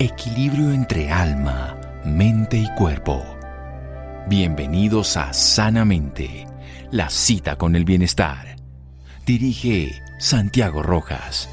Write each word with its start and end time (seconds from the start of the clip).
equilibrio 0.00 0.72
entre 0.72 1.10
alma, 1.10 1.76
mente 2.06 2.56
y 2.56 2.66
cuerpo. 2.74 3.22
Bienvenidos 4.28 5.18
a 5.18 5.34
Sanamente, 5.34 6.46
la 6.90 7.10
cita 7.10 7.56
con 7.56 7.76
el 7.76 7.84
bienestar. 7.84 8.56
Dirige 9.26 9.92
Santiago 10.18 10.82
Rojas. 10.82 11.50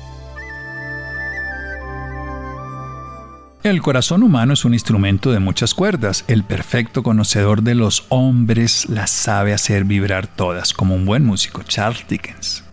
El 3.63 3.81
corazón 3.81 4.23
humano 4.23 4.53
es 4.53 4.63
un 4.63 4.73
instrumento 4.73 5.33
de 5.33 5.39
muchas 5.39 5.73
cuerdas. 5.73 6.23
El 6.29 6.45
perfecto 6.45 7.03
conocedor 7.03 7.63
de 7.63 7.75
los 7.75 8.05
hombres 8.07 8.87
las 8.87 9.09
sabe 9.09 9.53
hacer 9.53 9.83
vibrar 9.83 10.25
todas, 10.25 10.71
como 10.71 10.95
un 10.95 11.05
buen 11.05 11.25
músico, 11.25 11.63
Charles 11.63 12.07
Dickens. 12.07 12.66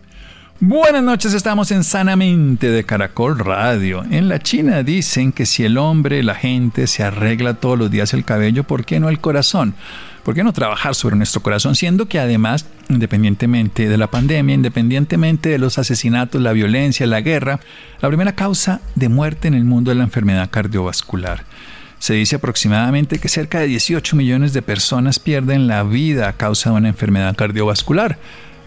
Buenas 0.61 1.03
noches, 1.03 1.33
estamos 1.33 1.69
en 1.71 1.83
Sanamente 1.83 2.69
de 2.69 2.85
Caracol 2.85 3.37
Radio. 3.37 4.05
En 4.09 4.29
la 4.29 4.39
China 4.39 4.83
dicen 4.83 5.33
que 5.33 5.45
si 5.45 5.65
el 5.65 5.77
hombre, 5.77 6.23
la 6.23 6.33
gente, 6.33 6.87
se 6.87 7.03
arregla 7.03 7.55
todos 7.55 7.77
los 7.77 7.91
días 7.91 8.13
el 8.13 8.23
cabello, 8.23 8.63
¿por 8.63 8.85
qué 8.85 9.01
no 9.01 9.09
el 9.09 9.19
corazón? 9.19 9.75
¿Por 10.23 10.33
qué 10.33 10.45
no 10.45 10.53
trabajar 10.53 10.95
sobre 10.95 11.17
nuestro 11.17 11.41
corazón? 11.41 11.75
Siendo 11.75 12.07
que 12.07 12.19
además, 12.19 12.67
independientemente 12.87 13.89
de 13.89 13.97
la 13.97 14.09
pandemia, 14.09 14.55
independientemente 14.55 15.49
de 15.49 15.57
los 15.57 15.77
asesinatos, 15.77 16.41
la 16.41 16.53
violencia, 16.53 17.05
la 17.05 17.19
guerra, 17.19 17.59
la 17.99 18.07
primera 18.07 18.33
causa 18.33 18.79
de 18.95 19.09
muerte 19.09 19.49
en 19.49 19.55
el 19.55 19.65
mundo 19.65 19.91
es 19.91 19.97
la 19.97 20.05
enfermedad 20.05 20.49
cardiovascular. 20.49 21.43
Se 21.99 22.13
dice 22.13 22.37
aproximadamente 22.37 23.19
que 23.19 23.27
cerca 23.27 23.59
de 23.59 23.67
18 23.67 24.15
millones 24.15 24.53
de 24.53 24.61
personas 24.61 25.19
pierden 25.19 25.67
la 25.67 25.83
vida 25.83 26.29
a 26.29 26.33
causa 26.33 26.69
de 26.69 26.77
una 26.77 26.87
enfermedad 26.87 27.35
cardiovascular 27.35 28.17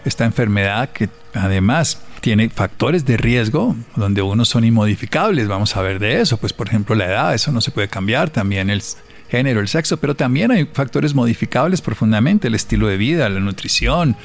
esta 0.05 0.25
enfermedad 0.25 0.89
que 0.89 1.09
además 1.33 2.01
tiene 2.21 2.49
factores 2.49 3.05
de 3.05 3.17
riesgo 3.17 3.75
donde 3.95 4.21
unos 4.21 4.49
son 4.49 4.63
inmodificables, 4.63 5.47
vamos 5.47 5.75
a 5.75 5.81
ver 5.81 5.99
de 5.99 6.21
eso, 6.21 6.37
pues 6.37 6.53
por 6.53 6.67
ejemplo 6.67 6.95
la 6.95 7.05
edad, 7.05 7.33
eso 7.33 7.51
no 7.51 7.61
se 7.61 7.71
puede 7.71 7.87
cambiar, 7.87 8.29
también 8.29 8.69
el 8.69 8.81
género, 9.29 9.59
el 9.61 9.67
sexo, 9.67 9.97
pero 9.97 10.15
también 10.15 10.51
hay 10.51 10.65
factores 10.65 11.13
modificables 11.13 11.81
profundamente, 11.81 12.47
el 12.47 12.55
estilo 12.55 12.87
de 12.87 12.97
vida, 12.97 13.29
la 13.29 13.39
nutrición, 13.39 14.15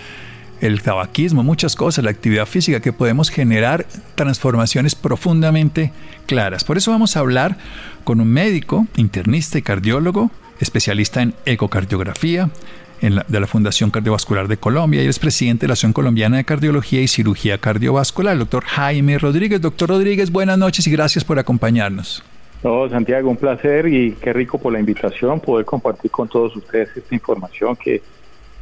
el 0.60 0.82
tabaquismo, 0.82 1.42
muchas 1.42 1.76
cosas, 1.76 2.04
la 2.04 2.10
actividad 2.10 2.46
física, 2.46 2.80
que 2.80 2.92
podemos 2.92 3.28
generar 3.28 3.86
transformaciones 4.14 4.94
profundamente 4.94 5.92
claras. 6.26 6.64
Por 6.64 6.78
eso 6.78 6.90
vamos 6.90 7.16
a 7.16 7.20
hablar 7.20 7.58
con 8.04 8.20
un 8.20 8.28
médico, 8.28 8.86
internista 8.96 9.58
y 9.58 9.62
cardiólogo, 9.62 10.30
especialista 10.60 11.20
en 11.20 11.34
ecocardiografía, 11.44 12.50
de 13.10 13.40
la 13.40 13.46
Fundación 13.46 13.90
Cardiovascular 13.90 14.48
de 14.48 14.56
Colombia 14.56 15.02
y 15.02 15.06
es 15.06 15.18
presidente 15.18 15.62
de 15.62 15.68
la 15.68 15.72
Asociación 15.74 15.92
Colombiana 15.92 16.38
de 16.38 16.44
Cardiología 16.44 17.02
y 17.02 17.08
Cirugía 17.08 17.58
Cardiovascular, 17.58 18.32
el 18.32 18.38
doctor 18.38 18.64
Jaime 18.64 19.18
Rodríguez. 19.18 19.60
Doctor 19.60 19.90
Rodríguez, 19.90 20.30
buenas 20.30 20.56
noches 20.56 20.86
y 20.86 20.90
gracias 20.90 21.22
por 21.22 21.38
acompañarnos. 21.38 22.24
No, 22.62 22.88
Santiago, 22.88 23.28
un 23.28 23.36
placer 23.36 23.86
y 23.88 24.12
qué 24.12 24.32
rico 24.32 24.58
por 24.58 24.72
la 24.72 24.80
invitación, 24.80 25.38
poder 25.40 25.66
compartir 25.66 26.10
con 26.10 26.28
todos 26.28 26.56
ustedes 26.56 26.96
esta 26.96 27.14
información 27.14 27.76
que 27.76 28.00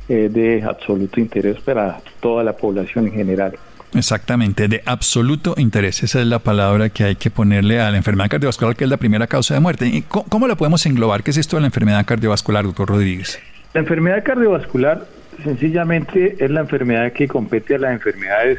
es 0.09 0.33
de 0.33 0.63
absoluto 0.65 1.21
interés 1.21 1.61
para 1.61 2.01
toda 2.19 2.43
la 2.43 2.57
población 2.57 3.07
en 3.07 3.13
general. 3.13 3.57
Exactamente, 3.95 4.67
de 4.67 4.83
absoluto 4.87 5.55
interés. 5.57 6.03
Esa 6.03 6.21
es 6.21 6.27
la 6.27 6.41
palabra 6.41 6.89
que 6.89 7.05
hay 7.05 7.15
que 7.15 7.31
ponerle 7.31 7.81
a 7.81 7.91
la 7.93 7.97
enfermedad 7.97 8.29
cardiovascular, 8.31 8.75
que 8.75 8.85
es 8.85 8.91
la 8.91 8.97
primera 8.97 9.29
causa 9.29 9.55
de 9.55 9.61
muerte. 9.61 10.03
¿Cómo, 10.09 10.25
cómo 10.29 10.49
la 10.49 10.57
podemos 10.57 10.85
englobar? 10.87 11.23
¿Qué 11.23 11.31
es 11.31 11.37
esto 11.37 11.57
de 11.57 11.61
la 11.61 11.67
enfermedad 11.69 12.05
cardiovascular, 12.05 12.65
doctor 12.65 12.89
Rodríguez? 12.89 13.39
La 13.75 13.81
enfermedad 13.81 14.23
cardiovascular 14.23 15.07
sencillamente 15.43 16.37
es 16.39 16.51
la 16.51 16.61
enfermedad 16.61 17.13
que 17.13 17.27
compete 17.27 17.77
a 17.77 17.79
las 17.79 17.93
enfermedades. 17.93 18.59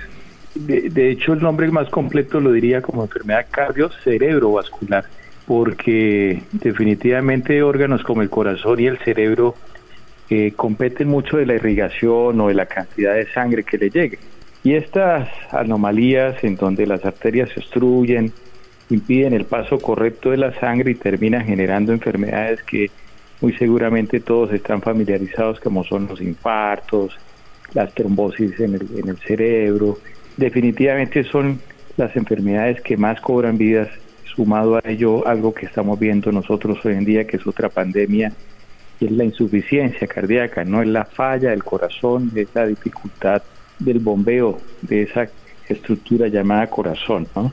De, 0.55 1.11
hecho, 1.11 1.33
el 1.33 1.39
nombre 1.41 1.69
más 1.71 1.89
completo 1.89 2.39
lo 2.39 2.51
diría 2.51 2.81
como 2.81 3.03
enfermedad 3.03 3.45
cardio-cerebrovascular, 3.49 5.05
porque 5.45 6.41
definitivamente 6.51 7.61
órganos 7.61 8.03
como 8.03 8.21
el 8.21 8.29
corazón 8.29 8.79
y 8.79 8.87
el 8.87 8.97
cerebro 8.99 9.55
eh, 10.29 10.53
competen 10.55 11.09
mucho 11.09 11.37
de 11.37 11.45
la 11.45 11.55
irrigación 11.55 12.39
o 12.41 12.47
de 12.47 12.53
la 12.55 12.65
cantidad 12.65 13.13
de 13.13 13.27
sangre 13.31 13.63
que 13.63 13.77
le 13.77 13.89
llegue. 13.91 14.19
Y 14.63 14.73
estas 14.73 15.29
anomalías 15.51 16.43
en 16.43 16.55
donde 16.55 16.87
las 16.87 17.05
arterias 17.05 17.49
se 17.49 17.59
obstruyen, 17.59 18.31
impiden 18.89 19.33
el 19.33 19.45
paso 19.45 19.79
correcto 19.79 20.31
de 20.31 20.37
la 20.37 20.53
sangre 20.59 20.91
y 20.91 20.95
terminan 20.95 21.45
generando 21.45 21.93
enfermedades 21.93 22.63
que 22.63 22.89
muy 23.43 23.51
seguramente 23.57 24.21
todos 24.21 24.53
están 24.53 24.81
familiarizados 24.81 25.59
como 25.59 25.83
son 25.83 26.07
los 26.07 26.21
infartos, 26.21 27.13
las 27.73 27.93
trombosis 27.93 28.57
en 28.61 28.75
el, 28.75 28.87
en 28.95 29.09
el 29.09 29.17
cerebro. 29.17 29.97
Definitivamente 30.37 31.25
son 31.25 31.59
las 31.97 32.15
enfermedades 32.15 32.79
que 32.79 32.95
más 32.95 33.19
cobran 33.19 33.57
vidas, 33.57 33.89
sumado 34.33 34.77
a 34.77 34.81
ello 34.85 35.27
algo 35.27 35.53
que 35.53 35.65
estamos 35.65 35.99
viendo 35.99 36.31
nosotros 36.31 36.79
hoy 36.85 36.93
en 36.93 37.03
día, 37.03 37.27
que 37.27 37.35
es 37.35 37.45
otra 37.45 37.67
pandemia, 37.67 38.31
y 39.01 39.05
es 39.07 39.11
la 39.11 39.25
insuficiencia 39.25 40.07
cardíaca, 40.07 40.63
no 40.63 40.81
es 40.81 40.87
la 40.87 41.03
falla 41.03 41.49
del 41.49 41.65
corazón, 41.65 42.31
es 42.33 42.47
la 42.53 42.65
dificultad 42.65 43.43
del 43.77 43.99
bombeo 43.99 44.57
de 44.81 45.01
esa 45.01 45.27
estructura 45.67 46.29
llamada 46.29 46.67
corazón, 46.67 47.27
¿no? 47.35 47.51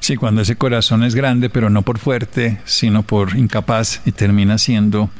Sí, 0.00 0.16
cuando 0.16 0.40
ese 0.40 0.56
corazón 0.56 1.04
es 1.04 1.14
grande, 1.14 1.50
pero 1.50 1.68
no 1.68 1.82
por 1.82 1.98
fuerte, 1.98 2.58
sino 2.64 3.02
por 3.02 3.36
incapaz 3.36 4.00
y 4.06 4.12
termina 4.12 4.56
siendo 4.56 5.10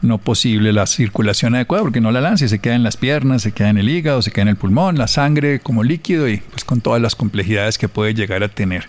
no 0.00 0.18
posible 0.18 0.72
la 0.72 0.86
circulación 0.86 1.54
adecuada 1.54 1.82
porque 1.82 2.00
no 2.00 2.10
la 2.10 2.20
lanza 2.20 2.44
y 2.44 2.48
se 2.48 2.58
queda 2.58 2.74
en 2.74 2.82
las 2.82 2.96
piernas, 2.96 3.42
se 3.42 3.52
queda 3.52 3.70
en 3.70 3.78
el 3.78 3.88
hígado, 3.88 4.22
se 4.22 4.30
queda 4.30 4.42
en 4.42 4.48
el 4.48 4.56
pulmón, 4.56 4.98
la 4.98 5.08
sangre 5.08 5.60
como 5.60 5.82
líquido 5.82 6.28
y 6.28 6.38
pues 6.38 6.64
con 6.64 6.80
todas 6.80 7.00
las 7.00 7.14
complejidades 7.14 7.78
que 7.78 7.88
puede 7.88 8.14
llegar 8.14 8.42
a 8.42 8.48
tener. 8.48 8.88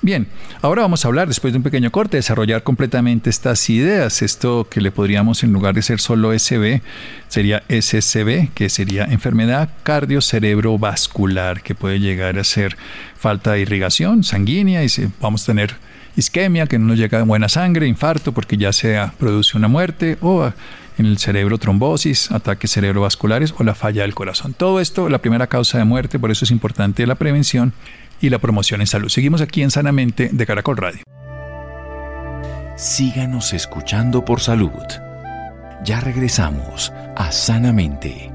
Bien, 0.00 0.28
ahora 0.62 0.82
vamos 0.82 1.04
a 1.04 1.08
hablar, 1.08 1.26
después 1.26 1.52
de 1.52 1.56
un 1.56 1.64
pequeño 1.64 1.90
corte, 1.90 2.18
desarrollar 2.18 2.62
completamente 2.62 3.30
estas 3.30 3.68
ideas. 3.68 4.22
Esto 4.22 4.68
que 4.70 4.80
le 4.80 4.92
podríamos, 4.92 5.42
en 5.42 5.52
lugar 5.52 5.74
de 5.74 5.82
ser 5.82 5.98
solo 5.98 6.32
SB, 6.38 6.82
sería 7.26 7.64
SCB, 7.68 8.52
que 8.54 8.68
sería 8.68 9.06
enfermedad 9.06 9.70
cardiocerebrovascular, 9.82 11.62
que 11.62 11.74
puede 11.74 11.98
llegar 11.98 12.38
a 12.38 12.44
ser 12.44 12.76
falta 13.16 13.52
de 13.52 13.60
irrigación 13.62 14.22
sanguínea 14.22 14.84
y 14.84 14.88
vamos 15.20 15.42
a 15.42 15.46
tener 15.46 15.74
isquemia, 16.14 16.66
que 16.66 16.78
no 16.78 16.86
nos 16.86 16.98
llega 16.98 17.24
buena 17.24 17.48
sangre, 17.48 17.88
infarto, 17.88 18.30
porque 18.30 18.56
ya 18.56 18.72
sea 18.72 19.14
produce 19.18 19.56
una 19.56 19.66
muerte, 19.66 20.16
o 20.20 20.52
en 20.96 21.06
el 21.06 21.18
cerebro 21.18 21.58
trombosis, 21.58 22.30
ataques 22.30 22.70
cerebrovasculares 22.70 23.52
o 23.58 23.64
la 23.64 23.74
falla 23.74 24.02
del 24.02 24.14
corazón. 24.14 24.54
Todo 24.54 24.78
esto, 24.78 25.08
la 25.08 25.18
primera 25.18 25.48
causa 25.48 25.78
de 25.78 25.84
muerte, 25.84 26.20
por 26.20 26.30
eso 26.30 26.44
es 26.44 26.52
importante 26.52 27.04
la 27.04 27.16
prevención 27.16 27.72
y 28.20 28.30
la 28.30 28.38
promoción 28.38 28.80
en 28.80 28.86
salud. 28.86 29.08
Seguimos 29.08 29.40
aquí 29.40 29.62
en 29.62 29.70
Sanamente 29.70 30.30
de 30.32 30.46
Caracol 30.46 30.76
Radio. 30.76 31.02
Síganos 32.76 33.52
escuchando 33.52 34.24
por 34.24 34.40
salud. 34.40 34.70
Ya 35.84 36.00
regresamos 36.00 36.92
a 37.16 37.32
Sanamente. 37.32 38.30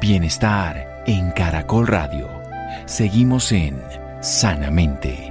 Bienestar 0.00 1.04
en 1.06 1.30
Caracol 1.32 1.86
Radio. 1.86 2.28
Seguimos 2.86 3.52
en 3.52 3.78
Sanamente. 4.20 5.30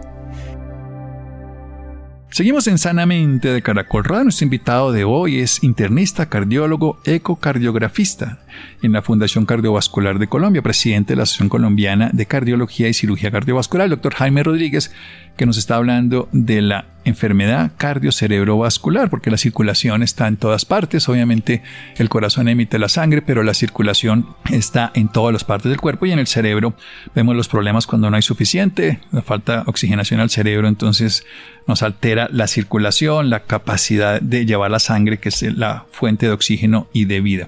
Seguimos 2.31 2.67
en 2.67 2.77
Sanamente 2.77 3.51
de 3.51 3.63
Caracol 3.63 4.03
Radio. 4.03 4.25
Nuestro 4.25 4.45
invitado 4.45 4.91
de 4.91 5.03
hoy 5.03 5.39
es 5.39 5.63
internista, 5.63 6.29
cardiólogo, 6.29 6.99
ecocardiografista 7.03 8.39
en 8.83 8.91
la 8.91 9.01
Fundación 9.01 9.45
Cardiovascular 9.45 10.19
de 10.19 10.27
Colombia, 10.27 10.61
presidente 10.61 11.13
de 11.13 11.17
la 11.17 11.23
Asociación 11.23 11.49
Colombiana 11.49 12.11
de 12.13 12.27
Cardiología 12.27 12.87
y 12.87 12.93
Cirugía 12.93 13.31
Cardiovascular, 13.31 13.85
el 13.85 13.91
doctor 13.91 14.13
Jaime 14.13 14.43
Rodríguez, 14.43 14.93
que 15.37 15.45
nos 15.45 15.57
está 15.57 15.75
hablando 15.75 16.29
de 16.31 16.61
la 16.61 16.85
enfermedad 17.05 17.71
cardiocerebrovascular, 17.77 19.09
porque 19.09 19.31
la 19.31 19.37
circulación 19.37 20.03
está 20.03 20.27
en 20.27 20.37
todas 20.37 20.65
partes. 20.65 21.07
Obviamente 21.09 21.63
el 21.97 22.09
corazón 22.09 22.47
emite 22.47 22.77
la 22.77 22.89
sangre, 22.89 23.21
pero 23.21 23.41
la 23.43 23.53
circulación 23.53 24.27
está 24.51 24.91
en 24.93 25.07
todas 25.07 25.33
las 25.33 25.45
partes 25.45 25.69
del 25.69 25.79
cuerpo 25.79 26.05
y 26.05 26.11
en 26.11 26.19
el 26.19 26.27
cerebro 26.27 26.75
vemos 27.15 27.35
los 27.35 27.47
problemas 27.47 27.87
cuando 27.87 28.09
no 28.09 28.17
hay 28.17 28.21
suficiente, 28.21 28.99
la 29.11 29.21
falta 29.21 29.63
oxigenación 29.65 30.19
al 30.19 30.29
cerebro, 30.29 30.67
entonces 30.67 31.25
nos 31.69 31.83
altera 31.83 32.27
la 32.31 32.47
circulación, 32.47 33.29
la 33.29 33.41
capacidad 33.41 34.19
de 34.19 34.47
llevar 34.47 34.71
la 34.71 34.79
sangre, 34.79 35.19
que 35.19 35.29
es 35.29 35.41
la 35.55 35.85
fuente 35.91 36.25
de 36.25 36.31
oxígeno 36.31 36.87
y 36.93 37.05
de 37.05 37.21
vida. 37.21 37.47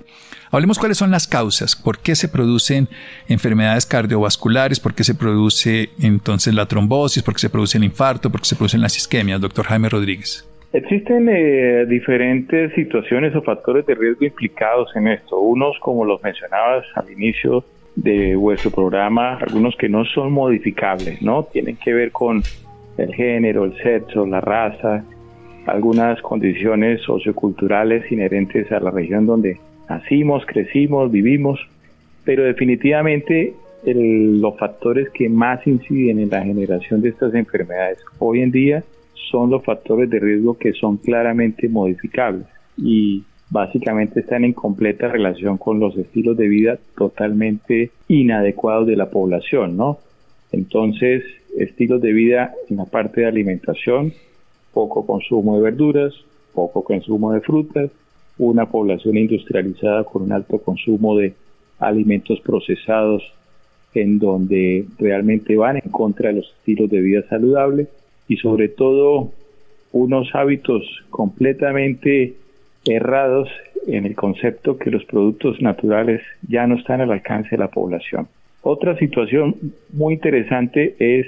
Hablemos 0.51 0.77
cuáles 0.77 0.97
son 0.97 1.09
las 1.09 1.27
causas, 1.27 1.75
por 1.75 1.97
qué 1.97 2.13
se 2.13 2.29
producen 2.29 2.87
enfermedades 3.27 3.87
cardiovasculares, 3.87 4.79
por 4.79 4.93
qué 4.93 5.03
se 5.03 5.15
produce 5.15 5.89
entonces 5.99 6.53
la 6.53 6.67
trombosis, 6.67 7.23
por 7.23 7.33
qué 7.33 7.39
se 7.39 7.49
produce 7.49 7.79
el 7.79 7.83
infarto, 7.83 8.29
por 8.29 8.41
qué 8.41 8.47
se 8.47 8.55
producen 8.55 8.81
las 8.81 8.95
isquemias, 8.95 9.41
doctor 9.41 9.65
Jaime 9.65 9.89
Rodríguez. 9.89 10.47
Existen 10.71 11.27
eh, 11.27 11.85
diferentes 11.87 12.73
situaciones 12.75 13.35
o 13.35 13.41
factores 13.41 13.87
de 13.87 13.95
riesgo 13.95 14.23
implicados 14.25 14.95
en 14.95 15.07
esto. 15.07 15.39
Unos, 15.39 15.79
como 15.79 16.05
los 16.05 16.21
mencionabas 16.21 16.85
al 16.95 17.09
inicio 17.11 17.65
de 17.95 18.35
vuestro 18.35 18.69
programa, 18.69 19.37
algunos 19.37 19.75
que 19.77 19.89
no 19.89 20.05
son 20.05 20.31
modificables, 20.31 21.21
¿no? 21.23 21.43
Tienen 21.51 21.75
que 21.77 21.93
ver 21.93 22.11
con 22.11 22.43
el 22.97 23.13
género, 23.13 23.65
el 23.65 23.75
sexo, 23.77 24.25
la 24.25 24.41
raza, 24.41 25.03
algunas 25.65 26.21
condiciones 26.21 27.01
socioculturales 27.01 28.11
inherentes 28.11 28.71
a 28.71 28.79
la 28.79 28.91
región 28.91 29.25
donde 29.25 29.59
nacimos, 29.89 30.45
crecimos, 30.45 31.11
vivimos, 31.11 31.59
pero 32.23 32.43
definitivamente 32.43 33.53
los 33.83 34.57
factores 34.57 35.09
que 35.09 35.27
más 35.27 35.65
inciden 35.65 36.19
en 36.19 36.29
la 36.29 36.43
generación 36.43 37.01
de 37.01 37.09
estas 37.09 37.33
enfermedades 37.33 37.97
hoy 38.19 38.41
en 38.41 38.51
día 38.51 38.83
son 39.31 39.49
los 39.49 39.63
factores 39.63 40.09
de 40.09 40.19
riesgo 40.19 40.57
que 40.57 40.73
son 40.73 40.97
claramente 40.97 41.67
modificables 41.67 42.45
y 42.77 43.23
básicamente 43.49 44.19
están 44.21 44.45
en 44.45 44.53
completa 44.53 45.07
relación 45.07 45.57
con 45.57 45.79
los 45.79 45.97
estilos 45.97 46.37
de 46.37 46.47
vida 46.47 46.79
totalmente 46.95 47.91
inadecuados 48.07 48.87
de 48.87 48.95
la 48.95 49.09
población, 49.09 49.77
¿no? 49.77 49.99
Entonces, 50.51 51.23
estilos 51.57 52.01
de 52.01 52.13
vida 52.13 52.53
en 52.69 52.77
la 52.77 52.85
parte 52.85 53.21
de 53.21 53.27
alimentación, 53.27 54.13
poco 54.73 55.05
consumo 55.05 55.57
de 55.57 55.63
verduras, 55.63 56.13
poco 56.53 56.83
consumo 56.83 57.33
de 57.33 57.41
frutas, 57.41 57.91
una 58.37 58.65
población 58.65 59.17
industrializada 59.17 60.03
con 60.03 60.23
un 60.23 60.31
alto 60.31 60.59
consumo 60.59 61.17
de 61.17 61.33
alimentos 61.79 62.39
procesados 62.41 63.23
en 63.93 64.19
donde 64.19 64.85
realmente 64.99 65.55
van 65.55 65.77
en 65.77 65.91
contra 65.91 66.29
de 66.29 66.35
los 66.35 66.53
estilos 66.57 66.89
de 66.89 67.01
vida 67.01 67.23
saludables 67.29 67.89
y 68.27 68.37
sobre 68.37 68.69
todo 68.69 69.31
unos 69.91 70.33
hábitos 70.33 70.83
completamente 71.09 72.35
errados 72.85 73.49
en 73.87 74.05
el 74.05 74.15
concepto 74.15 74.77
que 74.77 74.91
los 74.91 75.03
productos 75.05 75.61
naturales 75.61 76.21
ya 76.47 76.65
no 76.67 76.75
están 76.75 77.01
al 77.01 77.11
alcance 77.11 77.49
de 77.51 77.57
la 77.57 77.67
población. 77.67 78.27
Otra 78.63 78.97
situación 78.97 79.55
muy 79.91 80.13
interesante 80.13 80.95
es 80.99 81.25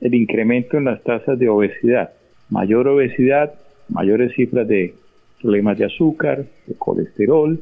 el 0.00 0.14
incremento 0.14 0.76
en 0.76 0.84
las 0.84 1.02
tasas 1.02 1.38
de 1.38 1.48
obesidad. 1.48 2.12
Mayor 2.50 2.88
obesidad, 2.88 3.54
mayores 3.88 4.34
cifras 4.34 4.68
de 4.68 4.94
problemas 5.40 5.78
de 5.78 5.86
azúcar, 5.86 6.44
de 6.66 6.74
colesterol, 6.74 7.58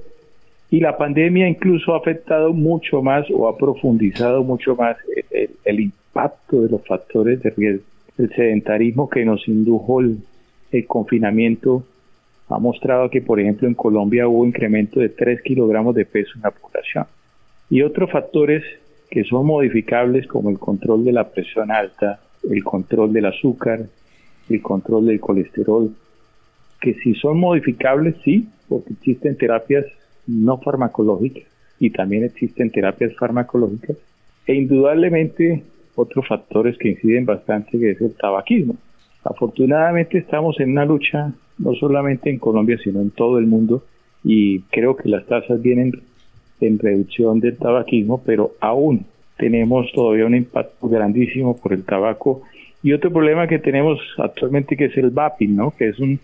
y 0.71 0.81
la 0.81 0.97
pandemia 0.99 1.49
incluso 1.49 1.95
ha 1.95 1.99
afectado 1.99 2.53
mucho 2.53 3.03
más 3.03 3.27
o 3.31 3.49
ha 3.49 3.57
profundizado 3.57 4.45
mucho 4.45 4.77
más 4.77 4.97
el, 5.65 5.81
impacto 5.81 6.63
de 6.63 6.69
los 6.69 6.87
factores 6.87 7.43
de 7.43 7.51
riesgo. 7.51 7.85
El 8.19 8.31
sedentarismo 8.35 9.09
que 9.09 9.25
nos 9.25 9.47
indujo 9.49 10.01
el, 10.01 10.19
confinamiento 10.87 11.85
ha 12.49 12.59
mostrado 12.59 13.09
que, 13.09 13.23
por 13.23 13.41
ejemplo, 13.41 13.67
en 13.67 13.75
Colombia 13.75 14.29
hubo 14.29 14.45
incremento 14.45 15.01
de 15.01 15.09
3 15.09 15.41
kilogramos 15.43 15.95
de 15.95 16.05
peso 16.05 16.33
en 16.35 16.43
la 16.43 16.51
población. 16.51 17.07
Y 17.71 17.83
otros 17.83 18.11
factores 18.11 18.63
que 19.11 19.25
son 19.25 19.47
modificables 19.47 20.27
como 20.27 20.51
el 20.51 20.59
control 20.59 21.05
de 21.05 21.13
la 21.13 21.29
presión 21.29 21.71
alta, 21.71 22.21
el 22.49 22.63
control 22.63 23.13
del 23.13 23.27
azúcar, 23.27 23.81
el 24.49 24.63
control 24.63 25.07
del 25.07 25.21
colesterol, 25.21 25.95
que 26.81 26.95
si 26.95 27.15
son 27.15 27.39
modificables, 27.39 28.17
sí, 28.25 28.49
porque 28.69 28.93
existen 28.93 29.37
terapias 29.37 29.87
no 30.27 30.59
farmacológicas 30.59 31.45
y 31.81 31.91
también 31.91 32.25
existen 32.25 32.71
terapias 32.71 33.15
farmacológicas 33.17 33.97
e 34.47 34.55
indudablemente 34.55 35.63
otros 35.95 36.27
factores 36.29 36.77
que 36.79 36.91
inciden 36.91 37.25
bastante 37.25 37.79
que 37.79 37.91
es 37.93 38.01
el 38.01 38.15
tabaquismo. 38.15 38.77
Afortunadamente 39.25 40.19
estamos 40.19 40.61
en 40.61 40.73
una 40.73 40.85
lucha 40.85 41.33
no 41.59 41.75
solamente 41.75 42.31
en 42.31 42.39
Colombia 42.39 42.79
sino 42.83 43.01
en 43.01 43.11
todo 43.11 43.39
el 43.39 43.47
mundo 43.47 43.85
y 44.23 44.61
creo 44.71 44.97
que 44.97 45.09
las 45.09 45.27
tasas 45.27 45.61
vienen 45.61 45.93
en 46.61 46.79
reducción 46.79 47.41
del 47.41 47.57
tabaquismo, 47.57 48.23
pero 48.25 48.55
aún 48.61 49.07
tenemos 49.37 49.91
todavía 49.93 50.27
un 50.27 50.35
impacto 50.35 50.89
grandísimo 50.89 51.57
por 51.57 51.73
el 51.73 51.85
tabaco 51.85 52.43
y 52.83 52.93
otro 52.93 53.13
problema 53.13 53.47
que 53.47 53.59
tenemos 53.59 53.99
actualmente 54.19 54.77
que 54.77 54.87
es 54.87 54.97
el 54.97 55.11
vaping, 55.11 55.57
¿no? 55.57 55.75
que 55.77 55.89
es 55.89 55.99
un 55.99 56.21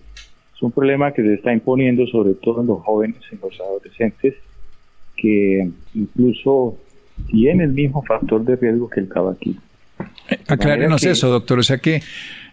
es 0.54 0.62
un 0.62 0.70
problema 0.70 1.12
que 1.12 1.22
se 1.22 1.34
está 1.34 1.52
imponiendo 1.52 2.06
sobre 2.06 2.34
todo 2.34 2.60
en 2.60 2.68
los 2.68 2.80
jóvenes, 2.82 3.18
en 3.32 3.40
los 3.42 3.58
adolescentes, 3.60 4.34
que 5.16 5.68
incluso 5.94 6.78
tiene 7.28 7.64
el 7.64 7.72
mismo 7.72 8.02
factor 8.02 8.44
de 8.44 8.54
riesgo 8.56 8.88
que 8.88 9.00
el 9.00 9.08
tabaquismo. 9.08 9.62
Eh, 10.28 10.38
aclárenos 10.46 11.04
eso, 11.04 11.28
doctor. 11.28 11.58
O 11.58 11.62
sea 11.62 11.78
que 11.78 12.02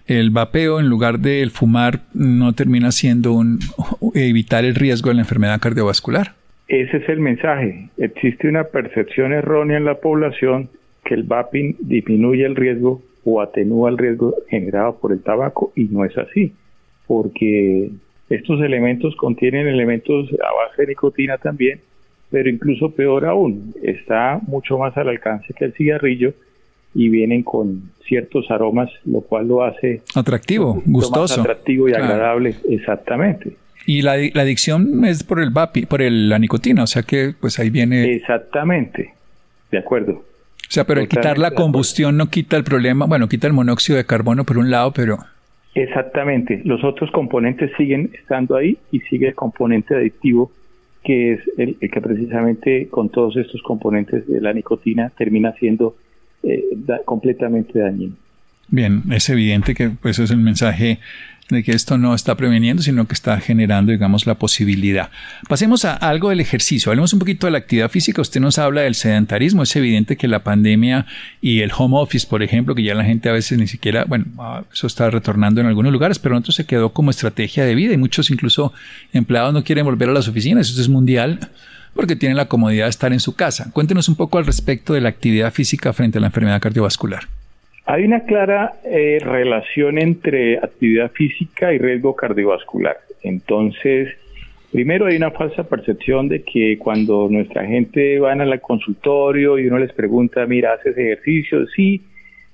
el 0.07 0.31
vapeo, 0.31 0.79
en 0.79 0.87
lugar 0.87 1.19
de 1.19 1.47
fumar, 1.51 2.01
no 2.13 2.53
termina 2.53 2.91
siendo 2.91 3.33
un 3.33 3.59
evitar 4.15 4.65
el 4.65 4.75
riesgo 4.75 5.09
de 5.09 5.15
la 5.15 5.21
enfermedad 5.21 5.59
cardiovascular. 5.59 6.33
Ese 6.71 6.97
es 6.97 7.09
el 7.09 7.19
mensaje. 7.19 7.89
Existe 7.97 8.47
una 8.47 8.63
percepción 8.63 9.33
errónea 9.33 9.77
en 9.77 9.85
la 9.85 9.99
población 9.99 10.69
que 11.03 11.13
el 11.13 11.23
vaping 11.23 11.75
disminuye 11.79 12.45
el 12.45 12.55
riesgo 12.55 13.01
o 13.25 13.41
atenúa 13.41 13.89
el 13.89 13.97
riesgo 13.97 14.33
generado 14.49 14.97
por 14.97 15.11
el 15.11 15.21
tabaco 15.21 15.73
y 15.75 15.83
no 15.85 16.05
es 16.05 16.17
así 16.17 16.53
porque 17.11 17.91
estos 18.29 18.61
elementos 18.61 19.17
contienen 19.17 19.67
elementos 19.67 20.29
a 20.31 20.53
base 20.53 20.83
de 20.83 20.87
nicotina 20.87 21.37
también, 21.37 21.81
pero 22.29 22.49
incluso 22.49 22.91
peor 22.91 23.25
aún, 23.25 23.73
está 23.83 24.39
mucho 24.47 24.77
más 24.77 24.95
al 24.95 25.09
alcance 25.09 25.53
que 25.53 25.65
el 25.65 25.73
cigarrillo 25.73 26.33
y 26.93 27.09
vienen 27.09 27.43
con 27.43 27.91
ciertos 28.07 28.49
aromas, 28.49 28.89
lo 29.03 29.19
cual 29.19 29.49
lo 29.49 29.61
hace 29.61 30.03
atractivo, 30.15 30.81
gustoso, 30.85 31.41
atractivo 31.41 31.89
y 31.89 31.91
agradable, 31.91 32.55
exactamente. 32.69 33.57
Y 33.91 34.03
la, 34.03 34.13
adicción 34.13 35.03
es 35.03 35.21
por 35.21 35.41
el 35.41 35.49
vapi, 35.49 35.85
por 35.85 35.99
la 35.99 36.39
nicotina, 36.39 36.83
o 36.83 36.87
sea 36.87 37.03
que 37.03 37.33
pues 37.37 37.59
ahí 37.59 37.69
viene. 37.69 38.13
Exactamente, 38.13 39.13
de 39.69 39.77
acuerdo. 39.77 40.13
O 40.13 40.73
sea, 40.73 40.85
pero 40.85 41.01
el 41.01 41.09
quitar 41.09 41.37
la 41.37 41.51
combustión 41.51 42.15
no 42.15 42.29
quita 42.29 42.55
el 42.55 42.63
problema, 42.63 43.05
bueno, 43.05 43.27
quita 43.27 43.47
el 43.47 43.53
monóxido 43.53 43.97
de 43.97 44.05
carbono 44.05 44.45
por 44.45 44.57
un 44.57 44.71
lado, 44.71 44.93
pero 44.93 45.17
Exactamente, 45.75 46.61
los 46.63 46.85
otros 46.85 47.11
componentes 47.11 47.69
siguen 47.75 48.11
estando 48.13 48.55
ahí 48.55 48.77
y 48.93 49.01
sigue 49.01 49.27
el 49.27 49.35
componente 49.35 49.93
adictivo 49.93 50.53
que 51.03 51.33
es 51.33 51.41
el, 51.57 51.77
que 51.77 51.99
precisamente 51.99 52.87
con 52.87 53.09
todos 53.09 53.35
estos 53.35 53.61
componentes 53.61 54.25
de 54.25 54.39
la 54.39 54.53
nicotina 54.53 55.11
termina 55.17 55.51
siendo 55.59 55.97
eh, 56.43 56.63
completamente 57.03 57.77
dañino. 57.77 58.15
Bien, 58.67 59.03
es 59.11 59.29
evidente 59.29 59.75
que 59.75 59.89
pues 59.89 60.19
es 60.19 60.31
el 60.31 60.37
mensaje 60.37 60.99
de 61.51 61.63
que 61.63 61.73
esto 61.73 61.97
no 61.97 62.15
está 62.15 62.35
preveniendo, 62.35 62.81
sino 62.81 63.05
que 63.07 63.13
está 63.13 63.39
generando, 63.39 63.91
digamos, 63.91 64.25
la 64.25 64.35
posibilidad. 64.35 65.09
Pasemos 65.47 65.85
a 65.85 65.93
algo 65.93 66.29
del 66.29 66.39
ejercicio. 66.39 66.91
Hablemos 66.91 67.13
un 67.13 67.19
poquito 67.19 67.47
de 67.47 67.51
la 67.51 67.57
actividad 67.59 67.89
física. 67.89 68.21
Usted 68.21 68.39
nos 68.39 68.57
habla 68.57 68.81
del 68.81 68.95
sedentarismo. 68.95 69.63
Es 69.63 69.75
evidente 69.75 70.17
que 70.17 70.27
la 70.27 70.43
pandemia 70.43 71.05
y 71.41 71.59
el 71.59 71.71
home 71.77 71.97
office, 71.99 72.25
por 72.27 72.41
ejemplo, 72.41 72.73
que 72.73 72.83
ya 72.83 72.95
la 72.95 73.03
gente 73.03 73.29
a 73.29 73.33
veces 73.33 73.57
ni 73.57 73.67
siquiera, 73.67 74.05
bueno, 74.05 74.25
ah, 74.39 74.63
eso 74.71 74.87
está 74.87 75.09
retornando 75.09 75.61
en 75.61 75.67
algunos 75.67 75.91
lugares, 75.91 76.19
pero 76.19 76.35
en 76.35 76.39
otros 76.39 76.55
se 76.55 76.65
quedó 76.65 76.93
como 76.93 77.11
estrategia 77.11 77.65
de 77.65 77.75
vida 77.75 77.93
y 77.93 77.97
muchos 77.97 78.31
incluso 78.31 78.73
empleados 79.13 79.53
no 79.53 79.63
quieren 79.63 79.85
volver 79.85 80.09
a 80.09 80.13
las 80.13 80.27
oficinas. 80.27 80.69
Eso 80.69 80.81
es 80.81 80.89
mundial 80.89 81.51
porque 81.93 82.15
tienen 82.15 82.37
la 82.37 82.47
comodidad 82.47 82.85
de 82.85 82.91
estar 82.91 83.11
en 83.11 83.19
su 83.19 83.35
casa. 83.35 83.69
Cuéntenos 83.73 84.07
un 84.07 84.15
poco 84.15 84.37
al 84.37 84.45
respecto 84.45 84.93
de 84.93 85.01
la 85.01 85.09
actividad 85.09 85.51
física 85.51 85.91
frente 85.91 86.17
a 86.17 86.21
la 86.21 86.27
enfermedad 86.27 86.61
cardiovascular. 86.61 87.27
Hay 87.85 88.03
una 88.05 88.21
clara 88.21 88.73
eh, 88.83 89.17
relación 89.21 89.97
entre 89.97 90.57
actividad 90.57 91.11
física 91.11 91.73
y 91.73 91.79
riesgo 91.79 92.15
cardiovascular. 92.15 92.97
Entonces, 93.23 94.09
primero 94.71 95.07
hay 95.07 95.17
una 95.17 95.31
falsa 95.31 95.63
percepción 95.63 96.27
de 96.27 96.43
que 96.43 96.77
cuando 96.77 97.27
nuestra 97.29 97.65
gente 97.65 98.19
va 98.19 98.33
al 98.33 98.61
consultorio 98.61 99.57
y 99.57 99.67
uno 99.67 99.79
les 99.79 99.93
pregunta, 99.93 100.45
mira, 100.45 100.73
¿haces 100.73 100.97
ejercicio? 100.97 101.65
Sí, 101.67 102.01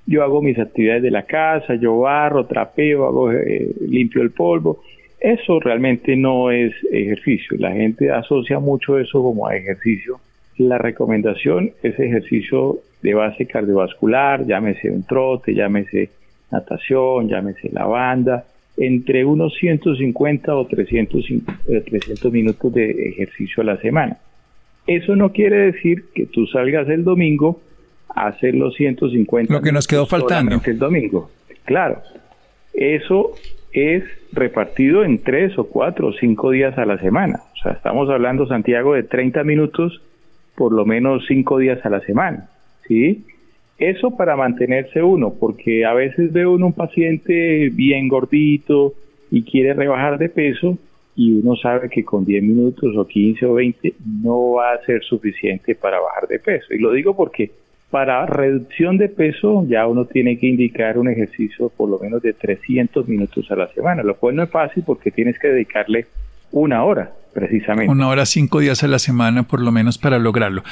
yo 0.05 0.23
hago 0.23 0.41
mis 0.41 0.57
actividades 0.57 1.03
de 1.03 1.11
la 1.11 1.23
casa, 1.23 1.75
yo 1.75 1.99
barro, 1.99 2.45
trapeo, 2.45 3.05
hago 3.05 3.31
eh, 3.31 3.69
limpio 3.87 4.21
el 4.21 4.31
polvo. 4.31 4.81
Eso 5.19 5.59
realmente 5.59 6.15
no 6.15 6.51
es 6.51 6.73
ejercicio. 6.91 7.57
La 7.59 7.73
gente 7.73 8.11
asocia 8.11 8.59
mucho 8.59 8.97
eso 8.97 9.21
como 9.21 9.47
a 9.47 9.57
ejercicio. 9.57 10.19
La 10.57 10.77
recomendación 10.77 11.71
es 11.83 11.99
ejercicio 11.99 12.79
de 13.01 13.13
base 13.13 13.45
cardiovascular, 13.45 14.45
llámese 14.45 14.89
un 14.89 15.03
trote, 15.03 15.53
llámese 15.53 16.09
natación, 16.51 17.27
llámese 17.27 17.69
la 17.71 17.85
banda, 17.85 18.45
entre 18.77 19.25
unos 19.25 19.53
150 19.55 20.55
o 20.55 20.65
300, 20.65 21.25
300 21.65 22.25
eh, 22.25 22.29
minutos 22.29 22.73
de 22.73 23.09
ejercicio 23.09 23.61
a 23.63 23.65
la 23.65 23.77
semana. 23.77 24.17
Eso 24.85 25.15
no 25.15 25.31
quiere 25.31 25.71
decir 25.71 26.05
que 26.15 26.27
tú 26.27 26.45
salgas 26.47 26.87
el 26.89 27.03
domingo 27.03 27.59
a 28.15 28.27
hacer 28.27 28.55
los 28.55 28.75
150. 28.75 29.53
Lo 29.53 29.61
que 29.61 29.71
nos 29.71 29.87
quedó 29.87 30.05
faltando. 30.05 30.61
El 30.65 30.79
domingo. 30.79 31.29
Claro. 31.65 32.01
Eso 32.73 33.33
es 33.73 34.03
repartido 34.31 35.03
en 35.03 35.19
tres 35.23 35.57
o 35.57 35.65
cuatro 35.65 36.07
o 36.07 36.13
cinco 36.13 36.51
días 36.51 36.77
a 36.77 36.85
la 36.85 36.97
semana. 36.99 37.41
O 37.53 37.61
sea, 37.61 37.73
estamos 37.73 38.09
hablando, 38.09 38.47
Santiago, 38.47 38.93
de 38.93 39.03
30 39.03 39.43
minutos 39.43 40.01
por 40.55 40.71
lo 40.71 40.85
menos 40.85 41.23
cinco 41.27 41.59
días 41.59 41.85
a 41.85 41.89
la 41.89 41.99
semana. 42.01 42.49
¿Sí? 42.87 43.23
Eso 43.77 44.17
para 44.17 44.35
mantenerse 44.35 45.03
uno, 45.03 45.35
porque 45.39 45.85
a 45.85 45.93
veces 45.93 46.33
ve 46.33 46.47
uno 46.47 46.67
un 46.67 46.73
paciente 46.73 47.69
bien 47.69 48.07
gordito 48.07 48.93
y 49.29 49.43
quiere 49.43 49.73
rebajar 49.73 50.17
de 50.17 50.29
peso 50.29 50.77
y 51.15 51.33
uno 51.33 51.55
sabe 51.55 51.89
que 51.89 52.03
con 52.03 52.25
10 52.25 52.43
minutos 52.43 52.95
o 52.95 53.07
15 53.07 53.45
o 53.45 53.53
20 53.55 53.93
no 54.23 54.53
va 54.53 54.73
a 54.73 54.85
ser 54.85 55.03
suficiente 55.03 55.75
para 55.75 55.99
bajar 55.99 56.27
de 56.27 56.39
peso. 56.39 56.73
Y 56.73 56.79
lo 56.79 56.91
digo 56.91 57.15
porque 57.15 57.51
para 57.89 58.25
reducción 58.25 58.97
de 58.97 59.09
peso 59.09 59.65
ya 59.67 59.87
uno 59.87 60.05
tiene 60.05 60.37
que 60.37 60.47
indicar 60.47 60.97
un 60.97 61.09
ejercicio 61.09 61.69
por 61.69 61.89
lo 61.89 61.99
menos 61.99 62.21
de 62.21 62.33
300 62.33 63.07
minutos 63.07 63.49
a 63.51 63.55
la 63.55 63.67
semana, 63.69 64.03
lo 64.03 64.15
cual 64.15 64.35
no 64.35 64.43
es 64.43 64.49
fácil 64.49 64.83
porque 64.85 65.11
tienes 65.11 65.39
que 65.39 65.47
dedicarle 65.49 66.05
una 66.51 66.83
hora 66.83 67.11
precisamente. 67.37 67.91
Una 67.91 68.07
hora, 68.07 68.25
cinco 68.25 68.61
días 68.61 68.83
a 68.83 68.87
la 68.87 68.97
semana, 68.97 69.43
por 69.43 69.61
lo 69.61 69.71
menos, 69.71 69.99
para 69.99 70.17
lograrlo. 70.17 70.63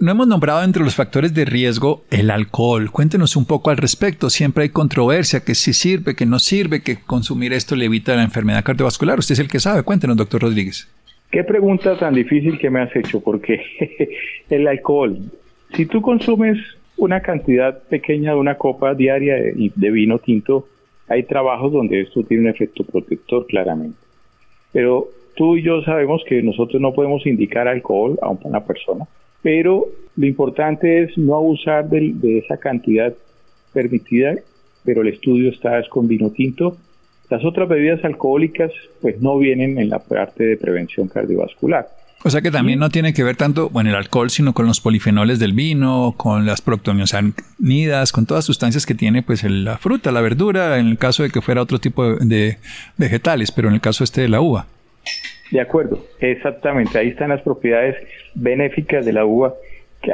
No 0.00 0.10
hemos 0.10 0.26
nombrado 0.26 0.64
entre 0.64 0.82
los 0.82 0.94
factores 0.94 1.34
de 1.34 1.44
riesgo 1.44 2.02
el 2.10 2.30
alcohol. 2.30 2.90
Cuéntenos 2.90 3.36
un 3.36 3.44
poco 3.44 3.68
al 3.68 3.76
respecto. 3.76 4.30
Siempre 4.30 4.62
hay 4.62 4.68
controversia, 4.70 5.40
que 5.40 5.54
si 5.54 5.74
sirve, 5.74 6.14
que 6.16 6.24
no 6.24 6.38
sirve, 6.38 6.80
que 6.80 6.96
consumir 6.96 7.52
esto 7.52 7.76
le 7.76 7.84
evita 7.84 8.16
la 8.16 8.22
enfermedad 8.22 8.64
cardiovascular. 8.64 9.18
Usted 9.18 9.34
es 9.34 9.38
el 9.40 9.48
que 9.48 9.60
sabe. 9.60 9.82
Cuéntenos, 9.82 10.16
doctor 10.16 10.40
Rodríguez. 10.40 10.88
Qué 11.30 11.44
pregunta 11.44 11.98
tan 11.98 12.14
difícil 12.14 12.58
que 12.58 12.70
me 12.70 12.80
has 12.80 12.96
hecho, 12.96 13.20
porque 13.20 13.60
el 14.48 14.66
alcohol, 14.66 15.18
si 15.74 15.84
tú 15.84 16.00
consumes 16.00 16.56
una 16.96 17.20
cantidad 17.20 17.82
pequeña 17.82 18.30
de 18.30 18.38
una 18.38 18.54
copa 18.54 18.94
diaria 18.94 19.34
de 19.34 19.90
vino 19.90 20.18
tinto, 20.20 20.68
hay 21.06 21.24
trabajos 21.24 21.70
donde 21.70 22.00
esto 22.00 22.22
tiene 22.22 22.44
un 22.44 22.48
efecto 22.48 22.82
protector 22.82 23.46
claramente. 23.46 23.98
Pero 24.72 25.08
tú 25.34 25.56
y 25.56 25.62
yo 25.62 25.82
sabemos 25.82 26.22
que 26.28 26.42
nosotros 26.42 26.80
no 26.80 26.92
podemos 26.92 27.26
indicar 27.26 27.68
alcohol 27.68 28.18
a 28.22 28.30
una 28.30 28.64
persona, 28.64 29.06
pero 29.42 29.86
lo 30.16 30.26
importante 30.26 31.02
es 31.02 31.18
no 31.18 31.36
abusar 31.36 31.88
de, 31.88 32.38
esa 32.38 32.56
cantidad 32.56 33.12
permitida, 33.72 34.34
pero 34.84 35.02
el 35.02 35.08
estudio 35.08 35.50
está 35.50 35.78
es 35.78 35.88
con 35.88 36.08
vino 36.08 36.30
tinto. 36.30 36.76
Las 37.30 37.44
otras 37.44 37.68
bebidas 37.68 38.04
alcohólicas 38.04 38.70
pues 39.00 39.20
no 39.20 39.38
vienen 39.38 39.78
en 39.78 39.88
la 39.88 39.98
parte 39.98 40.44
de 40.44 40.56
prevención 40.56 41.08
cardiovascular. 41.08 41.88
O 42.26 42.30
sea 42.30 42.40
que 42.40 42.50
también 42.50 42.78
no 42.78 42.88
tiene 42.88 43.12
que 43.12 43.22
ver 43.22 43.36
tanto 43.36 43.68
con 43.68 43.86
el 43.86 43.94
alcohol, 43.94 44.30
sino 44.30 44.54
con 44.54 44.66
los 44.66 44.80
polifenoles 44.80 45.38
del 45.38 45.52
vino, 45.52 46.14
con 46.16 46.46
las 46.46 46.62
proctoniosanidas, 46.62 48.12
con 48.12 48.24
todas 48.24 48.46
sustancias 48.46 48.86
que 48.86 48.94
tiene 48.94 49.22
pues 49.22 49.44
la 49.44 49.76
fruta, 49.76 50.10
la 50.10 50.22
verdura, 50.22 50.78
en 50.78 50.86
el 50.86 50.96
caso 50.96 51.22
de 51.22 51.28
que 51.28 51.42
fuera 51.42 51.60
otro 51.60 51.80
tipo 51.80 52.14
de 52.14 52.56
vegetales, 52.96 53.52
pero 53.52 53.68
en 53.68 53.74
el 53.74 53.82
caso 53.82 54.04
este 54.04 54.22
de 54.22 54.28
la 54.28 54.40
uva. 54.40 54.68
De 55.50 55.60
acuerdo, 55.60 56.04
exactamente. 56.20 56.98
Ahí 56.98 57.08
están 57.08 57.30
las 57.30 57.42
propiedades 57.42 57.96
benéficas 58.34 59.04
de 59.04 59.12
la 59.12 59.24
uva 59.24 59.54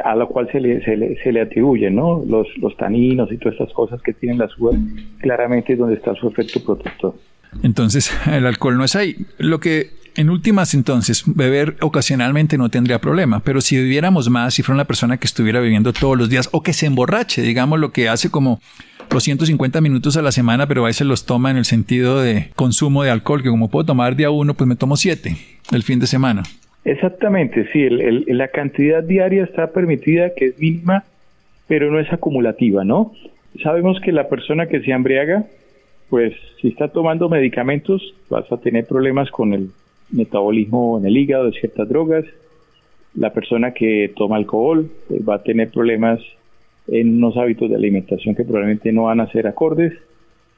a 0.03 0.15
la 0.15 0.25
cual 0.25 0.49
se 0.51 0.59
le, 0.59 0.83
se 0.83 0.95
le, 0.95 1.21
se 1.21 1.31
le 1.31 1.41
atribuyen, 1.41 1.95
¿no? 1.95 2.23
Los, 2.25 2.47
los 2.57 2.75
taninos 2.77 3.31
y 3.31 3.37
todas 3.37 3.53
estas 3.59 3.73
cosas 3.73 4.01
que 4.01 4.13
tienen 4.13 4.37
las 4.37 4.57
uvas, 4.57 4.75
claramente 5.19 5.73
es 5.73 5.79
donde 5.79 5.95
está 5.95 6.15
su 6.15 6.27
efecto 6.27 6.63
protector. 6.63 7.15
Entonces, 7.63 8.11
el 8.31 8.45
alcohol 8.45 8.77
no 8.77 8.83
es 8.83 8.95
ahí. 8.95 9.15
Lo 9.37 9.59
que 9.59 9.89
en 10.15 10.29
últimas, 10.29 10.73
entonces, 10.73 11.23
beber 11.25 11.77
ocasionalmente 11.81 12.57
no 12.57 12.69
tendría 12.69 12.99
problema, 12.99 13.39
pero 13.39 13.61
si 13.61 13.77
viviéramos 13.77 14.29
más, 14.29 14.53
si 14.53 14.61
fuera 14.61 14.75
una 14.75 14.85
persona 14.85 15.17
que 15.17 15.25
estuviera 15.25 15.61
bebiendo 15.61 15.93
todos 15.93 16.17
los 16.17 16.29
días 16.29 16.49
o 16.51 16.63
que 16.63 16.73
se 16.73 16.85
emborrache, 16.85 17.41
digamos, 17.41 17.79
lo 17.79 17.91
que 17.91 18.09
hace 18.09 18.29
como 18.29 18.61
los 19.11 19.23
150 19.23 19.81
minutos 19.81 20.15
a 20.17 20.21
la 20.21 20.31
semana, 20.31 20.67
pero 20.67 20.83
a 20.83 20.87
veces 20.87 21.05
los 21.05 21.25
toma 21.25 21.51
en 21.51 21.57
el 21.57 21.65
sentido 21.65 22.21
de 22.21 22.49
consumo 22.55 23.03
de 23.03 23.11
alcohol, 23.11 23.43
que 23.43 23.49
como 23.49 23.69
puedo 23.69 23.85
tomar 23.85 24.15
día 24.15 24.31
uno, 24.31 24.53
pues 24.53 24.67
me 24.67 24.75
tomo 24.75 24.95
siete 24.95 25.35
el 25.71 25.83
fin 25.83 25.99
de 25.99 26.07
semana. 26.07 26.43
Exactamente, 26.83 27.67
sí, 27.71 27.89
la 27.89 28.47
cantidad 28.47 29.03
diaria 29.03 29.43
está 29.43 29.71
permitida, 29.71 30.33
que 30.33 30.47
es 30.47 30.59
mínima, 30.59 31.03
pero 31.67 31.91
no 31.91 31.99
es 31.99 32.11
acumulativa, 32.11 32.83
¿no? 32.83 33.13
Sabemos 33.61 33.99
que 33.99 34.11
la 34.11 34.29
persona 34.29 34.67
que 34.67 34.81
se 34.81 34.91
embriaga, 34.91 35.45
pues 36.09 36.33
si 36.61 36.69
está 36.69 36.87
tomando 36.87 37.29
medicamentos, 37.29 38.15
vas 38.29 38.51
a 38.51 38.57
tener 38.57 38.85
problemas 38.85 39.29
con 39.29 39.53
el 39.53 39.69
metabolismo 40.09 40.97
en 40.97 41.05
el 41.05 41.17
hígado 41.17 41.45
de 41.45 41.59
ciertas 41.59 41.87
drogas. 41.87 42.25
La 43.13 43.31
persona 43.33 43.71
que 43.71 44.11
toma 44.15 44.37
alcohol 44.37 44.89
pues, 45.07 45.21
va 45.27 45.35
a 45.35 45.43
tener 45.43 45.69
problemas 45.69 46.19
en 46.87 47.17
unos 47.17 47.37
hábitos 47.37 47.69
de 47.69 47.75
alimentación 47.75 48.35
que 48.35 48.43
probablemente 48.43 48.91
no 48.91 49.03
van 49.03 49.19
a 49.19 49.31
ser 49.31 49.47
acordes. 49.47 49.93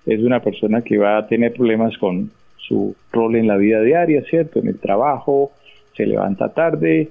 Es 0.05 0.19
una 0.21 0.41
persona 0.41 0.81
que 0.81 0.97
va 0.97 1.17
a 1.17 1.27
tener 1.27 1.53
problemas 1.53 1.97
con 1.97 2.31
su 2.57 2.95
rol 3.11 3.35
en 3.35 3.47
la 3.47 3.57
vida 3.57 3.81
diaria, 3.81 4.23
¿cierto? 4.29 4.59
En 4.59 4.67
el 4.67 4.79
trabajo, 4.79 5.51
se 5.95 6.05
levanta 6.05 6.49
tarde. 6.49 7.09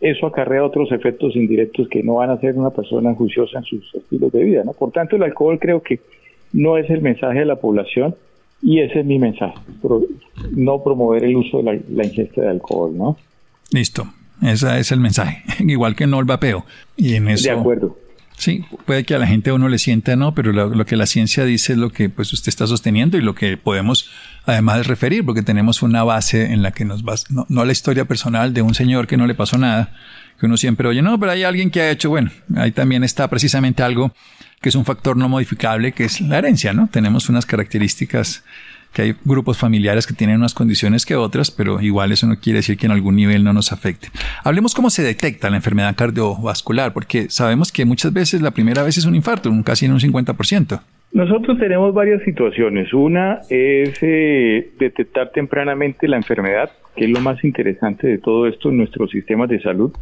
Eso 0.00 0.26
acarrea 0.26 0.64
otros 0.64 0.90
efectos 0.92 1.36
indirectos 1.36 1.88
que 1.88 2.02
no 2.02 2.14
van 2.14 2.30
a 2.30 2.38
ser 2.38 2.56
una 2.56 2.70
persona 2.70 3.14
juiciosa 3.14 3.58
en 3.58 3.64
sus 3.64 3.94
estilos 3.94 4.32
de 4.32 4.44
vida, 4.44 4.64
¿no? 4.64 4.72
Por 4.72 4.92
tanto, 4.92 5.16
el 5.16 5.22
alcohol 5.22 5.58
creo 5.58 5.82
que 5.82 6.00
no 6.52 6.78
es 6.78 6.88
el 6.90 7.02
mensaje 7.02 7.40
de 7.40 7.44
la 7.44 7.56
población 7.56 8.14
y 8.62 8.80
ese 8.80 9.00
es 9.00 9.06
mi 9.06 9.18
mensaje, 9.18 9.58
no 10.52 10.82
promover 10.82 11.24
el 11.24 11.36
uso 11.36 11.58
de 11.58 11.62
la, 11.64 11.78
la 11.90 12.04
ingesta 12.04 12.42
de 12.42 12.48
alcohol, 12.48 12.96
¿no? 12.96 13.16
Listo, 13.72 14.04
ese 14.42 14.78
es 14.78 14.92
el 14.92 15.00
mensaje, 15.00 15.42
igual 15.60 15.94
que 15.94 16.06
no 16.06 16.18
el 16.18 16.24
vapeo. 16.24 16.64
Y 16.96 17.14
en 17.14 17.28
eso, 17.28 17.52
de 17.52 17.58
acuerdo. 17.58 17.96
Sí, 18.40 18.64
puede 18.86 19.04
que 19.04 19.14
a 19.14 19.18
la 19.18 19.26
gente 19.26 19.52
uno 19.52 19.68
le 19.68 19.78
sienta 19.78 20.16
no, 20.16 20.34
pero 20.34 20.50
lo, 20.50 20.86
que 20.86 20.96
la 20.96 21.04
ciencia 21.04 21.44
dice 21.44 21.74
es 21.74 21.78
lo 21.78 21.90
que 21.90 22.08
pues 22.08 22.32
usted 22.32 22.48
está 22.48 22.66
sosteniendo 22.66 23.18
y 23.18 23.20
lo 23.20 23.34
que 23.34 23.58
podemos 23.58 24.08
además 24.46 24.86
referir, 24.86 25.26
porque 25.26 25.42
tenemos 25.42 25.82
una 25.82 26.04
base 26.04 26.50
en 26.50 26.62
la 26.62 26.70
que 26.70 26.86
nos 26.86 27.04
va, 27.04 27.16
no, 27.28 27.44
no 27.50 27.66
la 27.66 27.72
historia 27.72 28.06
personal 28.06 28.54
de 28.54 28.62
un 28.62 28.74
señor 28.74 29.06
que 29.06 29.18
no 29.18 29.26
le 29.26 29.34
pasó 29.34 29.58
nada, 29.58 29.92
que 30.38 30.46
uno 30.46 30.56
siempre 30.56 30.88
oye, 30.88 31.02
no, 31.02 31.20
pero 31.20 31.32
hay 31.32 31.42
alguien 31.42 31.70
que 31.70 31.82
ha 31.82 31.90
hecho, 31.90 32.08
bueno, 32.08 32.30
ahí 32.56 32.72
también 32.72 33.04
está 33.04 33.28
precisamente 33.28 33.82
algo 33.82 34.14
que 34.62 34.70
es 34.70 34.74
un 34.74 34.86
factor 34.86 35.18
no 35.18 35.28
modificable, 35.28 35.92
que 35.92 36.04
es 36.04 36.22
la 36.22 36.38
herencia, 36.38 36.72
¿no? 36.72 36.88
Tenemos 36.90 37.28
unas 37.28 37.44
características 37.44 38.42
que 38.92 39.02
hay 39.02 39.14
grupos 39.24 39.58
familiares 39.58 40.06
que 40.06 40.14
tienen 40.14 40.36
unas 40.36 40.54
condiciones 40.54 41.06
que 41.06 41.16
otras, 41.16 41.50
pero 41.50 41.80
igual 41.80 42.12
eso 42.12 42.26
no 42.26 42.38
quiere 42.40 42.58
decir 42.58 42.76
que 42.76 42.86
en 42.86 42.92
algún 42.92 43.16
nivel 43.16 43.44
no 43.44 43.52
nos 43.52 43.72
afecte. 43.72 44.08
Hablemos 44.44 44.74
cómo 44.74 44.90
se 44.90 45.02
detecta 45.02 45.50
la 45.50 45.56
enfermedad 45.56 45.94
cardiovascular, 45.96 46.92
porque 46.92 47.30
sabemos 47.30 47.72
que 47.72 47.84
muchas 47.84 48.12
veces 48.12 48.42
la 48.42 48.50
primera 48.50 48.82
vez 48.82 48.98
es 48.98 49.04
un 49.04 49.14
infarto, 49.14 49.50
casi 49.64 49.86
en 49.86 49.92
un 49.92 50.00
50%. 50.00 50.80
Nosotros 51.12 51.58
tenemos 51.58 51.92
varias 51.92 52.22
situaciones. 52.22 52.92
Una 52.92 53.40
es 53.48 53.98
eh, 54.00 54.70
detectar 54.78 55.32
tempranamente 55.32 56.06
la 56.06 56.16
enfermedad, 56.16 56.70
que 56.96 57.06
es 57.06 57.10
lo 57.10 57.20
más 57.20 57.42
interesante 57.42 58.06
de 58.06 58.18
todo 58.18 58.46
esto 58.46 58.70
en 58.70 58.76
nuestros 58.76 59.10
sistemas 59.10 59.48
de 59.48 59.60
salud. 59.60 59.92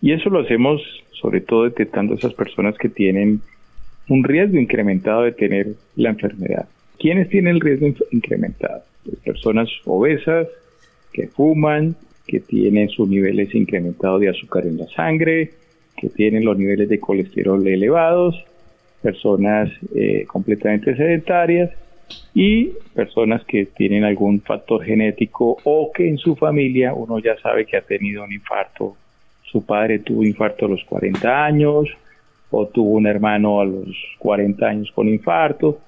Y 0.00 0.12
eso 0.12 0.30
lo 0.30 0.40
hacemos 0.40 0.80
sobre 1.20 1.40
todo 1.40 1.64
detectando 1.64 2.14
a 2.14 2.16
esas 2.16 2.32
personas 2.34 2.78
que 2.78 2.88
tienen 2.88 3.40
un 4.08 4.24
riesgo 4.24 4.58
incrementado 4.58 5.22
de 5.22 5.32
tener 5.32 5.68
la 5.96 6.10
enfermedad. 6.10 6.66
¿Quiénes 6.98 7.28
tienen 7.28 7.54
el 7.54 7.60
riesgo 7.60 7.86
incrementado? 8.10 8.82
Pues 9.04 9.16
personas 9.18 9.68
obesas, 9.84 10.48
que 11.12 11.28
fuman, 11.28 11.94
que 12.26 12.40
tienen 12.40 12.88
sus 12.88 13.08
niveles 13.08 13.54
incrementados 13.54 14.20
de 14.20 14.28
azúcar 14.28 14.66
en 14.66 14.78
la 14.78 14.86
sangre, 14.88 15.52
que 15.96 16.08
tienen 16.08 16.44
los 16.44 16.58
niveles 16.58 16.88
de 16.88 16.98
colesterol 16.98 17.66
elevados, 17.66 18.44
personas 19.00 19.70
eh, 19.94 20.24
completamente 20.26 20.96
sedentarias 20.96 21.70
y 22.34 22.70
personas 22.94 23.44
que 23.44 23.66
tienen 23.66 24.04
algún 24.04 24.40
factor 24.40 24.84
genético 24.84 25.56
o 25.64 25.92
que 25.92 26.08
en 26.08 26.18
su 26.18 26.34
familia 26.36 26.94
uno 26.94 27.20
ya 27.20 27.36
sabe 27.40 27.64
que 27.64 27.76
ha 27.76 27.82
tenido 27.82 28.24
un 28.24 28.32
infarto. 28.32 28.96
Su 29.42 29.64
padre 29.64 30.00
tuvo 30.00 30.24
infarto 30.24 30.66
a 30.66 30.68
los 30.68 30.84
40 30.84 31.44
años 31.44 31.88
o 32.50 32.66
tuvo 32.66 32.90
un 32.90 33.06
hermano 33.06 33.60
a 33.60 33.64
los 33.64 33.96
40 34.18 34.66
años 34.66 34.90
con 34.92 35.08
infarto 35.08 35.80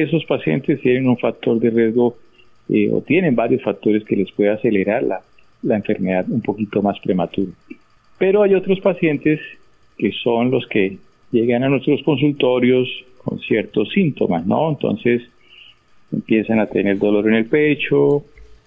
esos 0.00 0.24
pacientes 0.24 0.80
tienen 0.80 1.08
un 1.08 1.18
factor 1.18 1.58
de 1.58 1.70
riesgo 1.70 2.16
eh, 2.68 2.90
o 2.90 3.02
tienen 3.02 3.34
varios 3.34 3.62
factores 3.62 4.04
que 4.04 4.16
les 4.16 4.30
puede 4.32 4.50
acelerar 4.50 5.02
la, 5.02 5.20
la 5.62 5.76
enfermedad 5.76 6.24
un 6.28 6.40
poquito 6.40 6.80
más 6.82 6.98
prematuro. 7.00 7.52
Pero 8.18 8.42
hay 8.42 8.54
otros 8.54 8.80
pacientes 8.80 9.40
que 9.98 10.12
son 10.12 10.50
los 10.50 10.66
que 10.66 10.98
llegan 11.30 11.64
a 11.64 11.68
nuestros 11.68 12.02
consultorios 12.02 12.88
con 13.24 13.38
ciertos 13.40 13.90
síntomas, 13.90 14.46
¿no? 14.46 14.70
Entonces 14.70 15.22
empiezan 16.12 16.60
a 16.60 16.66
tener 16.66 16.98
dolor 16.98 17.28
en 17.28 17.34
el 17.34 17.46
pecho, 17.46 18.24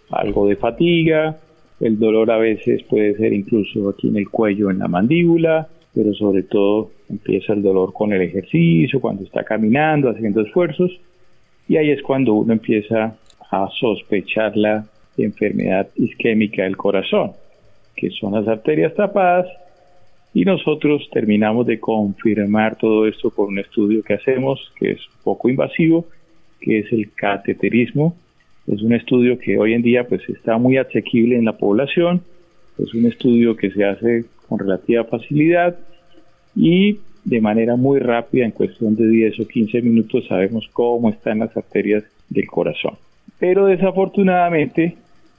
algo 0.10 0.48
de 0.48 0.56
fatiga, 0.56 1.40
el 1.80 2.00
dolor 2.00 2.32
a 2.32 2.38
veces 2.38 2.84
puede 2.84 3.16
ser 3.16 3.34
incluso 3.34 3.90
aquí 3.90 4.08
en 4.08 4.18
el 4.18 4.30
cuello, 4.30 4.72
en 4.72 4.80
la 4.80 4.88
mandíbula, 4.88 5.68
pero 5.94 6.14
sobre 6.14 6.44
todo 6.44 6.92
empieza 7.10 7.54
el 7.54 7.62
dolor 7.62 7.94
con 7.94 8.14
el 8.14 8.22
ejercicio, 8.22 9.00
cuando 9.00 9.24
está 9.24 9.44
caminando, 9.44 10.10
haciendo 10.10 10.42
esfuerzos, 10.42 10.92
y 11.68 11.78
ahí 11.78 11.92
es 11.92 12.02
cuando 12.02 12.34
uno 12.34 12.54
empieza 12.54 13.16
a 13.52 13.70
sospechar 13.80 14.56
la 14.56 14.86
enfermedad 15.18 15.88
isquémica 15.96 16.64
del 16.64 16.78
corazón, 16.78 17.32
que 17.96 18.10
son 18.12 18.34
las 18.34 18.48
arterias 18.48 18.94
tapadas, 18.96 19.48
y 20.34 20.44
nosotros 20.44 21.08
terminamos 21.14 21.66
de 21.66 21.80
confirmar 21.80 22.78
todo 22.78 23.08
esto 23.08 23.32
con 23.32 23.48
un 23.48 23.60
estudio 23.60 24.04
que 24.04 24.16
hacemos, 24.16 24.72
que 24.78 24.92
es 24.92 25.00
poco 25.24 25.50
invasivo, 25.50 26.08
que 26.60 26.80
es 26.80 26.92
el 26.92 27.14
cateterismo. 27.14 28.18
Es 28.68 28.82
un 28.82 28.94
estudio 28.94 29.40
que 29.40 29.58
hoy 29.58 29.74
en 29.74 29.82
día 29.82 30.06
pues 30.08 30.28
está 30.28 30.58
muy 30.58 30.76
asequible 30.78 31.38
en 31.38 31.46
la 31.46 31.58
población, 31.58 32.22
es 32.78 32.94
un 32.94 33.06
estudio 33.06 33.56
que 33.56 33.72
se 33.72 33.86
hace 33.86 34.26
con 34.50 34.60
relativa 34.60 35.06
facilidad 35.06 35.78
y 36.56 37.00
de 37.26 37.42
manera 37.42 37.76
muy 37.76 38.00
rápida, 38.00 38.46
en 38.46 38.52
cuestión 38.52 38.96
de 38.96 39.08
10 39.08 39.40
o 39.42 39.48
15 39.48 39.82
minutos, 39.82 40.26
sabemos 40.28 40.70
cómo 40.72 41.10
están 41.10 41.40
las 41.40 41.56
arterias 41.58 42.04
del 42.30 42.48
corazón. 42.48 42.96
Pero 43.40 43.66
desafortunadamente, 43.66 44.96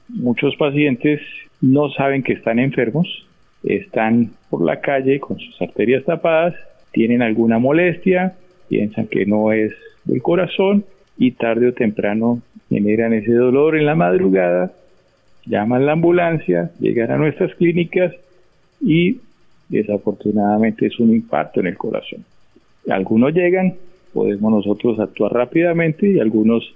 muchos 0.09 0.55
pacientes 0.57 1.21
no 1.61 1.91
saben 1.91 2.23
que 2.23 2.35
están 2.35 2.59
enfermos, 2.59 3.27
están 3.63 4.31
por 4.51 4.65
la 4.65 4.81
calle 4.81 5.19
con 5.21 5.39
sus 5.39 5.63
arterias 5.63 6.05
tapadas, 6.05 6.55
tienen 6.93 7.23
alguna 7.23 7.59
molestia, 7.59 8.35
piensan 8.69 9.07
que 9.07 9.25
no 9.25 9.53
es 9.53 9.73
del 10.05 10.21
corazón 10.23 10.85
y 11.17 11.33
tarde 11.33 11.69
o 11.69 11.73
temprano 11.73 12.43
generan 12.69 13.15
ese 13.15 13.33
dolor 13.33 13.77
en 13.77 13.87
la 13.87 13.95
madrugada 13.95 14.73
llaman 15.47 15.87
la 15.87 15.93
ambulancia, 15.93 16.71
llegan 16.81 17.11
a 17.11 17.17
nuestras 17.17 17.55
clínicas 17.55 18.13
y 18.81 19.21
desafortunadamente 19.69 20.87
es 20.87 20.99
un 20.99 21.11
impacto 21.11 21.61
en 21.61 21.67
el 21.67 21.77
corazón. 21.77 22.25
Algunos 22.89 23.33
llegan, 23.35 23.75
podemos 24.13 24.53
nosotros 24.53 24.99
actuar 25.01 25.33
rápidamente 25.33 26.09
y 26.09 26.21
algunos 26.21 26.75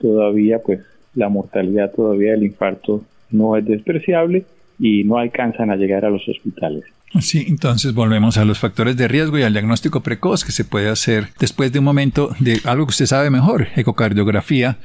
todavía 0.00 0.60
pues 0.60 0.80
la 1.14 1.28
mortalidad 1.28 1.92
todavía 1.92 2.32
del 2.32 2.44
infarto 2.44 3.02
no 3.30 3.56
es 3.56 3.64
despreciable 3.64 4.44
y 4.78 5.04
no 5.04 5.18
alcanzan 5.18 5.70
a 5.70 5.76
llegar 5.76 6.04
a 6.04 6.10
los 6.10 6.26
hospitales. 6.28 6.84
Sí, 7.20 7.46
entonces 7.48 7.94
volvemos 7.94 8.36
a 8.36 8.44
los 8.44 8.58
factores 8.58 8.96
de 8.96 9.08
riesgo 9.08 9.38
y 9.38 9.42
al 9.42 9.52
diagnóstico 9.52 10.02
precoz 10.02 10.44
que 10.44 10.52
se 10.52 10.64
puede 10.64 10.88
hacer 10.88 11.28
después 11.40 11.72
de 11.72 11.78
un 11.78 11.86
momento 11.86 12.30
de 12.38 12.60
algo 12.64 12.86
que 12.86 12.90
usted 12.90 13.06
sabe 13.06 13.30
mejor, 13.30 13.68
ecocardiografía 13.76 14.76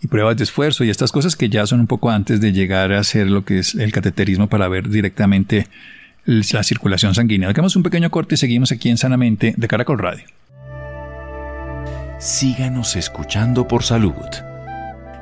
y 0.00 0.06
pruebas 0.06 0.36
de 0.36 0.44
esfuerzo 0.44 0.84
y 0.84 0.90
estas 0.90 1.12
cosas 1.12 1.36
que 1.36 1.48
ya 1.48 1.66
son 1.66 1.80
un 1.80 1.86
poco 1.86 2.10
antes 2.10 2.40
de 2.40 2.52
llegar 2.52 2.92
a 2.92 3.00
hacer 3.00 3.28
lo 3.28 3.44
que 3.44 3.58
es 3.58 3.74
el 3.74 3.92
cateterismo 3.92 4.48
para 4.48 4.68
ver 4.68 4.88
directamente 4.88 5.66
la 6.24 6.62
circulación 6.62 7.14
sanguínea. 7.14 7.48
Hagamos 7.48 7.76
un 7.76 7.82
pequeño 7.82 8.10
corte 8.10 8.34
y 8.34 8.38
seguimos 8.38 8.72
aquí 8.72 8.88
en 8.88 8.98
Sanamente 8.98 9.54
de 9.56 9.68
Caracol 9.68 9.98
Radio. 9.98 10.24
Síganos 12.18 12.94
escuchando 12.96 13.66
por 13.66 13.82
salud. 13.82 14.14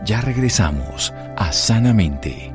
Ya 0.05 0.21
regresamos 0.21 1.13
a 1.37 1.53
Sanamente. 1.53 2.53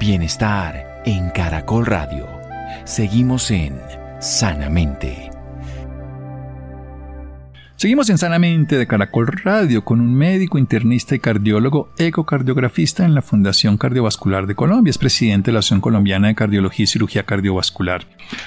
Bienestar 0.00 1.02
en 1.04 1.30
Caracol 1.30 1.86
Radio. 1.86 2.26
Seguimos 2.84 3.50
en 3.50 3.78
Sanamente. 4.18 5.29
Seguimos 7.80 8.10
en 8.10 8.18
Sanamente 8.18 8.76
de 8.76 8.86
Caracol 8.86 9.26
Radio 9.42 9.82
con 9.82 10.02
un 10.02 10.14
médico 10.14 10.58
internista 10.58 11.14
y 11.14 11.18
cardiólogo 11.18 11.88
ecocardiografista 11.98 13.06
en 13.06 13.14
la 13.14 13.22
Fundación 13.22 13.78
Cardiovascular 13.78 14.46
de 14.46 14.54
Colombia. 14.54 14.90
Es 14.90 14.98
presidente 14.98 15.46
de 15.46 15.54
la 15.54 15.60
Asociación 15.60 15.80
Colombiana 15.80 16.28
de 16.28 16.34
Cardiología 16.34 16.84
y 16.84 16.86
Cirugía 16.86 17.22
Cardiovascular. 17.22 18.02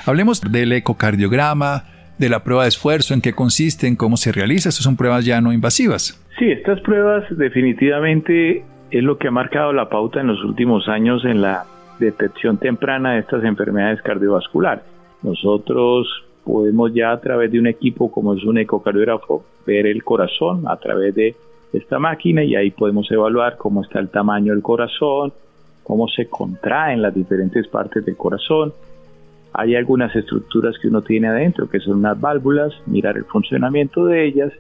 Hablemos 0.06 0.40
del 0.40 0.72
ecocardiograma, 0.74 1.86
de 2.20 2.30
la 2.30 2.44
prueba 2.44 2.62
de 2.62 2.70
esfuerzo, 2.70 3.16
en 3.16 3.22
qué 3.22 3.34
consiste, 3.34 3.88
en 3.88 3.96
cómo 3.96 4.18
se 4.18 4.32
realiza. 4.32 4.70
Estas 4.70 4.84
son 4.84 4.98
pruebas 4.98 5.26
ya 5.26 5.42
no 5.42 5.52
invasivas. 5.52 6.24
Sí, 6.38 6.52
estas 6.52 6.80
pruebas 6.82 7.24
definitivamente 7.36 8.64
es 8.92 9.04
lo 9.04 9.18
que 9.18 9.30
ha 9.30 9.32
marcado 9.32 9.74
la 9.74 9.90
pauta 9.90 10.22
en 10.22 10.28
los 10.28 10.44
últimos 10.44 10.88
años 10.88 11.26
en 11.26 11.42
la 11.42 11.66
detección 11.98 12.60
temprana 12.60 13.14
de 13.14 13.22
estas 13.22 13.44
enfermedades 13.44 14.00
cardiovasculares. 14.04 14.84
Nosotros 15.24 16.23
podemos 16.44 16.94
ya 16.94 17.12
a 17.12 17.20
través 17.20 17.52
de 17.52 17.60
un 17.60 17.68
equipo 17.68 18.12
como 18.12 18.34
es 18.34 18.44
un 18.44 18.58
ecocardiógrafo 18.58 19.44
ver 19.66 19.88
el 19.88 20.04
corazón 20.04 20.64
a 20.68 20.78
través 20.78 21.16
de 21.16 21.36
esta 21.74 22.00
máquina 22.00 22.44
y 22.44 22.56
ahí 22.56 22.72
podemos 22.72 23.10
evaluar 23.12 23.58
cómo 23.58 23.82
está 23.82 24.00
el 24.00 24.10
tamaño 24.10 24.54
del 24.54 24.62
corazón, 24.62 25.34
cómo 25.84 26.08
se 26.08 26.28
contraen 26.28 27.02
las 27.02 27.14
diferentes 27.14 27.68
partes 27.68 28.06
del 28.06 28.16
corazón. 28.16 28.74
Hay 29.54 29.76
algunas 29.76 30.16
estructuras 30.16 30.78
que 30.80 30.88
uno 30.88 31.02
tiene 31.02 31.28
adentro 31.28 31.70
que 31.70 31.80
son 31.80 31.98
unas 31.98 32.20
válvulas, 32.20 32.74
mirar 32.86 33.18
el 33.18 33.26
funcionamiento 33.26 34.06
de 34.06 34.26
ellas 34.26 34.54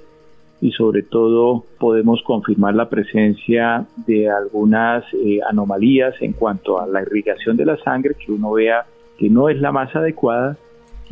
y 0.62 0.72
sobre 0.72 1.04
todo 1.04 1.66
podemos 1.80 2.22
confirmar 2.24 2.74
la 2.76 2.90
presencia 2.90 3.86
de 4.08 4.30
algunas 4.30 5.04
eh, 5.14 5.40
anomalías 5.48 6.16
en 6.22 6.34
cuanto 6.34 6.80
a 6.80 6.88
la 6.88 7.02
irrigación 7.02 7.58
de 7.58 7.66
la 7.66 7.78
sangre, 7.78 8.16
que 8.16 8.32
uno 8.32 8.54
vea 8.54 8.86
que 9.18 9.30
no 9.30 9.50
es 9.50 9.60
la 9.60 9.72
más 9.72 9.94
adecuada 9.96 10.58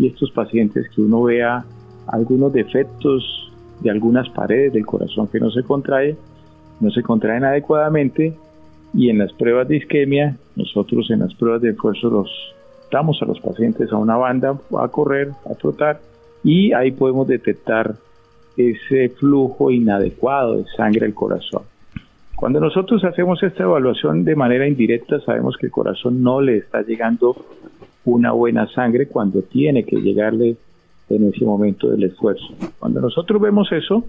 y 0.01 0.07
estos 0.07 0.31
pacientes 0.31 0.89
que 0.89 1.01
uno 1.01 1.21
vea 1.21 1.63
algunos 2.07 2.51
defectos 2.51 3.51
de 3.81 3.91
algunas 3.91 4.27
paredes 4.29 4.73
del 4.73 4.83
corazón 4.83 5.27
que 5.27 5.39
no 5.39 5.51
se 5.51 5.61
contrae, 5.61 6.15
no 6.79 6.89
se 6.89 7.03
contraen 7.03 7.43
adecuadamente 7.43 8.33
y 8.95 9.09
en 9.09 9.19
las 9.19 9.31
pruebas 9.33 9.67
de 9.67 9.77
isquemia, 9.77 10.35
nosotros 10.55 11.11
en 11.11 11.19
las 11.19 11.35
pruebas 11.35 11.61
de 11.61 11.69
esfuerzo 11.69 12.09
los 12.09 12.29
damos 12.91 13.21
a 13.21 13.25
los 13.25 13.39
pacientes 13.41 13.91
a 13.91 13.97
una 13.97 14.17
banda 14.17 14.59
a 14.79 14.87
correr, 14.87 15.33
a 15.47 15.53
trotar 15.53 16.01
y 16.43 16.73
ahí 16.73 16.91
podemos 16.91 17.27
detectar 17.27 17.93
ese 18.57 19.09
flujo 19.09 19.69
inadecuado 19.69 20.57
de 20.57 20.65
sangre 20.75 21.05
al 21.05 21.13
corazón. 21.13 21.61
Cuando 22.35 22.59
nosotros 22.59 23.03
hacemos 23.03 23.43
esta 23.43 23.63
evaluación 23.63 24.23
de 24.23 24.35
manera 24.35 24.67
indirecta, 24.67 25.19
sabemos 25.19 25.57
que 25.57 25.67
el 25.67 25.71
corazón 25.71 26.23
no 26.23 26.41
le 26.41 26.57
está 26.57 26.81
llegando 26.81 27.35
una 28.05 28.31
buena 28.31 28.67
sangre 28.67 29.07
cuando 29.07 29.41
tiene 29.43 29.83
que 29.83 29.97
llegarle 29.97 30.55
en 31.09 31.29
ese 31.29 31.45
momento 31.45 31.89
del 31.89 32.03
esfuerzo. 32.03 32.47
Cuando 32.79 33.01
nosotros 33.01 33.41
vemos 33.41 33.71
eso, 33.71 34.05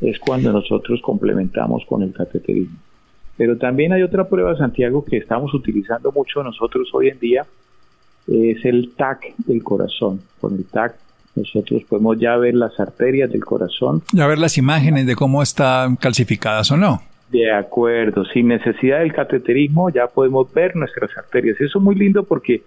es 0.00 0.18
cuando 0.18 0.52
nosotros 0.52 1.00
complementamos 1.02 1.84
con 1.86 2.02
el 2.02 2.12
cateterismo. 2.12 2.78
Pero 3.36 3.56
también 3.56 3.92
hay 3.92 4.02
otra 4.02 4.28
prueba, 4.28 4.56
Santiago, 4.56 5.04
que 5.04 5.16
estamos 5.16 5.52
utilizando 5.54 6.12
mucho 6.12 6.42
nosotros 6.42 6.88
hoy 6.92 7.08
en 7.08 7.18
día, 7.18 7.46
es 8.26 8.64
el 8.64 8.92
TAC 8.94 9.34
del 9.38 9.62
corazón. 9.62 10.20
Con 10.40 10.54
el 10.54 10.64
TAC 10.66 10.94
nosotros 11.36 11.82
podemos 11.88 12.18
ya 12.18 12.36
ver 12.36 12.54
las 12.54 12.78
arterias 12.78 13.30
del 13.30 13.44
corazón. 13.44 14.02
Ya 14.12 14.26
ver 14.26 14.38
las 14.38 14.58
imágenes 14.58 15.06
de 15.06 15.14
cómo 15.14 15.42
están 15.42 15.96
calcificadas 15.96 16.70
o 16.70 16.76
no. 16.76 17.02
De 17.30 17.52
acuerdo, 17.52 18.24
sin 18.24 18.48
necesidad 18.48 19.00
del 19.00 19.12
cateterismo 19.12 19.88
ya 19.90 20.08
podemos 20.08 20.52
ver 20.52 20.74
nuestras 20.74 21.16
arterias. 21.16 21.60
Eso 21.60 21.78
es 21.78 21.84
muy 21.84 21.94
lindo 21.94 22.24
porque 22.24 22.62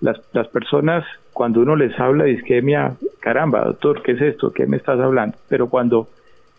las, 0.00 0.18
las 0.32 0.48
personas, 0.48 1.04
cuando 1.32 1.60
uno 1.60 1.76
les 1.76 1.98
habla 1.98 2.24
de 2.24 2.32
isquemia, 2.32 2.94
caramba, 3.20 3.64
doctor, 3.64 4.02
¿qué 4.02 4.12
es 4.12 4.20
esto? 4.20 4.52
¿Qué 4.52 4.66
me 4.66 4.76
estás 4.76 4.98
hablando? 5.00 5.36
Pero 5.48 5.68
cuando 5.68 6.08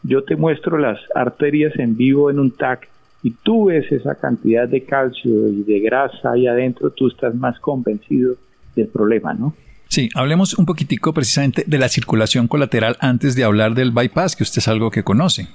yo 0.04 0.24
te 0.24 0.36
muestro 0.36 0.78
las 0.78 1.00
arterias 1.16 1.78
en 1.78 1.96
vivo 1.98 2.30
en 2.30 2.40
un 2.40 2.52
TAC 2.52 2.88
y 3.24 3.32
tú 3.32 3.66
ves 3.66 3.92
esa 3.92 4.16
cantidad 4.16 4.68
de 4.68 4.84
calcio 4.84 5.50
y 5.50 5.64
de 5.64 5.80
grasa 5.80 6.32
ahí 6.32 6.48
adentro, 6.48 6.90
tú 6.92 7.08
estás 7.08 7.36
más 7.36 7.60
convencido 7.60 8.36
del 8.76 8.88
problema, 8.88 9.34
¿no? 9.34 9.54
Sí, 9.90 10.08
hablemos 10.14 10.58
un 10.58 10.66
poquitico 10.66 11.14
precisamente 11.14 11.64
de 11.66 11.78
la 11.80 11.90
circulación 11.90 12.48
colateral 12.48 12.96
antes 13.00 13.36
de 13.36 13.44
hablar 13.44 13.74
del 13.74 13.92
bypass, 13.92 14.36
que 14.36 14.44
usted 14.44 14.60
es 14.60 14.68
algo 14.68 14.92
que 14.92 15.04
conoce. 15.04 15.48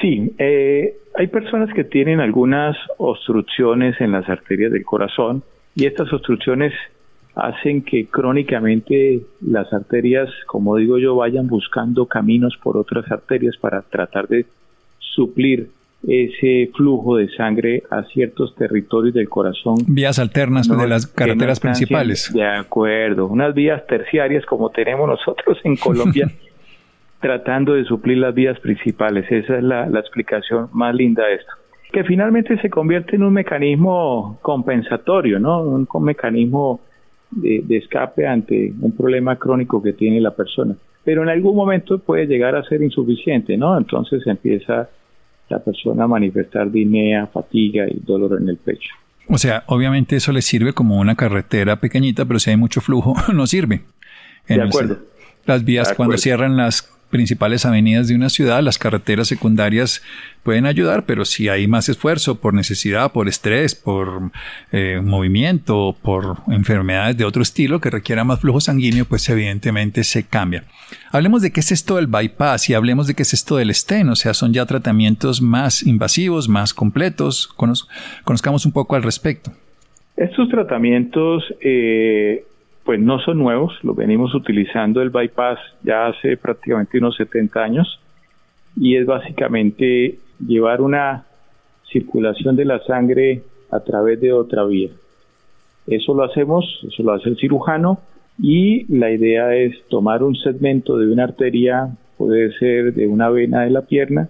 Sí, 0.00 0.32
eh, 0.38 0.96
hay 1.16 1.26
personas 1.26 1.74
que 1.74 1.82
tienen 1.82 2.20
algunas 2.20 2.76
obstrucciones 2.98 4.00
en 4.00 4.12
las 4.12 4.28
arterias 4.28 4.70
del 4.72 4.84
corazón 4.84 5.42
y 5.74 5.86
estas 5.86 6.12
obstrucciones 6.12 6.72
hacen 7.34 7.82
que 7.82 8.06
crónicamente 8.06 9.22
las 9.40 9.72
arterias, 9.72 10.30
como 10.46 10.76
digo 10.76 10.98
yo, 10.98 11.16
vayan 11.16 11.48
buscando 11.48 12.06
caminos 12.06 12.56
por 12.62 12.76
otras 12.76 13.10
arterias 13.10 13.56
para 13.56 13.82
tratar 13.82 14.28
de 14.28 14.46
suplir 14.98 15.70
ese 16.06 16.70
flujo 16.74 17.16
de 17.16 17.28
sangre 17.30 17.82
a 17.90 18.02
ciertos 18.04 18.54
territorios 18.54 19.14
del 19.14 19.28
corazón. 19.28 19.76
Vías 19.86 20.18
alternas 20.18 20.68
de 20.68 20.88
las 20.88 21.06
carreteras 21.06 21.60
principales. 21.60 22.32
De 22.32 22.44
acuerdo, 22.44 23.26
unas 23.26 23.54
vías 23.54 23.86
terciarias 23.86 24.44
como 24.44 24.70
tenemos 24.70 25.08
nosotros 25.08 25.58
en 25.64 25.76
Colombia, 25.76 26.30
tratando 27.20 27.74
de 27.74 27.84
suplir 27.84 28.18
las 28.18 28.34
vías 28.34 28.58
principales. 28.60 29.30
Esa 29.30 29.56
es 29.58 29.64
la, 29.64 29.86
explicación 29.98 30.68
más 30.72 30.94
linda 30.94 31.26
de 31.26 31.34
esto. 31.36 31.52
Que 31.92 32.04
finalmente 32.04 32.60
se 32.60 32.68
convierte 32.68 33.16
en 33.16 33.22
un 33.22 33.32
mecanismo 33.32 34.38
compensatorio, 34.42 35.38
¿no? 35.38 35.62
Un, 35.62 35.88
mecanismo 36.02 36.80
de, 37.36 37.62
de 37.64 37.76
escape 37.76 38.26
ante 38.26 38.72
un 38.80 38.92
problema 38.92 39.36
crónico 39.36 39.82
que 39.82 39.92
tiene 39.92 40.20
la 40.20 40.34
persona. 40.34 40.74
Pero 41.04 41.22
en 41.22 41.28
algún 41.28 41.54
momento 41.54 41.98
puede 41.98 42.26
llegar 42.26 42.56
a 42.56 42.64
ser 42.64 42.82
insuficiente, 42.82 43.56
¿no? 43.56 43.76
Entonces 43.76 44.26
empieza 44.26 44.88
la 45.48 45.58
persona 45.58 46.06
manifestar 46.06 46.70
dinea, 46.70 47.26
fatiga 47.26 47.86
y 47.88 48.00
dolor 48.00 48.38
en 48.40 48.48
el 48.48 48.56
pecho. 48.56 48.94
O 49.28 49.38
sea, 49.38 49.64
obviamente 49.66 50.16
eso 50.16 50.32
le 50.32 50.42
sirve 50.42 50.72
como 50.72 50.98
una 50.98 51.14
carretera 51.14 51.80
pequeñita, 51.80 52.24
pero 52.24 52.38
si 52.38 52.50
hay 52.50 52.56
mucho 52.56 52.80
flujo, 52.80 53.14
no 53.32 53.46
sirve. 53.46 53.82
de 54.48 54.62
acuerdo. 54.62 54.98
las 55.46 55.64
vías, 55.64 55.92
cuando 55.94 56.16
cierran 56.16 56.56
las 56.56 56.93
principales 57.14 57.64
avenidas 57.64 58.08
de 58.08 58.16
una 58.16 58.28
ciudad, 58.28 58.60
las 58.60 58.76
carreteras 58.76 59.28
secundarias 59.28 60.02
pueden 60.42 60.66
ayudar, 60.66 61.04
pero 61.06 61.24
si 61.24 61.48
hay 61.48 61.68
más 61.68 61.88
esfuerzo 61.88 62.40
por 62.40 62.54
necesidad, 62.54 63.12
por 63.12 63.28
estrés, 63.28 63.76
por 63.76 64.32
eh, 64.72 65.00
movimiento, 65.00 65.94
por 66.02 66.38
enfermedades 66.48 67.16
de 67.16 67.24
otro 67.24 67.40
estilo 67.40 67.80
que 67.80 67.88
requiera 67.88 68.24
más 68.24 68.40
flujo 68.40 68.60
sanguíneo, 68.60 69.04
pues 69.04 69.28
evidentemente 69.28 70.02
se 70.02 70.24
cambia. 70.24 70.64
Hablemos 71.12 71.40
de 71.40 71.52
qué 71.52 71.60
es 71.60 71.70
esto 71.70 71.94
del 71.94 72.08
bypass 72.08 72.68
y 72.68 72.74
hablemos 72.74 73.06
de 73.06 73.14
qué 73.14 73.22
es 73.22 73.32
esto 73.32 73.58
del 73.58 73.72
stent, 73.72 74.10
o 74.10 74.16
sea, 74.16 74.34
son 74.34 74.52
ya 74.52 74.66
tratamientos 74.66 75.40
más 75.40 75.84
invasivos, 75.84 76.48
más 76.48 76.74
completos. 76.74 77.46
conozcamos 78.24 78.66
un 78.66 78.72
poco 78.72 78.96
al 78.96 79.04
respecto. 79.04 79.52
Estos 80.16 80.48
tratamientos 80.48 81.44
eh, 81.60 82.44
pues 82.84 83.00
no 83.00 83.18
son 83.20 83.38
nuevos, 83.38 83.72
lo 83.82 83.94
venimos 83.94 84.34
utilizando 84.34 85.00
el 85.00 85.10
bypass 85.10 85.58
ya 85.82 86.06
hace 86.06 86.36
prácticamente 86.36 86.98
unos 86.98 87.16
70 87.16 87.62
años 87.62 88.00
y 88.76 88.96
es 88.96 89.06
básicamente 89.06 90.18
llevar 90.46 90.82
una 90.82 91.24
circulación 91.90 92.56
de 92.56 92.66
la 92.66 92.80
sangre 92.80 93.42
a 93.70 93.80
través 93.80 94.20
de 94.20 94.32
otra 94.32 94.64
vía. 94.64 94.90
Eso 95.86 96.14
lo 96.14 96.24
hacemos, 96.24 96.64
eso 96.86 97.02
lo 97.02 97.12
hace 97.12 97.30
el 97.30 97.38
cirujano 97.38 98.00
y 98.38 98.84
la 98.92 99.10
idea 99.10 99.54
es 99.54 99.74
tomar 99.88 100.22
un 100.22 100.34
segmento 100.36 100.98
de 100.98 101.10
una 101.10 101.24
arteria, 101.24 101.88
puede 102.18 102.52
ser 102.58 102.92
de 102.94 103.06
una 103.06 103.30
vena 103.30 103.62
de 103.62 103.70
la 103.70 103.82
pierna, 103.82 104.28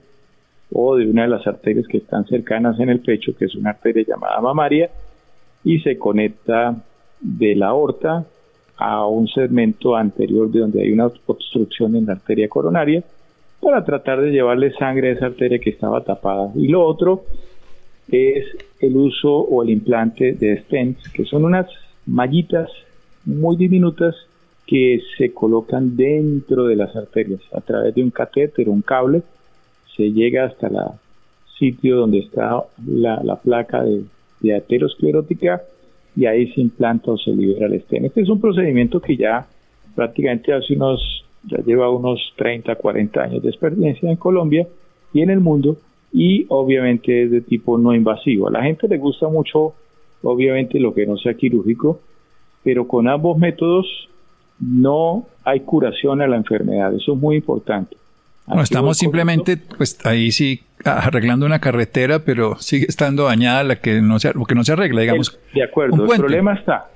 o 0.72 0.96
de 0.96 1.06
una 1.08 1.22
de 1.22 1.28
las 1.28 1.46
arterias 1.46 1.86
que 1.86 1.98
están 1.98 2.26
cercanas 2.26 2.78
en 2.80 2.90
el 2.90 3.00
pecho, 3.00 3.34
que 3.36 3.44
es 3.44 3.54
una 3.54 3.70
arteria 3.70 4.04
llamada 4.06 4.40
mamaria, 4.40 4.90
y 5.62 5.78
se 5.80 5.96
conecta 5.98 6.76
de 7.20 7.54
la 7.54 7.68
aorta 7.68 8.26
a 8.76 9.06
un 9.06 9.28
segmento 9.28 9.96
anterior 9.96 10.50
de 10.50 10.60
donde 10.60 10.82
hay 10.82 10.92
una 10.92 11.06
obstrucción 11.26 11.96
en 11.96 12.06
la 12.06 12.12
arteria 12.12 12.48
coronaria 12.48 13.02
para 13.60 13.84
tratar 13.84 14.20
de 14.20 14.30
llevarle 14.30 14.72
sangre 14.72 15.10
a 15.10 15.12
esa 15.12 15.26
arteria 15.26 15.58
que 15.58 15.70
estaba 15.70 16.02
tapada. 16.02 16.50
Y 16.54 16.68
lo 16.68 16.84
otro 16.84 17.24
es 18.08 18.44
el 18.80 18.96
uso 18.96 19.32
o 19.32 19.62
el 19.62 19.70
implante 19.70 20.32
de 20.32 20.60
stents, 20.62 21.08
que 21.10 21.24
son 21.24 21.44
unas 21.44 21.66
mallitas 22.06 22.70
muy 23.24 23.56
diminutas 23.56 24.14
que 24.66 25.00
se 25.16 25.32
colocan 25.32 25.96
dentro 25.96 26.66
de 26.66 26.76
las 26.76 26.94
arterias 26.96 27.40
a 27.52 27.60
través 27.60 27.94
de 27.94 28.02
un 28.02 28.10
catéter, 28.10 28.68
un 28.68 28.82
cable, 28.82 29.22
se 29.96 30.12
llega 30.12 30.44
hasta 30.44 30.66
el 30.66 30.74
sitio 31.58 31.96
donde 31.96 32.18
está 32.18 32.64
la, 32.87 33.37
placa 33.42 33.84
de, 33.84 34.04
de 34.40 34.56
aterosclerótica 34.56 35.62
y 36.16 36.27
ahí 36.27 36.53
se 36.53 36.61
implanta 36.61 37.12
o 37.12 37.18
se 37.18 37.31
libera 37.31 37.66
el 37.66 37.74
estén. 37.74 38.05
Este 38.05 38.22
es 38.22 38.29
un 38.29 38.40
procedimiento 38.40 39.00
que 39.00 39.16
ya 39.16 39.46
prácticamente 39.94 40.53
hace 40.53 40.74
unos, 40.74 41.24
ya 41.44 41.59
lleva 41.59 41.90
unos 41.90 42.20
30, 42.37 42.74
40 42.77 43.22
años 43.22 43.42
de 43.42 43.50
experiencia 43.50 44.11
en 44.11 44.16
Colombia 44.16 44.66
y 45.12 45.22
en 45.22 45.31
el 45.31 45.40
mundo 45.40 45.77
y 46.12 46.46
obviamente 46.48 47.24
es 47.24 47.31
de 47.31 47.40
tipo 47.40 47.77
no 47.77 47.94
invasivo. 47.94 48.48
A 48.48 48.53
la 48.53 48.62
gente 48.62 48.87
le 48.87 48.98
gusta 48.98 49.29
mucho, 49.29 49.74
obviamente, 50.22 50.79
lo 50.79 50.94
que 50.94 51.07
no 51.07 51.16
sea 51.16 51.35
quirúrgico, 51.35 52.00
pero 52.62 52.87
con 52.87 53.09
ambos 53.09 53.37
métodos 53.37 54.09
no 54.61 55.27
hay 55.44 55.61
curación 55.61 56.22
a 56.22 56.29
la 56.29 56.37
enfermedad. 56.37 56.94
Eso 56.94 57.14
es 57.14 57.18
muy 57.18 57.37
importante. 57.37 57.96
No, 58.46 58.61
estamos 58.61 58.98
simplemente, 58.98 59.57
pues 59.57 59.98
ahí 60.04 60.30
sí 60.30 60.62
arreglando 60.85 61.46
una 61.46 61.61
carretera, 61.61 62.20
pero 62.20 62.57
sigue 62.57 62.87
estando 62.88 63.24
dañada 63.24 63.64
la 63.64 63.76
que 63.76 64.02
no 64.02 64.18
se, 64.18 64.33
que 64.46 64.54
no 64.54 64.64
se 64.64 64.72
arregla, 64.72 65.00
digamos. 65.00 65.38
de 65.54 65.62
acuerdo, 65.62 66.04
el 66.04 66.18
problema 66.18 66.54
está, 66.54 66.88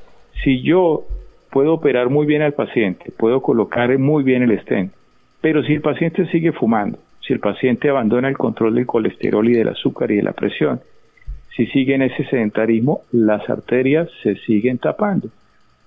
si 0.44 0.62
yo 0.62 1.06
puedo 1.50 1.74
operar 1.74 2.10
muy 2.10 2.26
bien 2.26 2.42
al 2.42 2.52
paciente, 2.52 3.10
puedo 3.16 3.40
colocar 3.40 3.96
muy 3.98 4.22
bien 4.24 4.42
el 4.42 4.60
stent, 4.60 4.92
pero 5.40 5.62
si 5.62 5.74
el 5.74 5.80
paciente 5.80 6.26
sigue 6.30 6.52
fumando, 6.52 6.98
si 7.26 7.32
el 7.32 7.40
paciente 7.40 7.88
abandona 7.88 8.28
el 8.28 8.36
control 8.36 8.74
del 8.74 8.86
colesterol 8.86 9.48
y 9.48 9.54
del 9.54 9.68
azúcar 9.68 10.10
y 10.10 10.16
de 10.16 10.22
la 10.22 10.32
presión, 10.32 10.80
si 11.56 11.66
sigue 11.66 11.94
en 11.94 12.02
ese 12.02 12.24
sedentarismo, 12.26 13.02
las 13.10 13.48
arterias 13.50 14.08
se 14.22 14.36
siguen 14.36 14.78
tapando. 14.78 15.28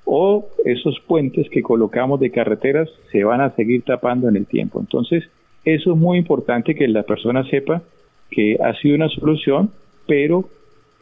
O 0.03 0.49
esos 0.65 0.99
puentes 1.07 1.49
que 1.49 1.61
colocamos 1.61 2.19
de 2.19 2.31
carreteras 2.31 2.89
se 3.11 3.23
van 3.23 3.39
a 3.39 3.51
seguir 3.55 3.83
tapando 3.83 4.27
en 4.27 4.35
el 4.35 4.45
tiempo. 4.45 4.81
Entonces, 4.81 5.23
eso 5.63 5.93
es 5.93 5.97
muy 5.97 6.17
importante 6.17 6.75
que 6.75 6.87
la 6.87 7.03
persona 7.03 7.47
sepa 7.49 7.83
que 8.29 8.57
ha 8.63 8.73
sido 8.75 8.95
una 8.95 9.09
solución, 9.09 9.71
pero 10.07 10.49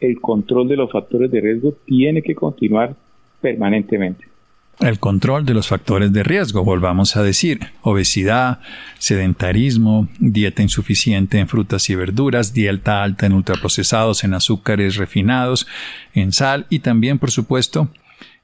el 0.00 0.20
control 0.20 0.68
de 0.68 0.76
los 0.76 0.90
factores 0.90 1.30
de 1.30 1.40
riesgo 1.40 1.74
tiene 1.86 2.22
que 2.22 2.34
continuar 2.34 2.94
permanentemente. 3.40 4.24
El 4.80 4.98
control 4.98 5.44
de 5.44 5.52
los 5.52 5.68
factores 5.68 6.10
de 6.10 6.22
riesgo, 6.22 6.64
volvamos 6.64 7.14
a 7.14 7.22
decir, 7.22 7.60
obesidad, 7.82 8.60
sedentarismo, 8.98 10.08
dieta 10.18 10.62
insuficiente 10.62 11.38
en 11.38 11.48
frutas 11.48 11.90
y 11.90 11.94
verduras, 11.94 12.54
dieta 12.54 13.02
alta 13.02 13.26
en 13.26 13.34
ultraprocesados, 13.34 14.24
en 14.24 14.32
azúcares 14.32 14.96
refinados, 14.96 15.66
en 16.14 16.32
sal 16.32 16.66
y 16.70 16.78
también, 16.78 17.18
por 17.18 17.30
supuesto, 17.30 17.90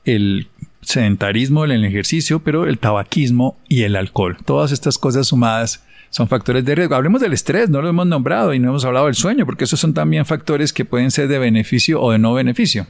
el 0.05 0.49
sedentarismo, 0.83 1.65
el 1.65 1.85
ejercicio, 1.85 2.41
pero 2.41 2.67
el 2.67 2.79
tabaquismo 2.79 3.57
y 3.67 3.85
el 3.85 3.97
alcohol. 3.97 4.37
Todas 4.45 4.73
estas 4.73 4.99
cosas 4.99 5.29
sumadas 5.29 5.87
son 6.17 6.29
factores 6.29 6.65
de 6.65 6.75
riesgo. 6.75 6.95
Hablemos 6.95 7.21
del 7.21 7.35
estrés, 7.35 7.69
no 7.69 7.83
lo 7.83 7.91
hemos 7.91 8.07
nombrado 8.07 8.55
y 8.55 8.59
no 8.59 8.71
hemos 8.71 8.87
hablado 8.87 9.05
del 9.05 9.15
sueño, 9.15 9.45
porque 9.45 9.65
esos 9.65 9.79
son 9.79 9.93
también 9.93 10.25
factores 10.25 10.73
que 10.73 10.87
pueden 10.87 11.11
ser 11.11 11.29
de 11.29 11.39
beneficio 11.39 12.01
o 12.01 12.11
de 12.11 12.19
no 12.19 12.33
beneficio. 12.33 12.85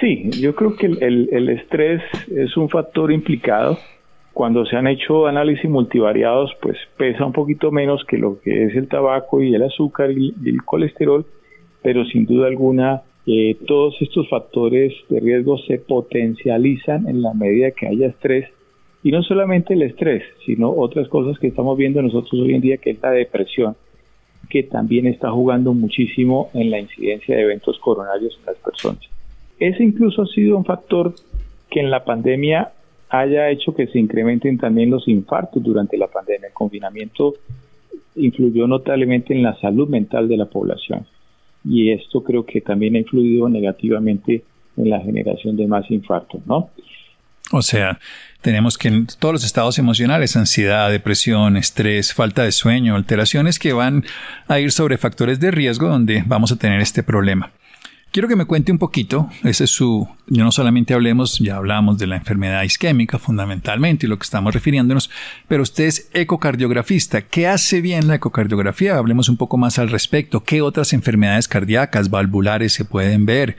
Sí, 0.00 0.30
yo 0.40 0.54
creo 0.54 0.74
que 0.74 0.86
el, 0.86 1.48
estrés 1.50 2.00
es 2.34 2.56
un 2.56 2.70
factor 2.70 3.12
implicado. 3.12 3.78
Cuando 4.32 4.64
se 4.64 4.76
han 4.76 4.86
hecho 4.86 5.26
análisis 5.26 5.68
multivariados, 5.68 6.50
pues 6.62 6.78
pesa 6.96 7.26
un 7.26 7.34
poquito 7.34 7.70
menos 7.70 8.02
que 8.08 8.16
lo 8.16 8.40
que 8.40 8.64
es 8.64 8.76
el 8.76 8.88
tabaco 8.88 9.42
y 9.42 9.54
el 9.54 9.62
azúcar 9.62 10.10
y, 10.10 10.34
el 10.46 10.62
colesterol, 10.64 11.26
pero 11.82 12.06
sin 12.06 12.24
duda 12.24 12.46
alguna 12.46 13.02
eh, 13.26 13.58
todos 13.66 13.94
estos 14.00 14.26
factores 14.30 14.94
de 15.10 15.20
riesgo 15.20 15.58
se 15.58 15.76
potencializan 15.76 17.06
en 17.08 17.20
la 17.20 17.34
medida 17.34 17.72
que 17.72 17.88
haya 17.88 18.06
estrés 18.06 18.48
y 19.02 19.12
no 19.12 19.22
solamente 19.22 19.74
el 19.74 19.82
estrés, 19.82 20.24
sino 20.44 20.70
otras 20.70 21.08
cosas 21.08 21.38
que 21.38 21.48
estamos 21.48 21.76
viendo 21.76 22.02
nosotros 22.02 22.34
hoy 22.34 22.54
en 22.54 22.60
día, 22.60 22.78
que 22.78 22.90
es 22.90 23.02
la 23.02 23.10
depresión, 23.10 23.76
que 24.48 24.62
también 24.62 25.06
está 25.06 25.30
jugando 25.30 25.74
muchísimo 25.74 26.50
en 26.54 26.70
la 26.70 26.80
incidencia 26.80 27.36
de 27.36 27.42
eventos 27.42 27.78
coronarios 27.78 28.36
en 28.40 28.46
las 28.46 28.56
personas. 28.56 29.02
Ese 29.58 29.82
incluso 29.82 30.22
ha 30.22 30.26
sido 30.26 30.56
un 30.56 30.64
factor 30.64 31.14
que 31.70 31.80
en 31.80 31.90
la 31.90 32.04
pandemia 32.04 32.72
haya 33.10 33.50
hecho 33.50 33.74
que 33.74 33.86
se 33.86 33.98
incrementen 33.98 34.58
también 34.58 34.90
los 34.90 35.06
infartos 35.08 35.62
durante 35.62 35.96
la 35.96 36.08
pandemia. 36.08 36.48
El 36.48 36.54
confinamiento 36.54 37.34
influyó 38.16 38.66
notablemente 38.66 39.34
en 39.34 39.42
la 39.42 39.56
salud 39.60 39.88
mental 39.88 40.28
de 40.28 40.36
la 40.36 40.46
población 40.46 41.06
y 41.64 41.90
esto 41.90 42.22
creo 42.22 42.44
que 42.44 42.60
también 42.60 42.94
ha 42.94 42.98
influido 42.98 43.48
negativamente 43.48 44.44
en 44.76 44.90
la 44.90 45.00
generación 45.00 45.56
de 45.56 45.66
más 45.66 45.90
infartos, 45.90 46.46
¿no? 46.46 46.70
O 47.50 47.62
sea, 47.62 47.98
tenemos 48.42 48.76
que 48.76 49.06
todos 49.18 49.32
los 49.32 49.44
estados 49.44 49.78
emocionales, 49.78 50.36
ansiedad, 50.36 50.90
depresión, 50.90 51.56
estrés, 51.56 52.12
falta 52.12 52.42
de 52.42 52.52
sueño, 52.52 52.94
alteraciones 52.94 53.58
que 53.58 53.72
van 53.72 54.04
a 54.48 54.58
ir 54.58 54.70
sobre 54.70 54.98
factores 54.98 55.40
de 55.40 55.50
riesgo 55.50 55.88
donde 55.88 56.22
vamos 56.26 56.52
a 56.52 56.56
tener 56.56 56.80
este 56.80 57.02
problema. 57.02 57.50
Quiero 58.10 58.26
que 58.26 58.36
me 58.36 58.46
cuente 58.46 58.72
un 58.72 58.78
poquito, 58.78 59.28
ese 59.44 59.64
es 59.64 59.70
su, 59.70 60.08
yo 60.28 60.42
no 60.42 60.50
solamente 60.50 60.94
hablemos, 60.94 61.38
ya 61.40 61.56
hablamos 61.56 61.98
de 61.98 62.06
la 62.06 62.16
enfermedad 62.16 62.62
isquémica 62.62 63.18
fundamentalmente 63.18 64.06
y 64.06 64.08
lo 64.08 64.18
que 64.18 64.24
estamos 64.24 64.54
refiriéndonos, 64.54 65.10
pero 65.46 65.62
usted 65.62 65.84
es 65.84 66.08
ecocardiografista. 66.14 67.20
¿Qué 67.20 67.46
hace 67.46 67.82
bien 67.82 68.08
la 68.08 68.14
ecocardiografía? 68.14 68.96
Hablemos 68.96 69.28
un 69.28 69.36
poco 69.36 69.58
más 69.58 69.78
al 69.78 69.90
respecto. 69.90 70.42
¿Qué 70.42 70.62
otras 70.62 70.94
enfermedades 70.94 71.48
cardíacas, 71.48 72.08
valvulares 72.08 72.72
se 72.72 72.86
pueden 72.86 73.26
ver? 73.26 73.58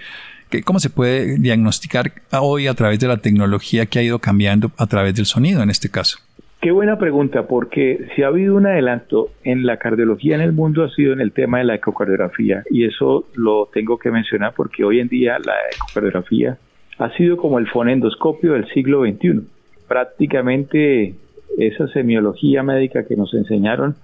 ¿Cómo 0.65 0.79
se 0.79 0.89
puede 0.89 1.38
diagnosticar 1.38 2.12
hoy 2.31 2.67
a 2.67 2.73
través 2.73 2.99
de 2.99 3.07
la 3.07 3.17
tecnología 3.17 3.85
que 3.85 3.99
ha 3.99 4.03
ido 4.03 4.17
cambiando 4.17 4.71
a 4.77 4.88
través 4.88 5.13
del 5.13 5.25
sonido 5.25 5.62
en 5.62 5.69
este 5.69 5.89
caso? 5.89 6.17
Qué 6.62 6.71
buena 6.71 6.97
pregunta, 6.97 7.47
porque 7.47 8.07
si 8.15 8.23
ha 8.23 8.27
habido 8.27 8.55
un 8.55 8.65
adelanto 8.65 9.29
en 9.43 9.65
la 9.65 9.77
cardiología 9.77 10.35
en 10.35 10.41
el 10.41 10.51
mundo 10.51 10.83
ha 10.83 10.89
sido 10.89 11.13
en 11.13 11.21
el 11.21 11.31
tema 11.31 11.59
de 11.59 11.63
la 11.65 11.75
ecocardiografía 11.75 12.63
y 12.69 12.83
eso 12.83 13.27
lo 13.35 13.69
tengo 13.71 13.97
que 13.97 14.12
mencionar 14.12 14.53
porque 14.55 14.83
hoy 14.83 14.99
en 14.99 15.07
día 15.07 15.38
la 15.39 15.53
ecocardiografía 15.73 16.57
ha 16.97 17.15
sido 17.15 17.38
como 17.38 17.59
el 17.59 17.67
fonendoscopio 17.69 18.53
del 18.53 18.67
siglo 18.73 19.03
XXI. 19.05 19.41
Prácticamente 19.88 21.15
esa 21.57 21.88
semiología 21.89 22.62
médica 22.62 23.05
que 23.05 23.15
nos 23.15 23.33
enseñaron 23.33 23.95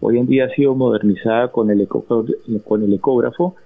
hoy 0.00 0.18
en 0.18 0.26
día 0.26 0.44
ha 0.44 0.50
sido 0.50 0.76
modernizada 0.76 1.48
con 1.48 1.70
el, 1.70 1.88
con 1.88 2.82
el 2.84 2.92
ecógrafo 2.92 3.56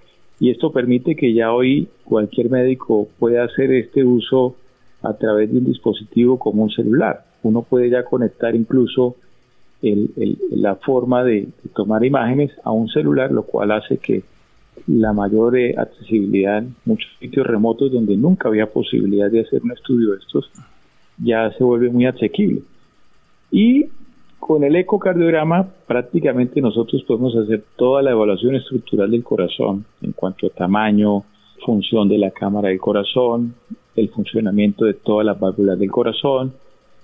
y 0.41 0.49
esto 0.49 0.71
permite 0.71 1.15
que 1.15 1.35
ya 1.35 1.53
hoy 1.53 1.87
cualquier 2.03 2.49
médico 2.49 3.07
pueda 3.19 3.43
hacer 3.43 3.71
este 3.71 4.03
uso 4.03 4.55
a 5.03 5.13
través 5.13 5.51
de 5.51 5.59
un 5.59 5.65
dispositivo 5.65 6.39
como 6.39 6.63
un 6.63 6.71
celular. 6.71 7.25
Uno 7.43 7.61
puede 7.61 7.91
ya 7.91 8.03
conectar 8.03 8.55
incluso 8.55 9.17
la 9.83 10.77
forma 10.77 11.23
de, 11.23 11.49
tomar 11.75 12.03
imágenes 12.03 12.51
a 12.63 12.71
un 12.71 12.89
celular, 12.89 13.31
lo 13.31 13.43
cual 13.43 13.71
hace 13.71 13.99
que 13.99 14.23
la 14.87 15.13
mayor 15.13 15.55
eh, 15.59 15.75
accesibilidad 15.77 16.57
en 16.57 16.75
muchos 16.85 17.11
sitios 17.19 17.45
remotos 17.45 17.91
donde 17.91 18.17
nunca 18.17 18.47
había 18.49 18.65
posibilidad 18.65 19.29
de 19.29 19.41
hacer 19.41 19.61
un 19.61 19.73
estudio 19.73 20.13
de 20.13 20.17
estos, 20.17 20.49
ya 21.19 21.51
se 21.51 21.63
vuelve 21.63 21.91
muy 21.91 22.07
asequible. 22.07 22.63
Y 23.51 23.89
con 24.41 24.63
el 24.63 24.75
ecocardiograma 24.75 25.69
prácticamente 25.85 26.59
nosotros 26.61 27.03
podemos 27.03 27.35
hacer 27.35 27.63
toda 27.77 28.01
la 28.01 28.11
evaluación 28.11 28.55
estructural 28.55 29.11
del 29.11 29.23
corazón 29.23 29.85
en 30.01 30.13
cuanto 30.13 30.47
a 30.47 30.49
tamaño, 30.49 31.23
función 31.63 32.09
de 32.09 32.17
la 32.17 32.31
cámara 32.31 32.69
del 32.69 32.79
corazón, 32.79 33.53
el 33.95 34.09
funcionamiento 34.09 34.85
de 34.85 34.95
todas 34.95 35.27
las 35.27 35.39
válvulas 35.39 35.77
del 35.77 35.91
corazón, 35.91 36.53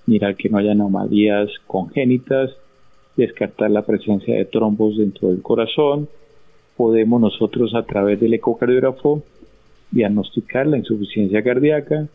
mirar 0.07 0.35
que 0.35 0.49
no 0.49 0.57
haya 0.57 0.71
anomalías 0.71 1.49
congénitas, 1.67 2.49
descartar 3.15 3.69
la 3.69 3.85
presencia 3.85 4.35
de 4.35 4.45
trombos 4.45 4.97
dentro 4.97 5.29
del 5.29 5.43
corazón. 5.43 6.09
Podemos 6.75 7.21
nosotros 7.21 7.75
a 7.75 7.83
través 7.83 8.19
del 8.19 8.33
ecocardiógrafo 8.33 9.21
diagnosticar 9.91 10.65
la 10.65 10.77
insuficiencia 10.77 11.43
cardíaca, 11.43 12.07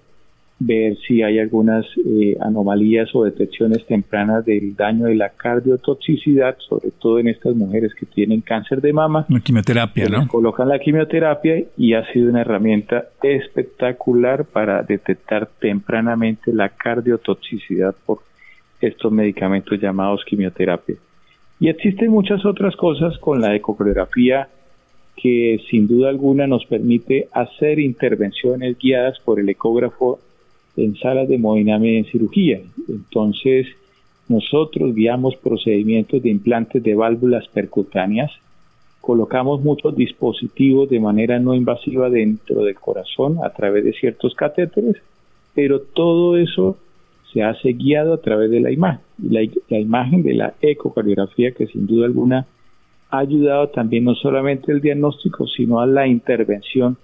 ver 0.66 0.96
si 1.07 1.22
hay 1.22 1.38
algunas 1.38 1.85
eh, 2.05 2.37
anomalías 2.40 3.14
o 3.14 3.25
detecciones 3.25 3.85
tempranas 3.87 4.44
del 4.44 4.75
daño 4.77 5.07
de 5.07 5.16
la 5.16 5.31
cardiotoxicidad, 5.31 6.57
sobre 6.59 6.90
todo 6.90 7.18
en 7.18 7.29
estas 7.29 7.55
mujeres 7.55 7.94
que 7.94 8.07
tienen 8.07 8.40
cáncer 8.40 8.81
de 8.81 8.92
mama. 8.92 9.27
La 9.29 9.40
quimioterapia, 9.40 10.09
¿no? 10.09 10.29
Colocan 10.29 10.68
la 10.68 10.79
quimioterapia 10.79 11.64
y 11.77 11.94
ha 11.94 12.11
sido 12.12 12.31
una 12.31 12.42
herramienta 12.42 13.07
espectacular 13.22 14.44
para 14.44 14.83
detectar 14.83 15.48
tempranamente 15.59 16.53
la 16.53 16.68
cardiotoxicidad 16.68 17.94
por 18.07 18.18
estos 18.81 19.12
medicamentos 19.12 19.81
llamados 19.81 20.25
quimioterapia. 20.25 20.96
Y 21.61 21.68
existen 21.68 22.11
muchas 22.11 22.44
otras 22.44 22.75
cosas 22.77 23.16
con 23.18 23.40
la 23.40 23.55
ecocardiografía 23.55 24.48
que 25.16 25.61
sin 25.70 25.87
duda 25.87 26.09
alguna 26.09 26.46
nos 26.46 26.64
permite 26.66 27.29
hacer 27.33 27.79
intervenciones 27.79 28.77
guiadas 28.79 29.20
por 29.20 29.38
el 29.38 29.48
ecógrafo 29.48 30.18
en 30.77 30.97
salas 30.97 31.29
de 31.29 31.37
hemodinamia 31.37 31.99
en 31.99 32.05
cirugía. 32.07 32.61
Entonces, 32.89 33.67
nosotros 34.29 34.95
guiamos 34.95 35.37
procedimientos 35.37 36.23
de 36.23 36.31
implantes 36.31 36.83
de 36.83 36.95
válvulas 36.95 37.47
percutáneas, 37.49 38.31
colocamos 39.01 39.63
muchos 39.63 39.95
dispositivos 39.97 40.89
de 40.89 41.01
manera 41.01 41.39
no 41.39 41.55
invasiva 41.55 42.09
dentro 42.09 42.63
del 42.63 42.77
corazón 42.77 43.39
a 43.45 43.51
través 43.51 43.85
de 43.85 43.93
ciertos 43.93 44.35
catéteres, 44.35 44.97
pero 45.55 45.81
todo 45.81 46.37
eso 46.37 46.79
se 47.33 47.43
hace 47.43 47.73
guiado 47.73 48.15
a 48.15 48.21
través 48.21 48.51
de 48.51 48.61
la 48.61 48.71
imagen. 48.71 49.01
La, 49.23 49.41
la 49.69 49.79
imagen 49.79 50.23
de 50.23 50.35
la 50.35 50.55
ecocardiografía 50.61 51.53
que 51.53 51.67
sin 51.67 51.87
duda 51.87 52.07
alguna 52.07 52.47
ha 53.11 53.19
ayudado 53.19 53.69
también 53.69 54.05
no 54.05 54.15
solamente 54.15 54.73
el 54.73 54.81
diagnóstico, 54.81 55.47
sino 55.47 55.81
a 55.81 55.87
la 55.87 56.07
intervención 56.07 56.97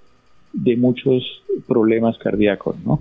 de 0.52 0.76
muchos 0.76 1.42
problemas 1.66 2.16
cardíacos, 2.18 2.76
¿no? 2.84 3.00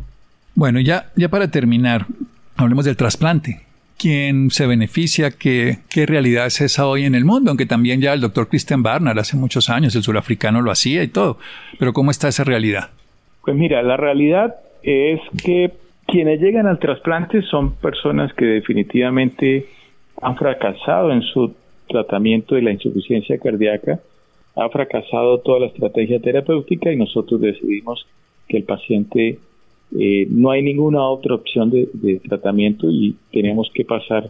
Bueno, 0.57 0.79
ya, 0.79 1.11
ya 1.15 1.29
para 1.29 1.51
terminar, 1.51 2.07
hablemos 2.55 2.83
del 2.83 2.97
trasplante. 2.97 3.59
¿Quién 3.95 4.49
se 4.49 4.65
beneficia? 4.65 5.29
¿Qué, 5.29 5.77
¿Qué 5.87 6.07
realidad 6.07 6.47
es 6.47 6.61
esa 6.61 6.87
hoy 6.87 7.03
en 7.03 7.13
el 7.13 7.25
mundo? 7.25 7.51
Aunque 7.51 7.67
también 7.67 8.01
ya 8.01 8.11
el 8.13 8.21
doctor 8.21 8.49
Christian 8.49 8.81
Barnard 8.81 9.19
hace 9.19 9.37
muchos 9.37 9.69
años, 9.69 9.95
el 9.95 10.01
surafricano 10.01 10.63
lo 10.63 10.71
hacía 10.71 11.03
y 11.03 11.09
todo. 11.09 11.37
Pero 11.77 11.93
¿cómo 11.93 12.09
está 12.09 12.27
esa 12.27 12.43
realidad? 12.43 12.89
Pues 13.43 13.55
mira, 13.55 13.83
la 13.83 13.97
realidad 13.97 14.55
es 14.81 15.19
que 15.45 15.73
quienes 16.07 16.41
llegan 16.41 16.65
al 16.65 16.79
trasplante 16.79 17.43
son 17.43 17.75
personas 17.75 18.33
que 18.33 18.45
definitivamente 18.45 19.67
han 20.23 20.37
fracasado 20.37 21.11
en 21.11 21.21
su 21.21 21.53
tratamiento 21.87 22.55
de 22.55 22.63
la 22.63 22.71
insuficiencia 22.71 23.37
cardíaca, 23.37 23.99
ha 24.55 24.69
fracasado 24.69 25.37
toda 25.41 25.59
la 25.59 25.67
estrategia 25.67 26.19
terapéutica 26.19 26.91
y 26.91 26.95
nosotros 26.95 27.41
decidimos 27.41 28.07
que 28.47 28.57
el 28.57 28.63
paciente 28.63 29.37
eh, 29.95 30.27
no 30.29 30.51
hay 30.51 30.61
ninguna 30.61 31.07
otra 31.07 31.35
opción 31.35 31.69
de, 31.69 32.19
tratamiento 32.27 32.89
y 32.89 33.15
tenemos 33.31 33.69
que 33.73 33.85
pasar 33.85 34.29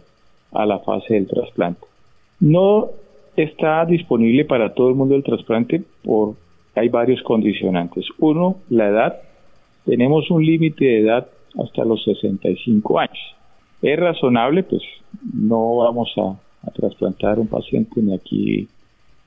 a 0.52 0.66
la 0.66 0.78
fase 0.80 1.14
del 1.14 1.26
trasplante. 1.26 1.80
No 2.40 2.88
está 3.36 3.84
disponible 3.84 4.44
para 4.44 4.74
todo 4.74 4.88
el 4.88 4.94
mundo 4.94 5.14
el 5.14 5.24
trasplante 5.24 5.82
por 6.02 6.34
hay 6.74 6.88
varios 6.88 7.22
condicionantes. 7.22 8.06
Uno, 8.18 8.58
la 8.70 8.88
edad. 8.88 9.20
Tenemos 9.84 10.30
un 10.30 10.44
límite 10.44 10.84
de 10.84 11.00
edad 11.00 11.28
hasta 11.60 11.84
los 11.84 12.04
65 12.04 12.98
años. 13.00 13.18
Es 13.82 13.98
razonable, 13.98 14.62
pues 14.62 14.82
no 15.32 15.76
vamos 15.76 16.12
a 16.18 16.36
a 16.62 16.70
trasplantar 16.70 17.38
un 17.38 17.48
paciente 17.48 18.00
ni 18.00 18.14
aquí 18.14 18.68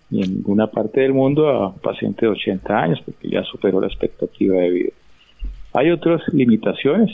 ni 0.09 0.23
en 0.23 0.35
ninguna 0.35 0.67
parte 0.67 1.01
del 1.01 1.13
mundo 1.13 1.47
a 1.47 1.69
un 1.69 1.79
paciente 1.79 2.25
de 2.25 2.31
80 2.33 2.77
años 2.77 3.01
porque 3.05 3.29
ya 3.29 3.43
superó 3.43 3.79
la 3.79 3.87
expectativa 3.87 4.57
de 4.57 4.69
vida. 4.69 4.93
Hay 5.73 5.89
otras 5.89 6.21
limitaciones 6.33 7.11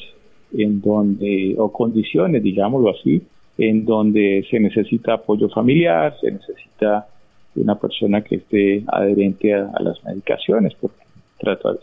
en 0.54 0.82
donde, 0.82 1.56
o 1.58 1.72
condiciones, 1.72 2.42
digámoslo 2.42 2.92
así, 2.92 3.22
en 3.58 3.86
donde 3.86 4.46
se 4.50 4.60
necesita 4.60 5.14
apoyo 5.14 5.50
familiar, 5.50 6.16
se 6.20 6.32
necesita 6.32 7.08
una 7.56 7.76
persona 7.76 8.22
que 8.22 8.36
esté 8.36 8.84
adherente 8.88 9.54
a, 9.54 9.72
las 9.80 10.04
medicaciones, 10.04 10.74
porque 10.80 10.98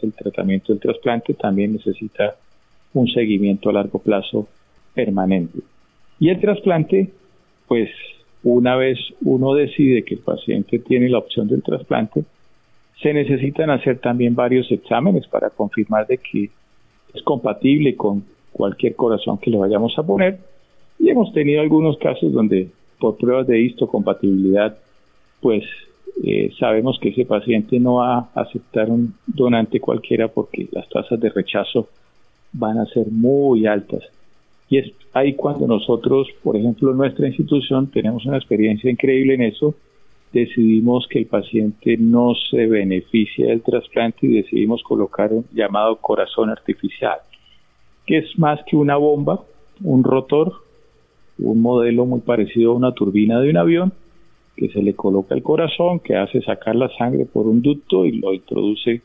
el 0.03 0.13
tratamiento 0.13 0.73
del 0.73 0.81
trasplante 0.81 1.35
también 1.35 1.73
necesita 1.73 2.37
un 2.93 3.09
seguimiento 3.09 3.71
a 3.71 3.73
largo 3.73 3.99
plazo 3.99 4.49
permanente. 4.95 5.59
Y 6.21 6.29
el 6.31 6.41
trasplante, 6.41 7.11
pues 7.67 7.91
una 8.43 8.77
vez 8.77 8.99
uno 9.23 9.55
decide 9.55 10.05
que 10.05 10.15
el 10.15 10.21
paciente 10.21 10.79
tiene 10.79 11.09
la 11.09 11.19
opción 11.19 11.49
del 11.49 11.63
trasplante, 11.63 12.25
se 13.03 13.13
necesitan 13.13 13.71
hacer 13.71 13.99
también 13.99 14.35
varios 14.35 14.71
exámenes 14.71 15.27
para 15.27 15.51
confirmar 15.51 16.07
de 16.07 16.19
que 16.19 16.51
es 17.15 17.23
compatible 17.23 17.97
con 17.97 18.25
cualquier 18.53 18.95
corazón 18.95 19.39
que 19.39 19.51
le 19.51 19.59
vayamos 19.59 19.99
a 19.99 20.03
poner. 20.03 20.39
Y 20.99 21.11
hemos 21.11 21.33
tenido 21.33 21.61
algunos 21.61 21.97
casos 21.99 22.33
donde 22.33 22.69
por 22.99 23.17
pruebas 23.17 23.47
de 23.47 23.61
histocompatibilidad, 23.61 24.77
pues 25.41 25.65
eh, 26.23 26.53
sabemos 26.59 26.99
que 27.01 27.11
ese 27.11 27.25
paciente 27.25 27.79
no 27.81 27.97
va 27.97 28.19
a 28.19 28.31
aceptar 28.35 28.91
un 28.91 29.15
donante 29.27 29.81
cualquiera 29.81 30.29
porque 30.29 30.69
las 30.73 30.89
tasas 30.89 31.19
de 31.21 31.31
rechazo 31.31 31.89
van 32.53 32.79
a 32.79 32.87
ser 32.87 33.07
muy 33.11 33.67
altas. 33.67 34.03
Y 34.71 34.79
es 34.79 34.93
ahí 35.13 35.35
cuando 35.35 35.67
nosotros, 35.67 36.29
por 36.43 36.57
ejemplo, 36.57 36.91
en 36.91 36.97
nuestra 36.97 37.27
institución 37.27 37.89
tenemos 37.89 38.25
una 38.25 38.37
experiencia 38.37 38.91
increíble 38.91 39.35
en 39.35 39.43
eso, 39.43 39.75
decidimos 40.35 41.07
que 41.09 41.21
el 41.21 41.27
paciente 41.27 41.97
no 41.97 42.35
se 42.51 42.67
beneficia 42.67 43.47
del 43.47 43.63
trasplante 43.63 44.27
y 44.27 44.43
decidimos 44.43 44.83
colocar 44.83 45.33
un 45.33 45.47
llamado 45.53 45.97
corazón 45.97 46.51
artificial, 46.51 47.19
que 48.05 48.19
es 48.19 48.39
más 48.39 48.61
que 48.67 48.77
una 48.77 48.97
bomba, 48.97 49.41
un 49.83 50.03
rotor, 50.03 50.53
un 51.39 51.63
modelo 51.63 52.05
muy 52.05 52.21
parecido 52.21 52.73
a 52.73 52.77
una 52.77 52.93
turbina 52.93 53.41
de 53.41 53.51
un 53.51 53.57
avión, 53.57 53.93
que 54.57 54.69
se 54.69 54.83
le 54.83 54.95
coloca 54.95 55.35
el 55.35 55.43
corazón, 55.43 56.01
que 56.01 56.17
hace 56.17 56.43
sacar 56.43 56.77
la 56.77 56.89
sangre 56.97 57.25
por 57.25 57.47
un 57.47 57.63
ducto 57.63 58.05
y 58.05 58.13
lo 58.19 58.35
introduce 58.35 59.03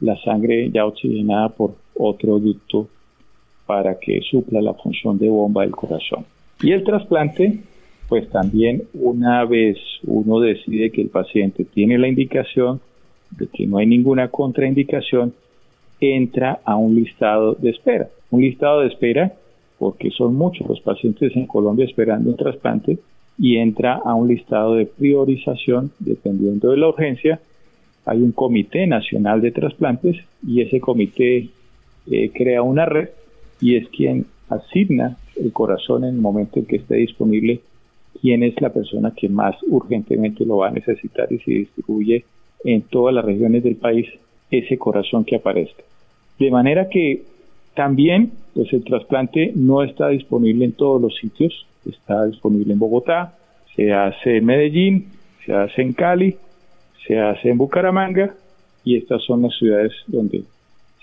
la 0.00 0.16
sangre 0.22 0.70
ya 0.70 0.86
oxigenada 0.86 1.48
por 1.48 1.74
otro 1.94 2.38
ducto 2.38 2.88
para 3.66 3.98
que 3.98 4.20
supla 4.22 4.62
la 4.62 4.74
función 4.74 5.18
de 5.18 5.28
bomba 5.28 5.62
del 5.62 5.72
corazón. 5.72 6.24
Y 6.62 6.72
el 6.72 6.84
trasplante, 6.84 7.60
pues 8.08 8.28
también 8.30 8.84
una 8.94 9.44
vez 9.44 9.76
uno 10.04 10.40
decide 10.40 10.90
que 10.90 11.02
el 11.02 11.08
paciente 11.08 11.64
tiene 11.64 11.98
la 11.98 12.08
indicación 12.08 12.80
de 13.30 13.46
que 13.48 13.66
no 13.66 13.78
hay 13.78 13.86
ninguna 13.86 14.28
contraindicación, 14.28 15.34
entra 16.00 16.60
a 16.64 16.76
un 16.76 16.94
listado 16.94 17.54
de 17.54 17.70
espera. 17.70 18.08
Un 18.30 18.40
listado 18.40 18.80
de 18.80 18.88
espera 18.88 19.34
porque 19.78 20.10
son 20.10 20.34
muchos 20.34 20.66
los 20.66 20.80
pacientes 20.80 21.36
en 21.36 21.46
Colombia 21.46 21.84
esperando 21.84 22.30
un 22.30 22.36
trasplante 22.36 22.98
y 23.38 23.58
entra 23.58 24.00
a 24.02 24.14
un 24.14 24.28
listado 24.28 24.74
de 24.74 24.86
priorización 24.86 25.92
dependiendo 25.98 26.70
de 26.70 26.78
la 26.78 26.88
urgencia. 26.88 27.40
Hay 28.06 28.22
un 28.22 28.32
comité 28.32 28.86
nacional 28.86 29.42
de 29.42 29.52
trasplantes 29.52 30.16
y 30.46 30.62
ese 30.62 30.80
comité 30.80 31.50
eh, 32.10 32.30
crea 32.34 32.62
una 32.62 32.86
red 32.86 33.10
y 33.60 33.76
es 33.76 33.86
quien 33.88 34.24
asigna 34.48 35.18
el 35.36 35.52
corazón 35.52 36.04
en 36.04 36.14
el 36.14 36.20
momento 36.20 36.58
en 36.58 36.64
que 36.64 36.76
esté 36.76 36.96
disponible 36.96 37.60
quién 38.20 38.42
es 38.42 38.60
la 38.60 38.72
persona 38.72 39.12
que 39.16 39.28
más 39.28 39.56
urgentemente 39.68 40.44
lo 40.44 40.58
va 40.58 40.68
a 40.68 40.72
necesitar 40.72 41.32
y 41.32 41.38
se 41.38 41.50
distribuye 41.52 42.24
en 42.64 42.82
todas 42.82 43.14
las 43.14 43.24
regiones 43.24 43.62
del 43.62 43.76
país 43.76 44.08
ese 44.50 44.78
corazón 44.78 45.24
que 45.24 45.36
aparezca. 45.36 45.82
De 46.38 46.50
manera 46.50 46.88
que 46.88 47.22
también 47.74 48.32
pues 48.54 48.72
el 48.72 48.84
trasplante 48.84 49.52
no 49.54 49.82
está 49.82 50.08
disponible 50.08 50.64
en 50.64 50.72
todos 50.72 51.00
los 51.00 51.16
sitios, 51.16 51.66
está 51.86 52.26
disponible 52.26 52.72
en 52.72 52.78
Bogotá, 52.78 53.36
se 53.76 53.92
hace 53.92 54.38
en 54.38 54.44
Medellín, 54.46 55.06
se 55.44 55.52
hace 55.52 55.82
en 55.82 55.92
Cali, 55.92 56.36
se 57.06 57.18
hace 57.18 57.50
en 57.50 57.58
Bucaramanga 57.58 58.34
y 58.84 58.96
estas 58.96 59.22
son 59.22 59.42
las 59.42 59.56
ciudades 59.56 59.92
donde 60.06 60.42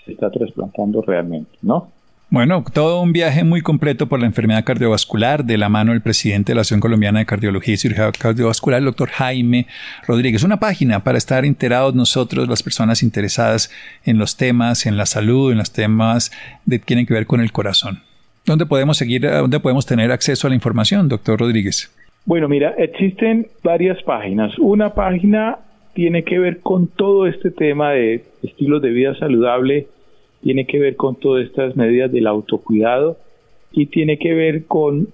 se 0.04 0.12
está 0.12 0.30
trasplantando 0.30 1.02
realmente, 1.02 1.50
¿no? 1.62 1.88
Bueno, 2.28 2.64
todo 2.74 3.02
un 3.02 3.12
viaje 3.12 3.44
muy 3.44 3.60
completo 3.60 4.08
por 4.08 4.18
la 4.18 4.26
enfermedad 4.26 4.64
cardiovascular 4.64 5.44
de 5.44 5.56
la 5.56 5.68
mano 5.68 5.92
del 5.92 6.00
presidente 6.00 6.50
de 6.50 6.56
la 6.56 6.62
Asociación 6.62 6.80
Colombiana 6.80 7.20
de 7.20 7.24
Cardiología 7.24 7.74
y 7.74 7.76
Cirugía 7.76 8.10
Cardiovascular, 8.10 8.80
el 8.80 8.86
doctor 8.86 9.10
Jaime 9.10 9.68
Rodríguez. 10.08 10.42
Una 10.42 10.58
página 10.58 11.04
para 11.04 11.18
estar 11.18 11.44
enterados 11.44 11.94
nosotros, 11.94 12.48
las 12.48 12.64
personas 12.64 13.04
interesadas 13.04 13.70
en 14.04 14.18
los 14.18 14.36
temas, 14.36 14.86
en 14.86 14.96
la 14.96 15.06
salud, 15.06 15.52
en 15.52 15.58
los 15.58 15.72
temas 15.72 16.32
que 16.68 16.80
tienen 16.80 17.06
que 17.06 17.14
ver 17.14 17.26
con 17.26 17.40
el 17.40 17.52
corazón. 17.52 18.00
¿Dónde 18.44 18.66
podemos 18.66 18.96
seguir, 18.96 19.22
dónde 19.22 19.60
podemos 19.60 19.86
tener 19.86 20.10
acceso 20.10 20.48
a 20.48 20.50
la 20.50 20.56
información, 20.56 21.08
doctor 21.08 21.38
Rodríguez? 21.38 21.94
Bueno, 22.24 22.48
mira, 22.48 22.74
existen 22.76 23.46
varias 23.62 24.02
páginas. 24.02 24.58
Una 24.58 24.94
página 24.94 25.58
tiene 25.94 26.24
que 26.24 26.40
ver 26.40 26.58
con 26.58 26.88
todo 26.88 27.28
este 27.28 27.52
tema 27.52 27.92
de 27.92 28.24
estilos 28.42 28.82
de 28.82 28.90
vida 28.90 29.14
saludable 29.14 29.86
tiene 30.46 30.64
que 30.64 30.78
ver 30.78 30.94
con 30.94 31.16
todas 31.16 31.44
estas 31.44 31.74
medidas 31.74 32.12
del 32.12 32.28
autocuidado 32.28 33.16
y 33.72 33.86
tiene 33.86 34.16
que 34.16 34.32
ver 34.32 34.66
con 34.66 35.08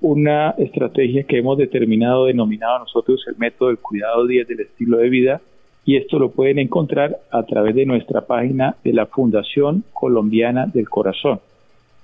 una 0.00 0.50
estrategia 0.58 1.24
que 1.24 1.38
hemos 1.38 1.58
determinado, 1.58 2.26
denominado 2.26 2.78
nosotros 2.78 3.20
el 3.26 3.36
método 3.36 3.70
del 3.70 3.78
cuidado 3.78 4.28
10 4.28 4.46
del 4.46 4.60
estilo 4.60 4.98
de 4.98 5.08
vida, 5.08 5.40
y 5.84 5.96
esto 5.96 6.20
lo 6.20 6.30
pueden 6.30 6.60
encontrar 6.60 7.18
a 7.32 7.42
través 7.42 7.74
de 7.74 7.84
nuestra 7.84 8.20
página 8.20 8.76
de 8.84 8.92
la 8.92 9.06
Fundación 9.06 9.82
Colombiana 9.92 10.66
del 10.66 10.88
Corazón. 10.88 11.40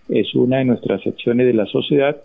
Es 0.08 0.34
una 0.34 0.56
de 0.56 0.64
nuestras 0.64 1.00
secciones 1.02 1.46
de 1.46 1.54
la 1.54 1.66
sociedad. 1.66 2.16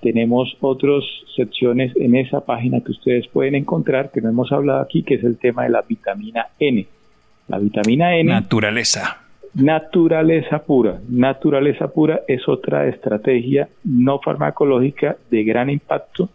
Tenemos 0.00 0.56
otras 0.60 1.02
secciones 1.34 1.92
en 1.96 2.14
esa 2.14 2.44
página 2.44 2.82
que 2.82 2.92
ustedes 2.92 3.26
pueden 3.26 3.56
encontrar, 3.56 4.12
que 4.12 4.20
no 4.20 4.28
hemos 4.28 4.52
hablado 4.52 4.80
aquí, 4.80 5.02
que 5.02 5.14
es 5.14 5.24
el 5.24 5.38
tema 5.38 5.64
de 5.64 5.70
la 5.70 5.82
vitamina 5.82 6.46
N. 6.60 6.86
La 7.48 7.58
vitamina 7.58 8.16
N. 8.16 8.30
Naturaleza. 8.30 9.22
Naturaleza 9.54 10.60
pura. 10.60 11.00
Naturaleza 11.08 11.88
pura 11.88 12.20
es 12.26 12.48
otra 12.48 12.88
estrategia 12.88 13.68
no 13.84 14.18
farmacológica 14.18 15.16
de 15.30 15.44
gran 15.44 15.68
impacto 15.70 16.28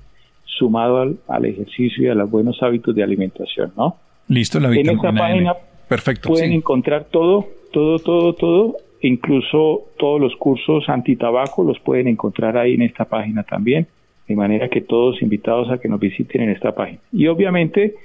sumado 0.46 1.18
al, 1.28 1.46
ejercicio 1.46 2.04
y 2.04 2.08
a 2.08 2.16
los 2.16 2.30
buenos 2.30 2.62
hábitos 2.62 2.96
de 2.96 3.04
alimentación, 3.04 3.74
¿no? 3.76 3.98
Listo, 4.28 4.60
la 4.60 4.70
vitamina 4.70 4.92
En 4.92 4.98
esta 4.98 5.12
página 5.14 5.54
Perfecto, 5.88 6.30
pueden 6.30 6.52
encontrar 6.52 7.06
todo, 7.06 7.48
todo, 7.72 8.00
todo, 8.00 8.34
todo, 8.34 8.78
incluso 9.02 9.86
todos 9.98 10.20
los 10.20 10.36
cursos 10.36 10.90
antitabaco 10.90 11.64
los 11.64 11.80
pueden 11.80 12.08
encontrar 12.08 12.58
ahí 12.58 12.74
en 12.74 12.82
esta 12.82 13.06
página 13.06 13.44
también, 13.44 13.88
de 14.28 14.36
manera 14.36 14.68
que 14.68 14.82
todos 14.82 15.22
invitados 15.22 15.72
a 15.72 15.78
que 15.78 15.88
nos 15.88 16.00
visiten 16.00 16.42
en 16.42 16.50
esta 16.50 16.76
página. 16.76 17.00
Y 17.14 17.28
obviamente 17.28 17.96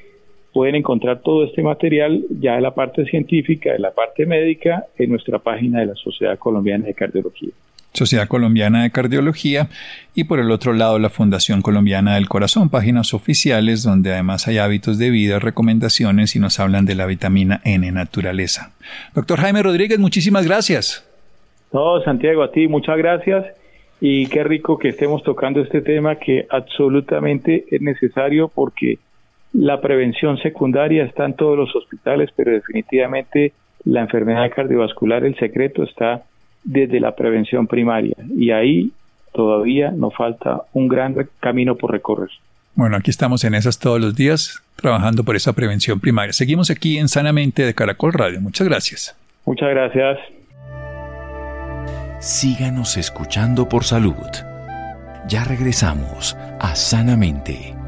pueden 0.52 0.74
encontrar 0.74 1.20
todo 1.20 1.44
este 1.44 1.62
material 1.62 2.22
ya 2.40 2.56
de 2.56 2.60
la 2.60 2.74
parte 2.74 3.04
científica, 3.06 3.72
de 3.72 3.78
la 3.78 3.90
parte 3.92 4.26
médica, 4.26 4.86
en 4.98 5.10
nuestra 5.10 5.38
página 5.38 5.80
de 5.80 5.86
la 5.86 5.94
Sociedad 5.94 6.38
Colombiana 6.38 6.86
de 6.86 6.94
Cardiología. 6.94 7.50
Sociedad 7.94 8.26
Colombiana 8.26 8.84
de 8.84 8.90
Cardiología 8.90 9.68
y 10.14 10.24
por 10.24 10.38
el 10.38 10.50
otro 10.50 10.72
lado 10.72 10.98
la 10.98 11.10
Fundación 11.10 11.60
Colombiana 11.60 12.14
del 12.14 12.28
Corazón, 12.28 12.70
páginas 12.70 13.12
oficiales 13.12 13.82
donde 13.82 14.12
además 14.12 14.48
hay 14.48 14.58
hábitos 14.58 14.98
de 14.98 15.10
vida, 15.10 15.38
recomendaciones 15.38 16.34
y 16.34 16.38
nos 16.38 16.58
hablan 16.58 16.86
de 16.86 16.94
la 16.94 17.04
vitamina 17.04 17.60
N 17.64 17.90
naturaleza. 17.92 18.72
Doctor 19.14 19.40
Jaime 19.40 19.62
Rodríguez, 19.62 19.98
muchísimas 19.98 20.46
gracias. 20.46 21.06
No, 21.72 22.00
Santiago, 22.02 22.42
a 22.42 22.50
ti 22.50 22.66
muchas 22.66 22.96
gracias 22.96 23.46
y 24.00 24.26
qué 24.26 24.42
rico 24.42 24.78
que 24.78 24.88
estemos 24.88 25.22
tocando 25.22 25.60
este 25.60 25.82
tema 25.82 26.16
que 26.16 26.46
absolutamente 26.50 27.66
es 27.70 27.82
necesario 27.82 28.48
porque 28.48 28.98
la 29.52 29.80
prevención 29.80 30.38
secundaria 30.38 31.04
está 31.04 31.24
en 31.24 31.34
todos 31.34 31.56
los 31.56 31.74
hospitales, 31.76 32.30
pero 32.34 32.52
definitivamente 32.52 33.52
la 33.84 34.00
enfermedad 34.00 34.50
cardiovascular, 34.54 35.24
el 35.24 35.36
secreto 35.36 35.82
está 35.82 36.22
desde 36.64 37.00
la 37.00 37.14
prevención 37.14 37.66
primaria 37.66 38.16
y 38.36 38.50
ahí 38.50 38.92
todavía 39.32 39.90
nos 39.90 40.14
falta 40.14 40.62
un 40.72 40.88
gran 40.88 41.16
camino 41.40 41.76
por 41.76 41.90
recorrer. 41.90 42.30
Bueno, 42.74 42.96
aquí 42.96 43.10
estamos 43.10 43.44
en 43.44 43.54
esas 43.54 43.78
todos 43.78 44.00
los 44.00 44.14
días, 44.14 44.62
trabajando 44.76 45.24
por 45.24 45.36
esa 45.36 45.52
prevención 45.52 46.00
primaria. 46.00 46.32
Seguimos 46.32 46.70
aquí 46.70 46.98
en 46.98 47.08
Sanamente 47.08 47.64
de 47.66 47.74
Caracol 47.74 48.12
Radio. 48.12 48.40
Muchas 48.40 48.66
gracias. 48.66 49.16
Muchas 49.44 49.68
gracias. 49.70 50.18
Síganos 52.20 52.96
escuchando 52.96 53.68
por 53.68 53.84
salud. 53.84 54.14
Ya 55.28 55.44
regresamos 55.44 56.36
a 56.60 56.74
Sanamente. 56.74 57.81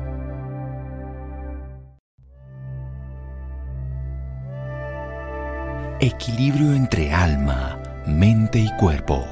Equilibrio 6.05 6.75
entre 6.75 7.15
alma, 7.15 7.79
mente 8.07 8.59
y 8.59 8.71
cuerpo. 8.77 9.27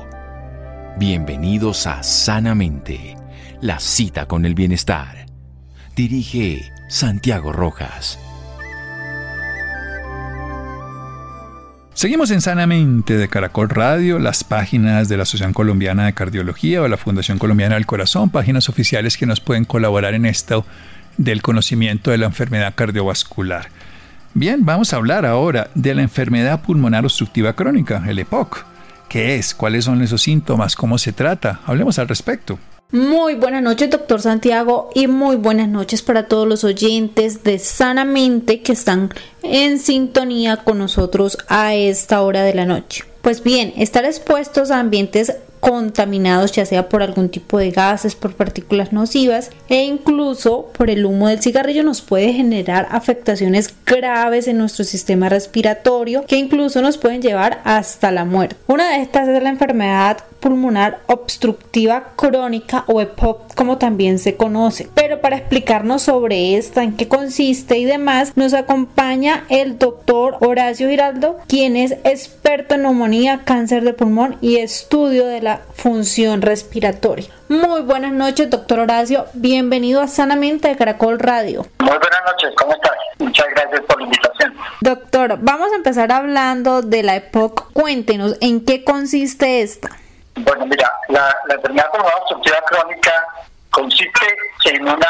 Bienvenidos 0.97 1.87
a 1.87 2.03
Sanamente, 2.03 3.15
la 3.61 3.79
cita 3.79 4.25
con 4.25 4.47
el 4.47 4.55
bienestar. 4.55 5.27
Dirige 5.95 6.73
Santiago 6.89 7.53
Rojas. 7.53 8.19
Seguimos 11.93 12.31
en 12.31 12.41
Sanamente 12.41 13.19
de 13.19 13.29
Caracol 13.29 13.69
Radio, 13.69 14.19
las 14.19 14.43
páginas 14.43 15.11
de 15.11 15.19
la 15.19 15.25
Asociación 15.25 15.53
Colombiana 15.53 16.07
de 16.07 16.15
Cardiología 16.15 16.81
o 16.81 16.89
la 16.89 16.97
Fundación 16.97 17.37
Colombiana 17.37 17.75
del 17.75 17.85
Corazón, 17.85 18.31
páginas 18.31 18.71
oficiales 18.71 19.19
que 19.19 19.27
nos 19.27 19.41
pueden 19.41 19.67
colaborar 19.67 20.15
en 20.15 20.25
esto 20.25 20.65
del 21.19 21.43
conocimiento 21.43 22.11
de 22.11 22.17
la 22.17 22.25
enfermedad 22.25 22.73
cardiovascular. 22.75 23.69
Bien, 24.35 24.65
vamos 24.65 24.93
a 24.93 24.97
hablar 24.97 25.27
ahora 25.27 25.69
de 25.75 25.95
la 25.95 26.01
enfermedad 26.01 26.63
pulmonar 26.63 27.05
obstructiva 27.05 27.53
crónica, 27.53 28.03
el 28.09 28.19
EPOC. 28.19 28.65
¿Qué 29.07 29.35
es? 29.35 29.55
¿Cuáles 29.55 29.85
son 29.85 30.01
esos 30.01 30.23
síntomas? 30.23 30.75
¿Cómo 30.75 30.97
se 30.97 31.13
trata? 31.13 31.61
Hablemos 31.67 31.99
al 31.99 32.09
respecto. 32.09 32.59
Muy 32.93 33.35
buenas 33.35 33.63
noches, 33.63 33.91
doctor 33.91 34.23
Santiago, 34.23 34.89
y 34.95 35.07
muy 35.07 35.37
buenas 35.37 35.69
noches 35.69 36.01
para 36.01 36.29
todos 36.29 36.49
los 36.49 36.65
oyentes 36.65 37.45
de 37.45 37.59
Sanamente 37.59 38.63
que 38.63 38.73
están 38.73 39.11
en 39.43 39.79
sintonía 39.79 40.59
con 40.59 40.79
nosotros 40.79 41.37
a 41.49 41.75
esta 41.75 42.23
hora 42.23 42.43
de 42.43 42.55
la 42.55 42.65
noche. 42.65 43.05
Pues 43.21 43.43
bien, 43.43 43.75
estar 43.77 44.07
expuestos 44.07 44.71
a 44.71 44.81
ambientes 44.81 45.37
contaminados 45.63 46.51
ya 46.51 46.67
sea 46.67 46.89
por 46.89 47.05
algún 47.05 47.29
tipo 47.29 47.57
de 47.57 47.71
gases, 47.71 48.17
por 48.17 48.35
partículas 48.35 48.93
nocivas 48.93 49.53
e 49.69 49.85
incluso 49.85 50.73
por 50.77 50.91
el 50.91 51.07
humo 51.07 51.29
del 51.29 51.41
cigarrillo 51.41 51.85
nos 51.85 52.01
puede 52.01 52.33
generar 52.33 52.89
afectaciones 52.91 53.73
graves 53.87 54.49
en 54.49 54.59
nuestro 54.59 54.85
sistema 54.85 55.29
respiratorio 55.29 56.25
que 56.27 56.37
incluso 56.37 56.83
nos 56.83 56.99
pueden 56.99 57.23
llevar 57.23 57.61
hasta 57.63 58.11
la 58.11 58.25
muerte. 58.25 58.57
Una 58.67 58.91
de 58.91 59.03
estas 59.03 59.29
es 59.29 59.41
la 59.41 59.51
enfermedad 59.51 60.25
pulmonar 60.43 60.99
obstructiva 61.07 62.09
crónica 62.17 62.85
o 62.89 63.01
EPOC 63.01 63.55
como 63.55 63.79
también 63.79 64.19
se 64.19 64.37
conoce. 64.37 64.89
Pero 64.93 65.21
para 65.21 65.37
explicarnos 65.37 66.03
sobre 66.03 66.57
esta, 66.57 66.83
en 66.83 66.95
qué 66.95 67.07
consiste 67.07 67.79
y 67.79 67.85
demás, 67.85 68.33
nos 68.35 68.53
acompaña 68.53 69.45
el 69.49 69.79
doctor 69.79 70.37
Horacio 70.41 70.89
Giraldo, 70.89 71.39
quien 71.47 71.77
es 71.77 71.93
experto 72.03 72.75
en 72.75 72.83
neumonía, 72.83 73.43
cáncer 73.45 73.85
de 73.85 73.93
pulmón 73.93 74.37
y 74.41 74.57
estudio 74.57 75.27
de 75.27 75.41
la 75.41 75.52
función 75.75 76.43
respiratoria. 76.43 77.27
Muy 77.49 77.83
buenas 77.83 78.13
noches, 78.13 78.49
doctor 78.51 78.81
Horacio. 78.81 79.27
Bienvenido 79.35 80.01
a 80.01 80.09
Sanamente 80.09 80.69
de 80.69 80.77
Caracol 80.77 81.19
Radio. 81.19 81.67
Muy 81.81 81.89
buenas 81.89 82.21
noches, 82.25 82.51
¿cómo 82.57 82.73
estás? 82.73 82.93
Muchas 83.19 83.47
gracias 83.51 83.81
por 83.83 83.99
la 83.99 84.05
invitación. 84.05 84.55
Doctor, 84.81 85.39
vamos 85.41 85.73
a 85.73 85.77
empezar 85.77 86.11
hablando 86.13 86.83
de 86.83 87.03
la 87.03 87.17
EPOC. 87.17 87.73
Cuéntenos, 87.73 88.37
¿en 88.41 88.65
qué 88.65 88.85
consiste 88.85 89.63
esta? 89.63 89.91
Bueno, 90.37 90.67
mira, 90.67 90.93
la, 91.09 91.35
enfermedad 91.55 91.91
pulmonar 91.91 92.15
obstructiva 92.21 92.57
crónica 92.67 93.13
consiste 93.71 94.27
en 94.65 94.83
una 94.83 95.09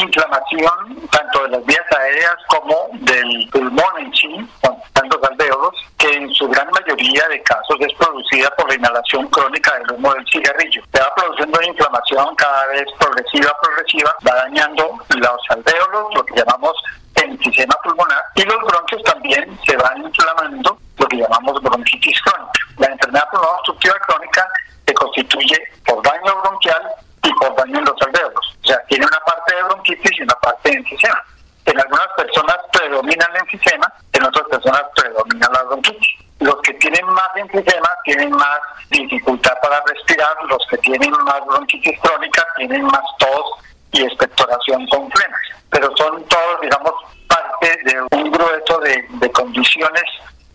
inflamación 0.00 1.08
tanto 1.10 1.42
de 1.44 1.48
las 1.50 1.64
vías 1.64 1.92
aéreas 1.98 2.36
como 2.48 2.88
del 2.92 3.48
pulmón 3.50 3.98
en 3.98 4.14
sí, 4.14 4.48
con 4.60 4.76
tantos 4.92 5.20
alveolos, 5.30 5.74
que 5.98 6.10
en 6.12 6.32
su 6.34 6.48
gran 6.48 6.68
mayoría 6.70 7.26
de 7.28 7.42
casos 7.42 7.76
es 7.80 7.92
producida 7.94 8.50
por 8.56 8.68
la 8.68 8.74
inhalación 8.74 9.26
crónica 9.28 9.72
del 9.78 9.92
humo 9.92 10.14
del 10.14 10.26
cigarrillo. 10.26 10.82
Se 10.92 11.00
va 11.00 11.14
produciendo 11.14 11.58
una 11.58 11.66
inflamación 11.66 12.34
cada 12.36 12.66
vez 12.68 12.86
progresiva, 12.98 13.52
progresiva, 13.62 14.14
va 14.26 14.34
dañando 14.34 14.98
los 15.08 15.40
alveolos, 15.50 16.14
lo 16.14 16.24
que 16.24 16.34
llamamos 16.36 16.72
enfisema 17.14 17.74
pulmonar, 17.82 18.22
y 18.34 18.42
los 18.42 18.58
bronquios 18.62 19.02
también 19.04 19.58
se 19.66 19.76
van 19.76 20.02
inflamando, 20.02 20.78
lo 20.98 21.06
que 21.06 21.16
llamamos 21.16 21.62
bronquitis 21.62 22.20
crónica. 22.20 22.60
La 22.78 22.86
enfermedad 22.88 23.28
pulmonar 23.30 23.54
obstructiva 23.56 23.94
crónica 24.06 24.48
se 24.86 24.94
constituye 24.94 25.56
por 25.86 26.02
daño 26.02 26.40
bronquial 26.42 26.82
y 27.22 27.32
por 27.34 27.56
daño 27.56 27.78
en 27.78 27.84
los 27.84 28.02
alveolos. 28.02 28.56
O 28.62 28.66
sea, 28.66 28.78
tiene 28.88 29.06
una 29.06 29.20
parte 29.20 29.54
de 29.54 29.62
bronquitis 29.62 30.20
de 30.66 30.76
enfisema. 30.78 31.22
En 31.64 31.80
algunas 31.80 32.08
personas 32.16 32.56
predomina 32.72 33.26
el 33.32 33.40
enfisema, 33.40 33.92
en 34.12 34.24
otras 34.24 34.46
personas 34.48 34.82
predomina 34.94 35.48
la 35.52 35.62
bronquitis. 35.64 36.08
Los 36.38 36.56
que 36.62 36.74
tienen 36.74 37.06
más 37.06 37.30
enfisema 37.34 37.88
tienen 38.04 38.30
más 38.30 38.60
dificultad 38.90 39.54
para 39.62 39.82
respirar, 39.86 40.36
los 40.48 40.64
que 40.68 40.78
tienen 40.78 41.10
más 41.10 41.44
bronquitis 41.46 41.98
crónica 42.00 42.44
tienen 42.56 42.84
más 42.84 43.02
tos 43.18 43.64
y 43.92 44.02
expectoración 44.04 44.86
con 44.88 45.10
frenos. 45.10 45.40
Pero 45.70 45.90
son 45.96 46.22
todos, 46.24 46.60
digamos, 46.60 46.92
parte 47.28 47.78
de 47.84 48.00
un 48.16 48.30
grueso 48.30 48.78
de, 48.80 49.04
de 49.08 49.32
condiciones 49.32 50.04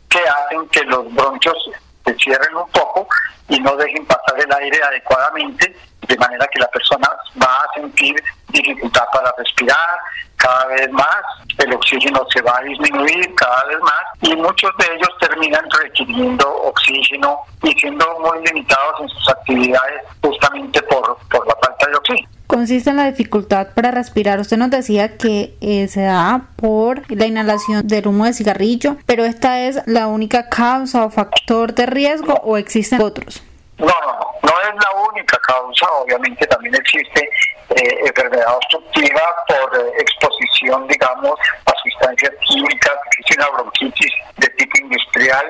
que 0.10 0.19
hacen 0.19 0.67
que 0.69 0.84
los 0.84 1.13
bronquios 1.13 1.58
se 2.06 2.15
cierren 2.15 2.56
un 2.56 2.69
poco 2.69 3.08
y 3.50 3.60
no 3.60 3.76
dejen 3.76 4.06
pasar 4.06 4.39
el 4.39 4.54
aire 4.54 4.80
adecuadamente, 4.84 5.76
de 6.08 6.17
manera 6.17 6.47
que 6.47 6.60
la 6.60 6.67
persona 6.67 7.10
va 7.41 7.58
a 7.58 7.74
sentir 7.76 8.15
dificultad 8.52 9.04
para 9.14 9.34
respirar 9.38 10.00
cada 10.38 10.66
vez 10.68 10.92
más, 10.92 11.22
el 11.58 11.74
oxígeno 11.74 12.26
se 12.34 12.42
va 12.42 12.58
a 12.58 12.64
disminuir 12.64 13.34
cada 13.36 13.66
vez 13.66 13.78
más 13.82 14.04
y 14.22 14.36
muchos 14.36 14.72
de 14.78 14.96
ellos 14.96 15.10
terminan 15.20 15.64
requiriendo 15.84 16.50
oxígeno 16.64 17.40
y 17.64 17.72
siendo 17.80 18.06
muy 18.20 18.44
limitados 18.46 19.02
en 19.02 19.10
sus 19.10 19.30
actividades 19.30 20.02
justamente 20.22 20.82
por, 20.84 21.18
por 21.30 21.48
la 21.48 21.56
falta 21.56 21.88
de 21.88 21.96
oxígeno 21.96 22.30
consiste 22.52 22.90
en 22.90 22.98
la 22.98 23.10
dificultad 23.10 23.70
para 23.74 23.92
respirar. 23.92 24.42
Usted 24.42 24.58
nos 24.58 24.70
decía 24.70 25.18
que 25.18 25.56
eh, 25.62 25.88
se 25.88 26.02
da 26.02 26.50
por 26.58 27.10
la 27.10 27.26
inhalación 27.26 27.88
del 27.88 28.08
humo 28.08 28.25
de 28.25 28.34
cigarrillo, 28.34 28.98
pero 29.06 29.23
esta 29.23 29.62
es 29.62 29.82
la 29.86 30.08
única 30.08 30.50
causa 30.50 31.06
o 31.06 31.10
factor 31.10 31.73
de 31.73 31.86
riesgo 31.86 32.34
o 32.44 32.58
existen 32.58 33.02
otros. 33.02 33.42
No, 33.82 33.88
no, 33.88 34.13
no, 34.13 34.42
no 34.44 34.60
es 34.62 34.75
la 34.75 35.02
única 35.10 35.40
causa, 35.40 35.92
obviamente 35.94 36.46
también 36.46 36.75
existe 36.75 37.27
eh, 37.75 38.00
enfermedad 38.06 38.56
obstructiva 38.56 39.21
por 39.48 39.75
eh, 39.75 39.94
exposición, 39.98 40.88
digamos, 40.88 41.34
a 41.65 41.73
sustancias 41.82 42.32
químicas, 42.42 42.94
existe 43.08 43.42
una 43.42 43.50
bronquitis 43.50 44.12
de 44.38 44.48
tipo 44.50 44.79
industrial, 44.82 45.46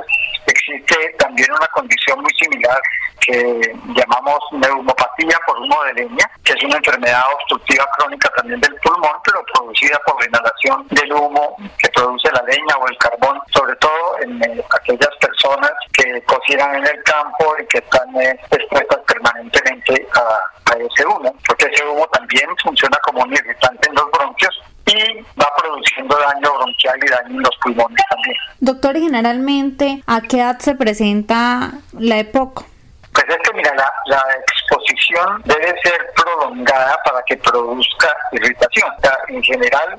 existe 0.45 0.95
también 1.19 1.51
una 1.51 1.67
condición 1.67 2.21
muy 2.21 2.34
similar 2.36 2.82
que 3.19 3.75
llamamos 3.95 4.39
neumopatía 4.51 5.38
por 5.45 5.59
humo 5.59 5.84
de 5.84 5.93
leña, 5.93 6.29
que 6.43 6.53
es 6.53 6.63
una 6.63 6.77
enfermedad 6.77 7.23
obstructiva 7.34 7.86
crónica 7.97 8.29
también 8.36 8.59
del 8.61 8.75
pulmón, 8.75 9.17
pero 9.23 9.43
producida 9.53 9.99
por 10.05 10.19
la 10.19 10.27
inhalación 10.27 10.88
del 10.89 11.13
humo 11.13 11.55
que 11.77 11.89
produce 11.89 12.32
la 12.32 12.41
leña 12.43 12.77
o 12.79 12.88
el 12.88 12.97
carbón, 12.97 13.39
sobre 13.53 13.75
todo 13.75 14.19
en 14.21 14.43
eh, 14.43 14.63
aquellas 14.82 15.15
personas 15.19 15.71
que 15.93 16.21
cocinan 16.23 16.75
en 16.75 16.88
el 16.88 17.03
campo 17.03 17.55
y 17.61 17.65
que 17.67 17.77
están 17.79 18.09
expuestas 18.21 18.99
permanentemente 19.07 20.07
a, 20.15 20.38
ese 20.71 21.05
humo, 21.05 21.36
porque 21.45 21.65
ese 21.65 21.86
humo 21.86 22.07
también 22.07 22.47
funciona 22.63 22.97
como 23.03 23.21
un 23.23 23.34
irritante 23.34 23.89
en 23.89 23.95
los 23.95 24.09
bronquios 24.11 24.61
y 24.86 25.21
va 25.39 25.47
produciendo 25.57 26.17
daño 26.17 26.53
bronquial 26.57 26.99
y 27.03 27.09
daño 27.09 27.29
en 27.29 27.41
los 27.41 27.57
pulmones 27.61 28.01
también. 28.09 28.36
Doctor, 28.59 28.95
generalmente, 28.95 30.01
¿a 30.07 30.21
qué 30.21 30.38
edad 30.38 30.59
se 30.59 30.75
presenta 30.75 31.71
la 31.91 32.19
EPOC? 32.19 32.65
Pues 33.13 33.25
es 33.27 33.38
que, 33.43 33.53
mira, 33.53 33.73
la, 33.75 33.91
la 34.05 34.23
exposición 34.47 35.41
debe 35.43 35.75
ser 35.84 36.13
prolongada 36.15 36.97
para 37.03 37.21
que 37.23 37.36
produzca 37.38 38.15
irritación. 38.32 38.89
en 39.27 39.43
general, 39.43 39.97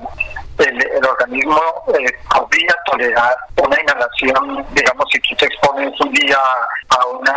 el, 0.59 1.05
organismo 1.05 1.61
eh, 1.99 2.11
podría 2.33 2.75
tolerar 2.85 3.35
una 3.57 3.81
inhalación, 3.81 4.65
digamos, 4.71 5.05
si 5.11 5.19
tú 5.21 5.35
te 5.35 5.45
expones 5.45 5.99
un 5.99 6.11
día 6.11 6.37
a 6.89 7.05
una 7.07 7.35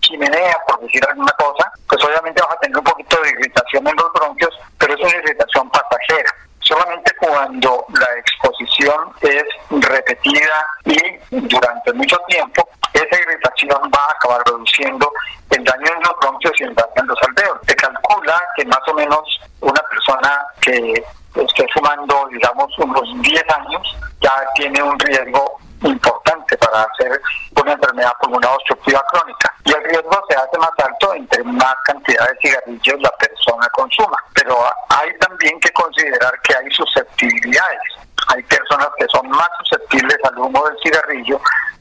chimenea, 0.00 0.56
por 0.68 0.80
decir 0.80 1.02
alguna 1.08 1.32
cosa, 1.32 1.70
pues 1.88 2.04
obviamente 2.04 2.42
vas 2.42 2.52
a 2.52 2.60
tener 2.60 2.76
un 2.78 2.84
poquito 2.84 3.20
de 3.22 3.30
irritación 3.30 3.86
en 3.86 3.96
los 3.96 4.12
bronquios, 4.12 4.58
pero 4.78 4.94
es 4.94 5.00
una 5.00 5.16
irritación 5.16 5.70
pasajera 5.70 6.32
solamente 6.66 7.12
cuando 7.20 7.84
la 7.94 8.18
exposición 8.18 9.12
es 9.20 9.44
repetida 9.70 10.66
y 10.84 10.98
durante 11.30 11.92
mucho 11.92 12.18
tiempo, 12.28 12.68
esa 12.92 13.20
irritación 13.20 13.90
va 13.94 14.00
a 14.08 14.12
acabar 14.12 14.42
reduciendo 14.46 15.10
el 15.50 15.62
daño 15.62 15.86
en 15.86 16.02
los 16.02 16.16
bronquios 16.20 16.52
y 16.58 16.64
el 16.64 16.74
daño 16.74 16.92
en 16.96 17.06
los 17.06 17.18
alveolos. 17.22 17.62
Se 17.66 17.76
calcula 17.76 18.42
que 18.56 18.64
más 18.64 18.80
o 18.88 18.94
menos 18.94 19.40
una 19.60 19.80
persona 19.82 20.44
que 20.60 21.04
esté 21.42 21.66
fumando, 21.74 22.28
digamos, 22.30 22.78
unos 22.78 23.22
10 23.22 23.44
años, 23.50 23.96
ya 24.20 24.32
tiene 24.54 24.82
un 24.82 24.98
riesgo 24.98 25.58
importante 25.82 26.56
para 26.58 26.82
hacer 26.82 27.20
una 27.60 27.72
enfermedad 27.72 28.12
pulmonar 28.20 28.52
obstructiva 28.52 29.02
crónica. 29.10 29.52
Y 29.64 29.72
el 29.72 29.84
riesgo 29.84 30.24
se 30.28 30.36
hace 30.36 30.58
más 30.58 30.70
alto 30.78 31.14
entre 31.14 31.44
más 31.44 31.74
cantidad 31.84 32.28
de 32.28 32.38
cigarrillos 32.40 33.00
la 33.00 33.10
persona 33.18 33.68
consuma. 33.72 34.16
Pero 34.34 34.58
hay 34.88 35.16
también 35.18 35.58
que 35.60 35.70
considerar 35.72 36.32
que 36.42 36.56
hay 36.56 36.70
susceptibilidades. 36.70 37.80
Hay 38.28 38.42
personas 38.44 38.88
que 38.98 39.06
son 39.12 39.28
más 39.28 39.48
susceptibles 39.58 40.16
al 40.24 40.38
humo 40.38 40.66
del 40.68 40.78
cigarrillo 40.82 41.40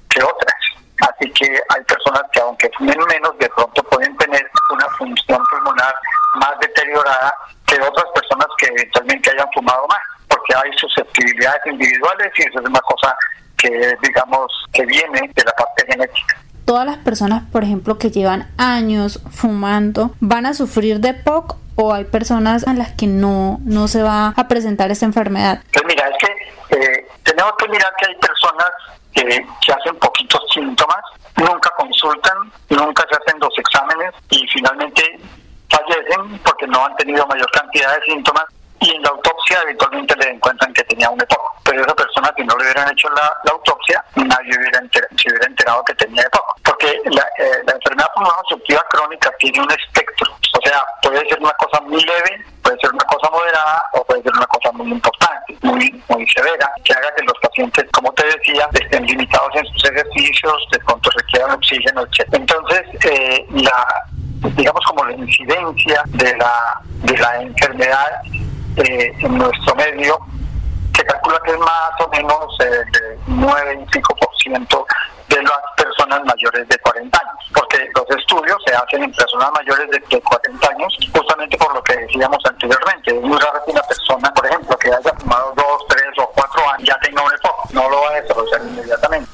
que 0.09 0.23
otras. 0.23 0.55
Así 1.01 1.29
que 1.31 1.45
hay 1.69 1.83
personas 1.83 2.23
que 2.31 2.39
aunque 2.39 2.69
fumen 2.77 2.99
menos, 3.09 3.37
de 3.37 3.49
pronto 3.49 3.83
pueden 3.83 4.15
tener 4.17 4.44
una 4.85 4.97
función 4.97 5.41
pulmonar 5.49 5.93
más 6.35 6.59
deteriorada 6.59 7.33
que 7.65 7.75
otras 7.81 8.05
personas 8.13 8.47
que 8.57 8.67
eventualmente 8.67 9.31
hayan 9.31 9.47
fumado 9.53 9.87
más, 9.87 9.99
porque 10.27 10.53
hay 10.55 10.71
susceptibilidades 10.77 11.61
individuales 11.65 12.31
y 12.37 12.41
eso 12.41 12.59
es 12.59 12.69
una 12.69 12.81
cosa 12.81 13.15
que 13.57 13.95
digamos 14.01 14.51
que 14.73 14.85
viene 14.85 15.31
de 15.33 15.43
la 15.43 15.51
parte 15.53 15.85
genética. 15.87 16.37
Todas 16.65 16.85
las 16.85 16.97
personas, 16.97 17.43
por 17.51 17.63
ejemplo, 17.63 17.97
que 17.97 18.09
llevan 18.09 18.51
años 18.57 19.21
fumando, 19.31 20.11
van 20.19 20.45
a 20.45 20.53
sufrir 20.53 20.99
de 20.99 21.13
POC 21.13 21.57
o 21.75 21.93
hay 21.93 22.05
personas 22.05 22.67
a 22.67 22.73
las 22.73 22.93
que 22.93 23.07
no, 23.07 23.59
no 23.61 23.87
se 23.87 24.01
va 24.01 24.33
a 24.35 24.47
presentar 24.47 24.91
esta 24.91 25.05
enfermedad? 25.05 25.61
Pues 25.73 25.85
mira, 25.85 26.09
es 26.09 26.15
que 26.17 26.77
eh, 26.77 27.07
tenemos 27.23 27.53
que 27.57 27.67
mirar 27.67 27.93
que 27.99 28.07
hay 28.07 28.15
personas 28.15 28.69
que, 29.13 29.23
que 29.23 29.73
hacen 29.73 29.95
poquitos 29.97 30.41
síntomas, 30.53 31.01
nunca 31.37 31.69
consultan, 31.77 32.51
nunca 32.69 33.05
se 33.09 33.15
hacen 33.15 33.39
los 33.39 33.57
exámenes 33.57 34.13
y 34.29 34.47
finalmente 34.47 35.19
fallecen 35.69 36.39
porque 36.39 36.67
no 36.67 36.85
han 36.85 36.95
tenido 36.95 37.25
mayor 37.27 37.49
cantidad 37.51 37.95
de 37.95 38.01
síntomas 38.05 38.45
y 38.79 38.95
en 38.95 39.01
la 39.01 39.09
autopsia 39.09 39.59
habitualmente 39.61 40.15
le 40.17 40.31
encuentran 40.31 40.73
que 40.73 40.83
tenía 41.05 41.09
un 41.09 41.21
EPOC. 41.21 41.41
Pero 41.63 41.81
esa 41.81 41.95
persona, 41.95 42.33
si 42.35 42.43
no 42.43 42.55
le 42.57 42.63
hubieran 42.63 42.91
hecho 42.91 43.09
la, 43.09 43.51
autopsia, 43.51 44.03
nadie 44.15 44.57
hubiera 44.57 44.79
se 44.91 45.29
hubiera 45.29 45.47
enterado 45.47 45.83
que 45.83 45.93
tenía 45.95 46.23
EPOC. 46.23 46.61
Porque 46.63 47.01
la, 47.05 47.23
eh, 47.37 47.61
la 47.65 47.73
enfermedad 47.73 48.11
pulmonar 48.13 48.39
obstructiva 48.39 48.83
crónica 48.89 49.31
tiene 49.39 49.61
un 49.61 49.71
espectro. 49.71 50.31
O 50.31 50.67
sea, 50.67 50.83
puede 51.01 51.27
ser 51.27 51.39
una 51.39 51.53
cosa 51.53 51.81
muy 51.81 52.01
leve, 52.01 52.45
puede 52.63 52.77
ser 52.79 52.91
una 52.93 53.05
cosa 53.05 53.29
moderada 53.29 53.83
o 53.93 54.03
puede 54.05 54.23
ser 54.23 54.33
una 54.35 54.47
cosa 54.47 54.71
muy 54.71 54.91
importante, 54.91 55.57
muy, 55.61 56.03
muy 56.09 56.27
severa, 56.27 56.71
que 56.83 56.93
haga 56.93 57.13
que 57.15 57.23
los 57.23 57.37
pacientes, 57.41 57.85
como 57.91 58.11
te 58.13 58.25
decía, 58.25 58.67
estén 58.73 59.05
limitados 59.05 59.55
en 59.55 59.65
sus 59.65 59.83
ejercicios, 59.85 60.67
de 60.71 60.79
pronto 60.79 61.09
requieran 61.17 61.51
oxígeno, 61.51 62.03
etc. 62.03 62.27
Entonces, 62.33 62.83
eh, 63.05 63.45
la 63.51 63.85
digamos 64.55 64.81
como 64.85 65.03
la 65.05 65.13
incidencia 65.13 66.03
de 66.05 66.37
la, 66.37 66.81
de 67.03 67.17
la 67.17 67.41
enfermedad 67.41 68.21
eh, 68.77 69.11
en 69.19 69.37
nuestro 69.37 69.73
medio, 69.75 70.19
calcula 71.05 71.39
que 71.45 71.51
es 71.51 71.59
más 71.59 71.91
o 71.99 72.07
menos 72.09 72.57
eh, 72.59 72.83
de 72.91 73.19
9 73.27 73.85
y 73.87 73.99
de 75.27 75.41
las 75.41 75.59
personas 75.75 76.23
mayores 76.23 76.67
de 76.67 76.77
40 76.77 77.19
años, 77.19 77.51
porque 77.53 77.89
los 77.95 78.09
estudios 78.17 78.57
se 78.65 78.75
hacen 78.75 79.03
en 79.03 79.11
personas 79.11 79.51
mayores 79.53 79.89
de, 79.89 80.21
40 80.21 80.67
años, 80.69 80.97
justamente 81.11 81.57
por 81.57 81.73
lo 81.73 81.83
que 81.83 81.97
decíamos 81.97 82.37
anteriormente. 82.45 83.17
Es 83.17 83.21
muy 83.21 83.37
raro 83.39 83.63
que 83.65 83.71
una 83.71 83.81
persona, 83.81 84.31
por 84.33 84.45
ejemplo, 84.45 84.77
que 84.77 84.89
haya 84.89 85.13
fumado 85.17 85.53
2, 85.55 85.87
3 85.89 86.03
o 86.19 86.27
4 86.27 86.69
años 86.69 86.87
ya 86.87 86.99
tenga 86.99 87.23
un 87.23 87.33
EPOC, 87.33 87.71
no 87.71 87.89
lo 87.89 88.01
va 88.01 88.09
a 88.09 88.21
desarrollar 88.21 88.61
inmediatamente. 88.61 89.31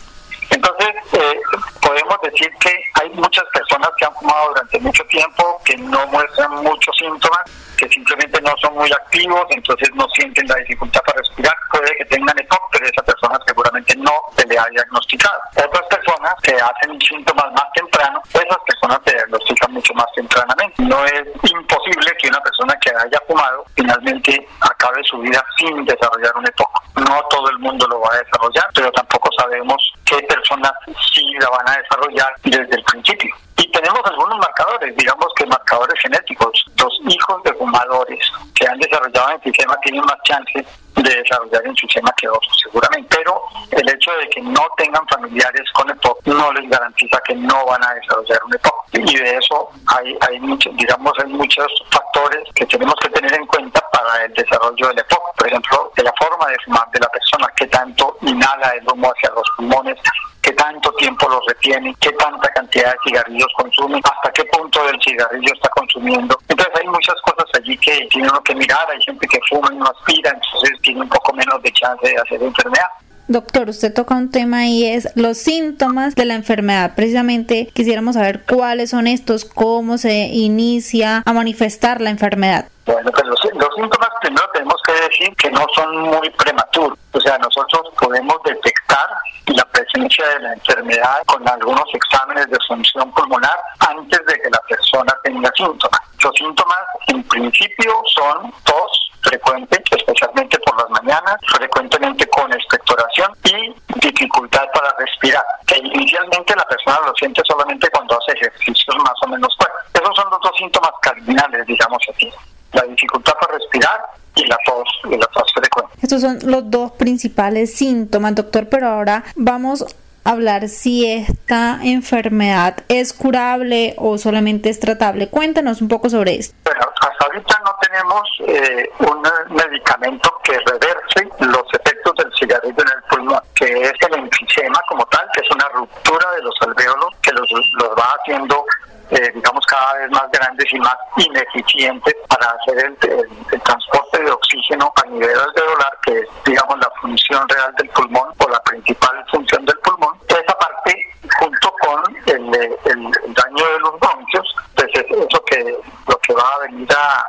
Entonces, 0.49 0.95
eh, 1.13 1.39
podemos 1.82 2.17
decir 2.24 2.51
que 2.59 2.84
hay 3.01 3.09
muchas 3.11 3.45
personas 3.53 3.89
que 3.97 4.05
han 4.05 4.13
fumado 4.15 4.49
durante 4.49 4.80
mucho 4.80 5.03
tiempo, 5.05 5.61
que 5.65 5.78
no 5.78 6.05
muestran 6.07 6.51
muchos 6.63 6.95
síntomas, 6.97 7.41
que 7.82 7.89
simplemente 7.89 8.39
no 8.41 8.53
son 8.61 8.75
muy 8.75 8.91
activos, 8.91 9.41
entonces 9.49 9.89
no 9.95 10.07
sienten 10.13 10.47
la 10.47 10.55
dificultad 10.57 11.01
para 11.01 11.17
respirar. 11.17 11.53
Puede 11.71 11.95
que 11.97 12.05
tengan 12.05 12.38
EPOC, 12.38 12.61
pero 12.71 12.86
esa 12.86 13.01
persona 13.01 13.39
seguramente 13.47 13.95
no 13.97 14.21
se 14.38 14.45
le 14.45 14.59
ha 14.59 14.65
diagnosticado. 14.69 15.39
Otras 15.55 15.86
personas 15.89 16.36
que 16.43 16.53
hacen 16.53 17.01
síntomas 17.01 17.51
más 17.53 17.65
temprano, 17.73 18.21
esas 18.32 18.59
personas 18.67 18.99
se 19.03 19.15
diagnostican 19.15 19.73
mucho 19.73 19.93
más 19.95 20.05
tempranamente. 20.15 20.84
No 20.84 21.03
es 21.05 21.51
imposible 21.51 22.11
que 22.21 22.27
una 22.27 22.41
persona 22.41 22.75
que 22.79 22.91
haya 22.91 23.19
fumado 23.27 23.65
finalmente 23.75 24.47
acabe 24.61 25.01
su 25.03 25.17
vida 25.17 25.43
sin 25.57 25.84
desarrollar 25.84 26.38
un 26.38 26.45
EPOC. 26.45 26.84
No 27.09 27.19
todo 27.32 27.49
el 27.49 27.57
mundo 27.59 27.88
lo 27.88 27.99
va 27.99 28.13
a 28.13 28.19
desarrollar, 28.19 28.69
pero 28.75 28.91
tampoco 28.91 29.29
sabemos 29.39 29.93
qué 30.05 30.21
personas 30.21 30.71
sí 31.11 31.25
la 31.39 31.49
van 31.49 31.67
a 31.67 31.77
desarrollar 31.77 32.36
desde 32.43 32.75
el 32.75 32.84
principio. 32.84 33.36
Y 33.62 33.72
tenemos 33.72 34.01
algunos 34.05 34.39
marcadores, 34.39 34.95
digamos 34.97 35.28
que 35.36 35.45
marcadores 35.45 35.99
genéticos. 36.01 36.66
Los 36.80 36.99
hijos 37.07 37.43
de 37.43 37.53
fumadores 37.53 38.20
que 38.55 38.68
han 38.68 38.80
desarrollado 38.80 39.34
enfisema 39.34 39.78
tienen 39.84 40.01
más 40.01 40.18
chances 40.24 40.66
de 40.95 41.15
desarrollar 41.15 41.65
enfisema 41.65 42.11
que 42.17 42.27
otros, 42.27 42.59
seguramente. 42.63 43.17
Pero 43.17 43.41
el 43.71 43.89
hecho 43.89 44.11
de 44.13 44.29
que 44.29 44.41
no 44.41 44.67
tengan 44.77 45.05
familiares 45.07 45.63
con 45.73 45.89
EPOC 45.89 46.25
no 46.27 46.51
les 46.53 46.69
garantiza 46.69 47.19
que 47.25 47.35
no 47.35 47.65
van 47.65 47.83
a 47.83 47.93
desarrollar 47.93 48.43
un 48.45 48.55
EPOC. 48.55 48.75
Y 48.93 49.17
de 49.17 49.37
eso 49.37 49.69
hay, 49.87 50.17
hay 50.21 50.39
muchos, 50.39 50.75
digamos, 50.75 51.13
hay 51.23 51.31
muchos 51.31 51.67
factores 51.89 52.43
que 52.55 52.65
tenemos 52.65 52.95
que 53.01 53.09
tener 53.09 53.33
en 53.33 53.45
cuenta 53.47 53.81
para 53.91 54.25
el 54.25 54.33
desarrollo 54.33 54.87
del 54.87 54.99
EPOC. 54.99 55.35
Por 55.37 55.47
ejemplo, 55.47 55.91
de 55.95 56.03
la 56.03 56.13
forma 56.19 56.47
de 56.47 56.57
fumar 56.65 56.89
de 56.91 56.99
la 56.99 57.09
persona, 57.09 57.47
que 57.55 57.67
tanto 57.67 58.17
inhala 58.21 58.69
el 58.69 58.87
humo 58.87 59.11
hacia 59.11 59.29
los 59.31 59.47
pulmones, 59.57 59.97
qué 60.41 60.51
tanto 60.53 60.91
tiempo 60.93 61.29
los 61.29 61.45
retiene, 61.47 61.95
qué 61.99 62.11
tanta 62.13 62.47
cantidad 62.49 62.91
de 62.91 62.97
cigarrillos 63.05 63.47
consume, 63.55 64.01
hasta 64.03 64.31
qué 64.31 64.43
punto 64.45 64.83
del 64.85 64.99
cigarrillo 65.01 65.53
está 65.53 65.69
consumiendo. 65.69 66.37
Entonces 66.47 66.73
hay 66.79 66.87
muchas 66.87 67.15
cosas 67.21 67.45
allí 67.55 67.77
que 67.77 68.07
tiene 68.09 68.29
uno 68.29 68.41
que 68.41 68.55
mirar, 68.55 68.89
hay 68.89 69.01
gente 69.01 69.27
que 69.27 69.39
fuma 69.49 69.69
y 69.71 69.77
no 69.77 69.85
aspira, 69.85 70.31
entonces 70.31 70.79
tiene 70.91 71.03
un 71.03 71.09
poco 71.09 71.33
menos 71.33 71.61
de 71.61 71.71
chance 71.71 72.05
de 72.05 72.15
hacer 72.17 72.43
enfermedad. 72.43 72.87
Doctor, 73.27 73.69
usted 73.69 73.93
toca 73.93 74.15
un 74.15 74.29
tema 74.29 74.65
y 74.65 74.85
es 74.85 75.07
los 75.15 75.37
síntomas 75.37 76.15
de 76.15 76.25
la 76.25 76.33
enfermedad. 76.33 76.95
Precisamente 76.95 77.69
quisiéramos 77.73 78.15
saber 78.15 78.43
cuáles 78.43 78.89
son 78.89 79.07
estos, 79.07 79.45
cómo 79.45 79.97
se 79.97 80.27
inicia 80.27 81.23
a 81.25 81.31
manifestar 81.31 82.01
la 82.01 82.09
enfermedad. 82.09 82.65
Bueno, 82.85 83.09
pues 83.11 83.25
los, 83.25 83.39
síntomas 83.39 84.09
primero 84.19 84.43
tenemos 84.53 84.75
que 84.85 84.93
decir 84.93 85.33
que 85.37 85.49
no 85.49 85.65
son 85.73 86.01
muy 86.01 86.29
prematuros. 86.31 86.97
O 87.13 87.21
sea, 87.21 87.37
nosotros 87.37 87.93
podemos 87.97 88.35
detectar 88.43 89.07
la 89.45 89.63
presencia 89.65 90.27
de 90.27 90.39
la 90.39 90.53
enfermedad 90.53 91.21
con 91.25 91.47
algunos 91.47 91.85
exámenes 91.93 92.47
de 92.49 92.57
función 92.67 93.11
pulmonar 93.13 93.57
antes 93.79 94.19
de 94.25 94.33
que 94.33 94.49
la 94.49 94.61
persona 94.67 95.15
tenga 95.23 95.49
síntomas. 95.55 96.01
Los 96.21 96.33
síntomas 96.35 96.79
en 97.07 97.23
principio 97.23 97.93
son 98.07 98.51
tos, 98.63 99.11
frecuente, 99.22 99.84
especialmente 99.91 100.57
por 100.59 100.78
las 100.78 100.89
mañanas, 100.89 101.36
frecuentemente 101.57 102.28
con 102.28 102.51
expectoración 102.53 103.32
y 103.45 103.74
dificultad 103.99 104.65
para 104.74 104.93
respirar, 104.97 105.43
que 105.65 105.78
inicialmente 105.78 106.55
la 106.55 106.65
persona 106.65 106.99
lo 107.05 107.13
siente 107.15 107.41
solamente 107.45 107.89
cuando 107.89 108.17
hace 108.17 108.34
ejercicios 108.34 108.95
más 108.97 109.13
o 109.24 109.28
menos 109.28 109.55
fuertes. 109.57 110.01
Esos 110.01 110.15
son 110.15 110.30
los 110.32 110.39
dos 110.41 110.51
síntomas 110.57 110.91
cardinales, 111.01 111.65
digamos 111.65 111.99
así, 112.13 112.32
la 112.74 112.84
dificultad 112.84 113.34
para 113.39 113.57
respirar 113.57 114.01
y 114.36 114.45
la 114.45 114.57
tos, 114.65 114.88
y 115.05 115.17
la 115.17 115.28
tos 115.28 115.51
frecuente. 115.53 115.93
Estos 116.01 116.22
son 116.22 116.39
los 116.45 116.69
dos 116.69 116.91
principales 116.93 117.76
síntomas, 117.76 118.36
doctor, 118.36 118.67
pero 118.69 118.88
ahora 118.88 119.24
vamos 119.36 119.86
hablar 120.24 120.67
si 120.67 121.11
esta 121.11 121.80
enfermedad 121.84 122.84
es 122.88 123.13
curable 123.13 123.95
o 123.97 124.17
solamente 124.17 124.69
es 124.69 124.80
tratable. 124.80 125.30
Cuéntanos 125.30 125.82
un 125.82 125.88
poco 125.88 126.09
sobre 126.09 126.36
esto. 126.36 126.55
Bueno, 126.63 126.82
hasta 126.99 127.26
ahorita 127.26 127.61
no 127.65 127.76
tenemos 127.82 128.22
eh, 128.47 128.89
un 128.99 129.22
medicamento 129.55 130.34
que 130.43 130.53
reverse 130.59 131.30
los 131.39 131.65
efectos 131.74 132.15
del 132.17 132.32
cigarrillo 132.39 132.82
en 132.82 132.97
el 132.97 133.03
pulmón, 133.09 133.41
que 133.55 133.65
es 133.65 133.93
el 134.07 134.19
enfisema 134.19 134.82
como 134.88 135.05
tal, 135.07 135.28
que 135.34 135.41
es 135.41 135.51
una 135.51 135.67
ruptura 135.69 136.32
de 136.32 136.41
los 136.43 136.55
alvéolos 136.61 137.09
que 137.22 137.32
los, 137.32 137.49
los 137.51 137.89
va 137.89 138.15
haciendo 138.19 138.65
eh, 139.11 139.30
digamos, 139.36 139.65
cada 139.65 139.93
vez 139.95 140.09
más 140.11 140.32
grandes 140.32 140.65
y 140.72 140.80
más 140.80 140.95
ineficientes 141.17 142.15
para 142.30 142.47
hacer 142.47 142.86
el, 142.86 143.61
transporte 143.61 144.24
de 144.24 144.32
oxígeno 144.32 144.91
a 145.03 145.09
nivel 145.09 145.38
alveolar, 145.38 145.97
que 146.03 146.19
es, 146.19 146.28
digamos, 146.45 146.80
la 146.80 146.89
función 147.01 147.47
real 147.49 147.76
del 147.78 147.89
pulmón 147.89 148.30
o 148.38 148.49
la 148.49 148.61
principal 148.63 149.26
función 149.30 149.65
del 149.65 149.78
pulmón. 149.80 150.17
Esa 150.30 150.57
parte, 150.57 150.95
junto 151.39 151.74
con 151.82 152.15
el, 152.26 152.51
daño 152.51 153.72
de 153.74 153.80
los 153.80 153.99
bronquios, 153.99 154.55
pues 154.76 154.88
es 154.93 155.05
eso 155.11 155.43
que 155.45 155.78
lo 156.07 156.17
que 156.19 156.34
va 156.34 156.47
a 156.47 156.59
venir 156.59 156.88
a, 156.93 157.28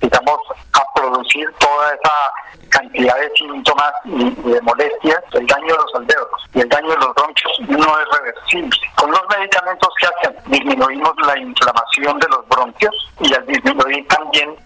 digamos, 0.00 0.38
a 0.72 0.94
producir 0.94 1.52
toda 1.58 1.94
esa 1.94 2.78
cantidad 3.04 3.20
de 3.20 3.36
síntomas 3.36 3.92
y, 4.04 4.30
de 4.30 4.60
molestias, 4.62 5.22
el 5.32 5.46
daño 5.46 5.66
de 5.66 5.74
los 5.74 5.94
alveolos 5.94 6.40
y 6.54 6.60
el 6.60 6.68
daño 6.68 6.88
de 6.88 6.96
los 6.96 7.14
bronquios 7.14 7.60
no 7.68 8.00
es 8.00 8.18
reversible. 8.18 8.80
Con 8.96 9.10
los 9.10 9.22
medicamentos 9.28 9.88
que 10.00 10.06
hacen, 10.06 10.36
disminuimos 10.46 11.12
la 11.26 11.38
inflamación 11.38 12.18
de 12.18 12.28
los 12.28 12.48
bronquios 12.48 12.94
y 13.20 13.34
al 13.34 13.46
disminuir 13.46 14.06
también, 14.08 14.56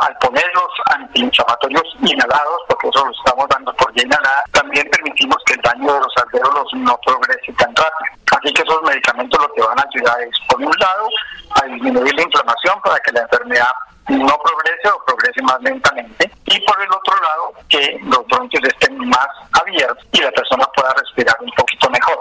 al 0.00 0.16
poner 0.18 0.44
los 0.54 0.96
antiinflamatorios 0.96 1.96
inhalados, 2.02 2.62
porque 2.68 2.88
eso 2.88 3.04
lo 3.04 3.12
estamos 3.12 3.48
dando 3.48 3.72
por 3.74 3.92
ya 3.94 4.42
también 4.52 4.88
permitimos 4.90 5.38
que 5.46 5.54
el 5.54 5.60
daño 5.62 5.94
de 5.94 6.00
los 6.00 6.14
alveolos 6.16 6.68
no 6.74 6.98
progrese 7.04 7.52
tan 7.54 7.74
rápido. 7.74 8.16
Así 8.36 8.52
que 8.52 8.62
esos 8.62 8.82
medicamentos 8.82 9.40
lo 9.40 9.52
que 9.54 9.62
van 9.62 9.78
a 9.78 9.84
ayudar 9.88 10.20
es, 10.20 10.36
por 10.48 10.60
un 10.60 10.72
lado, 10.78 11.08
a 11.54 11.64
disminuir 11.66 12.14
la 12.14 12.22
inflamación 12.22 12.80
para 12.82 12.98
que 13.00 13.12
la 13.12 13.22
enfermedad 13.22 13.72
no 14.08 14.38
progrese 14.38 14.88
o 14.88 15.04
progrese 15.04 15.42
más 15.42 15.60
lentamente 15.62 16.30
y 16.44 16.60
por 16.60 16.80
el 16.80 16.88
otro 16.90 17.14
lado 17.20 17.52
que 17.68 17.98
los 18.02 18.26
bronquios 18.26 18.62
estén 18.64 18.96
más 18.98 19.28
abiertos 19.52 20.06
y 20.12 20.20
la 20.20 20.30
persona 20.30 20.64
pueda 20.74 20.94
respirar 20.94 21.36
un 21.40 21.50
poquito 21.56 21.90
mejor. 21.90 22.18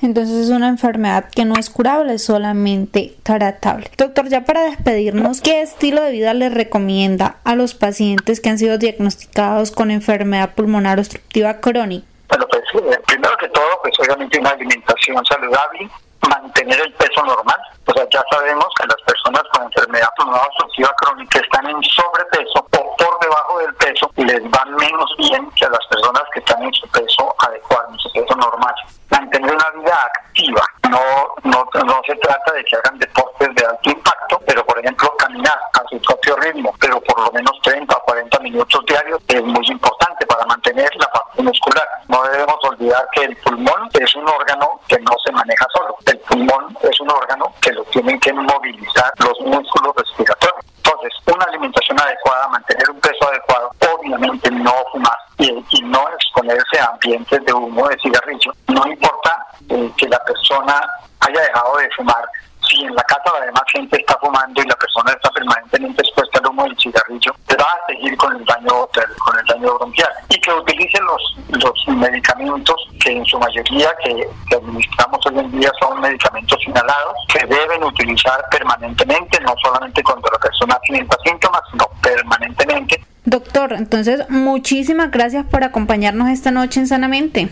Entonces 0.00 0.36
es 0.36 0.50
una 0.50 0.68
enfermedad 0.68 1.28
que 1.28 1.44
no 1.44 1.54
es 1.58 1.70
curable, 1.70 2.14
es 2.14 2.24
solamente 2.24 3.16
tratable. 3.24 3.90
Doctor, 3.96 4.28
ya 4.28 4.44
para 4.44 4.62
despedirnos, 4.62 5.40
¿qué 5.40 5.60
estilo 5.60 6.02
de 6.02 6.12
vida 6.12 6.34
le 6.34 6.50
recomienda 6.50 7.36
a 7.44 7.56
los 7.56 7.74
pacientes 7.74 8.40
que 8.40 8.48
han 8.48 8.58
sido 8.58 8.78
diagnosticados 8.78 9.72
con 9.72 9.90
enfermedad 9.90 10.54
pulmonar 10.54 10.98
obstructiva 10.98 11.60
crónica? 11.60 12.06
Bueno, 12.28 12.46
pues 12.48 12.62
eh, 12.74 13.00
primero 13.06 13.36
que 13.38 13.48
todo, 13.48 13.66
pues 13.82 13.94
obviamente 13.98 14.38
una 14.38 14.50
alimentación 14.50 15.24
saludable, 15.24 15.88
mantener 16.28 16.80
el 16.80 16.92
peso 16.94 17.22
normal. 17.24 17.60
O 17.86 17.92
sea, 17.92 18.06
ya 18.10 18.22
sabemos 18.30 18.66
que 18.78 18.86
las 18.86 19.02
personas 19.02 19.42
con 19.52 19.64
enfermedad 19.64 20.08
pulmonar 20.16 20.46
obstructiva 20.48 20.90
crónica 21.00 21.40
están 21.40 21.66
en 21.66 21.82
sobrepeso 21.82 22.58
o 22.58 22.96
por 22.96 23.18
debajo 23.20 23.58
del 23.58 23.74
peso 23.74 24.10
y 24.16 24.24
les 24.24 24.42
va 24.44 24.64
menos 24.64 25.14
bien 25.18 25.50
que 25.52 25.64
a 25.64 25.70
las 25.70 25.86
personas 25.86 26.22
que 26.32 26.40
están 26.40 26.62
en 26.62 26.72
su 26.74 26.86
peso 26.88 27.34
adecuado, 27.38 27.88
en 27.92 27.98
su 27.98 28.12
peso 28.12 28.34
normal. 28.36 28.74
Mantener 29.10 29.54
una 29.54 29.70
vida 29.70 30.06
activa. 30.14 30.62
No, 30.90 31.00
no, 31.44 31.68
no 31.84 32.00
se 32.06 32.14
trata 32.16 32.52
de 32.52 32.64
que 32.64 32.76
hagan 32.76 32.98
deportes 32.98 33.54
de 33.54 33.66
alto 33.66 33.90
impacto, 33.90 34.40
pero 34.46 34.64
por 34.64 34.78
ejemplo 34.78 35.10
caminar 35.18 35.58
a 35.74 35.88
su 35.88 36.00
propio 36.00 36.36
ritmo, 36.36 36.74
pero 36.80 37.00
por 37.00 37.20
lo 37.20 37.30
menos 37.32 37.52
30 37.62 37.94
o 37.94 38.02
40 38.02 38.38
minutos 38.40 38.84
diarios 38.86 39.20
es 39.28 39.42
muy 39.42 39.66
importante 39.66 40.26
para 40.26 40.44
mantener 40.46 40.90
la 40.96 41.06
parte 41.10 41.42
muscular. 41.42 41.88
No 42.08 42.22
debemos 42.24 42.56
olvidar 42.64 43.06
que 43.12 43.24
el 43.24 43.36
pulmón 43.36 43.88
es 43.92 44.14
un 44.16 44.28
órgano 44.28 44.80
que 44.88 44.98
no 45.00 45.12
se 45.24 45.32
maneja 45.32 45.66
solo. 45.74 45.96
El 46.06 46.18
pulmón 46.20 46.76
es 46.82 47.00
un 47.00 47.10
órgano 47.10 47.52
que 47.60 47.72
lo 47.72 47.84
tienen 47.98 48.20
que 48.20 48.32
movilizar 48.32 49.12
los 49.18 49.40
músculos 49.40 49.92
respiratorios. 49.96 50.64
Entonces, 50.76 51.12
una 51.26 51.44
alimentación 51.46 52.00
adecuada, 52.00 52.48
mantener 52.48 52.90
un 52.90 53.00
peso 53.00 53.28
adecuado, 53.28 53.70
obviamente 53.92 54.50
no 54.52 54.72
fumar 54.92 55.16
y, 55.38 55.82
no 55.82 56.08
exponerse 56.10 56.78
a 56.78 56.86
ambientes 56.92 57.44
de 57.44 57.52
humo 57.52 57.88
de 57.88 57.98
cigarrillo. 57.98 58.52
No 58.68 58.86
importa 58.86 59.46
eh, 59.68 59.90
que 59.96 60.08
la 60.08 60.18
persona 60.24 60.80
haya 61.20 61.40
dejado 61.40 61.76
de 61.78 61.90
fumar, 61.96 62.24
si 62.68 62.84
en 62.84 62.94
la 62.94 63.02
casa 63.02 63.32
la 63.38 63.46
demás 63.46 63.64
gente 63.72 63.98
está 63.98 64.16
fumando 64.20 64.62
y 64.62 64.66
la 64.66 64.76
persona 64.76 65.12
está 65.12 65.30
permanentemente 65.30 66.02
expuesta 66.02 66.38
al 66.38 66.46
humo 66.46 66.64
del 66.64 66.78
cigarrillo, 66.78 67.32
va 67.50 67.64
a 67.64 67.86
seguir 67.88 68.16
con 68.16 68.36
el 68.36 68.37
daño 68.48 68.88
con 69.24 69.38
el 69.38 69.46
daño 69.46 69.74
bronquial 69.78 70.10
y 70.28 70.40
que 70.40 70.52
utilice 70.52 70.98
los, 71.02 71.62
los 71.62 71.96
medicamentos 71.96 72.76
que 73.00 73.12
en 73.12 73.24
su 73.24 73.38
mayoría 73.38 73.90
que, 74.02 74.28
que 74.48 74.56
administramos 74.56 75.20
hoy 75.26 75.38
en 75.38 75.60
día 75.60 75.70
son 75.80 76.00
medicamentos 76.00 76.58
inhalados 76.66 77.14
que 77.32 77.46
deben 77.46 77.84
utilizar 77.84 78.42
permanentemente, 78.50 79.40
no 79.40 79.54
solamente 79.62 80.02
cuando 80.02 80.28
la 80.32 80.38
persona 80.38 80.78
tiene 80.84 81.06
síntomas, 81.24 81.60
sino 81.70 81.86
permanentemente. 82.02 83.04
Doctor, 83.24 83.74
entonces 83.74 84.28
muchísimas 84.30 85.10
gracias 85.10 85.44
por 85.46 85.62
acompañarnos 85.62 86.28
esta 86.28 86.50
noche 86.50 86.80
en 86.80 86.86
Sanamente. 86.86 87.50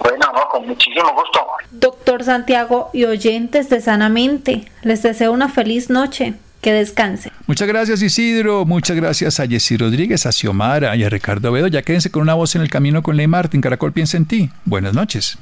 Bueno, 0.00 0.26
no, 0.34 0.48
con 0.48 0.66
muchísimo 0.66 1.12
gusto. 1.14 1.46
Doctor 1.70 2.24
Santiago 2.24 2.90
y 2.92 3.04
oyentes 3.04 3.68
de 3.70 3.80
Sanamente, 3.80 4.64
les 4.82 5.02
deseo 5.02 5.32
una 5.32 5.48
feliz 5.48 5.90
noche. 5.90 6.34
Que 6.62 6.72
descanse. 6.72 7.32
Muchas 7.48 7.66
gracias 7.66 8.02
Isidro, 8.02 8.64
muchas 8.64 8.96
gracias 8.96 9.40
a 9.40 9.48
Jessy 9.48 9.76
Rodríguez, 9.76 10.26
a 10.26 10.32
Xiomara 10.32 10.94
y 10.94 11.02
a 11.02 11.10
Ricardo 11.10 11.50
Vedo. 11.50 11.66
Ya 11.66 11.82
quédense 11.82 12.12
con 12.12 12.22
una 12.22 12.34
voz 12.34 12.54
en 12.54 12.62
el 12.62 12.70
camino 12.70 13.02
con 13.02 13.16
Ley 13.16 13.26
Martin. 13.26 13.60
Caracol 13.60 13.92
piensa 13.92 14.16
en 14.16 14.26
ti. 14.26 14.48
Buenas 14.64 14.94
noches. 14.94 15.38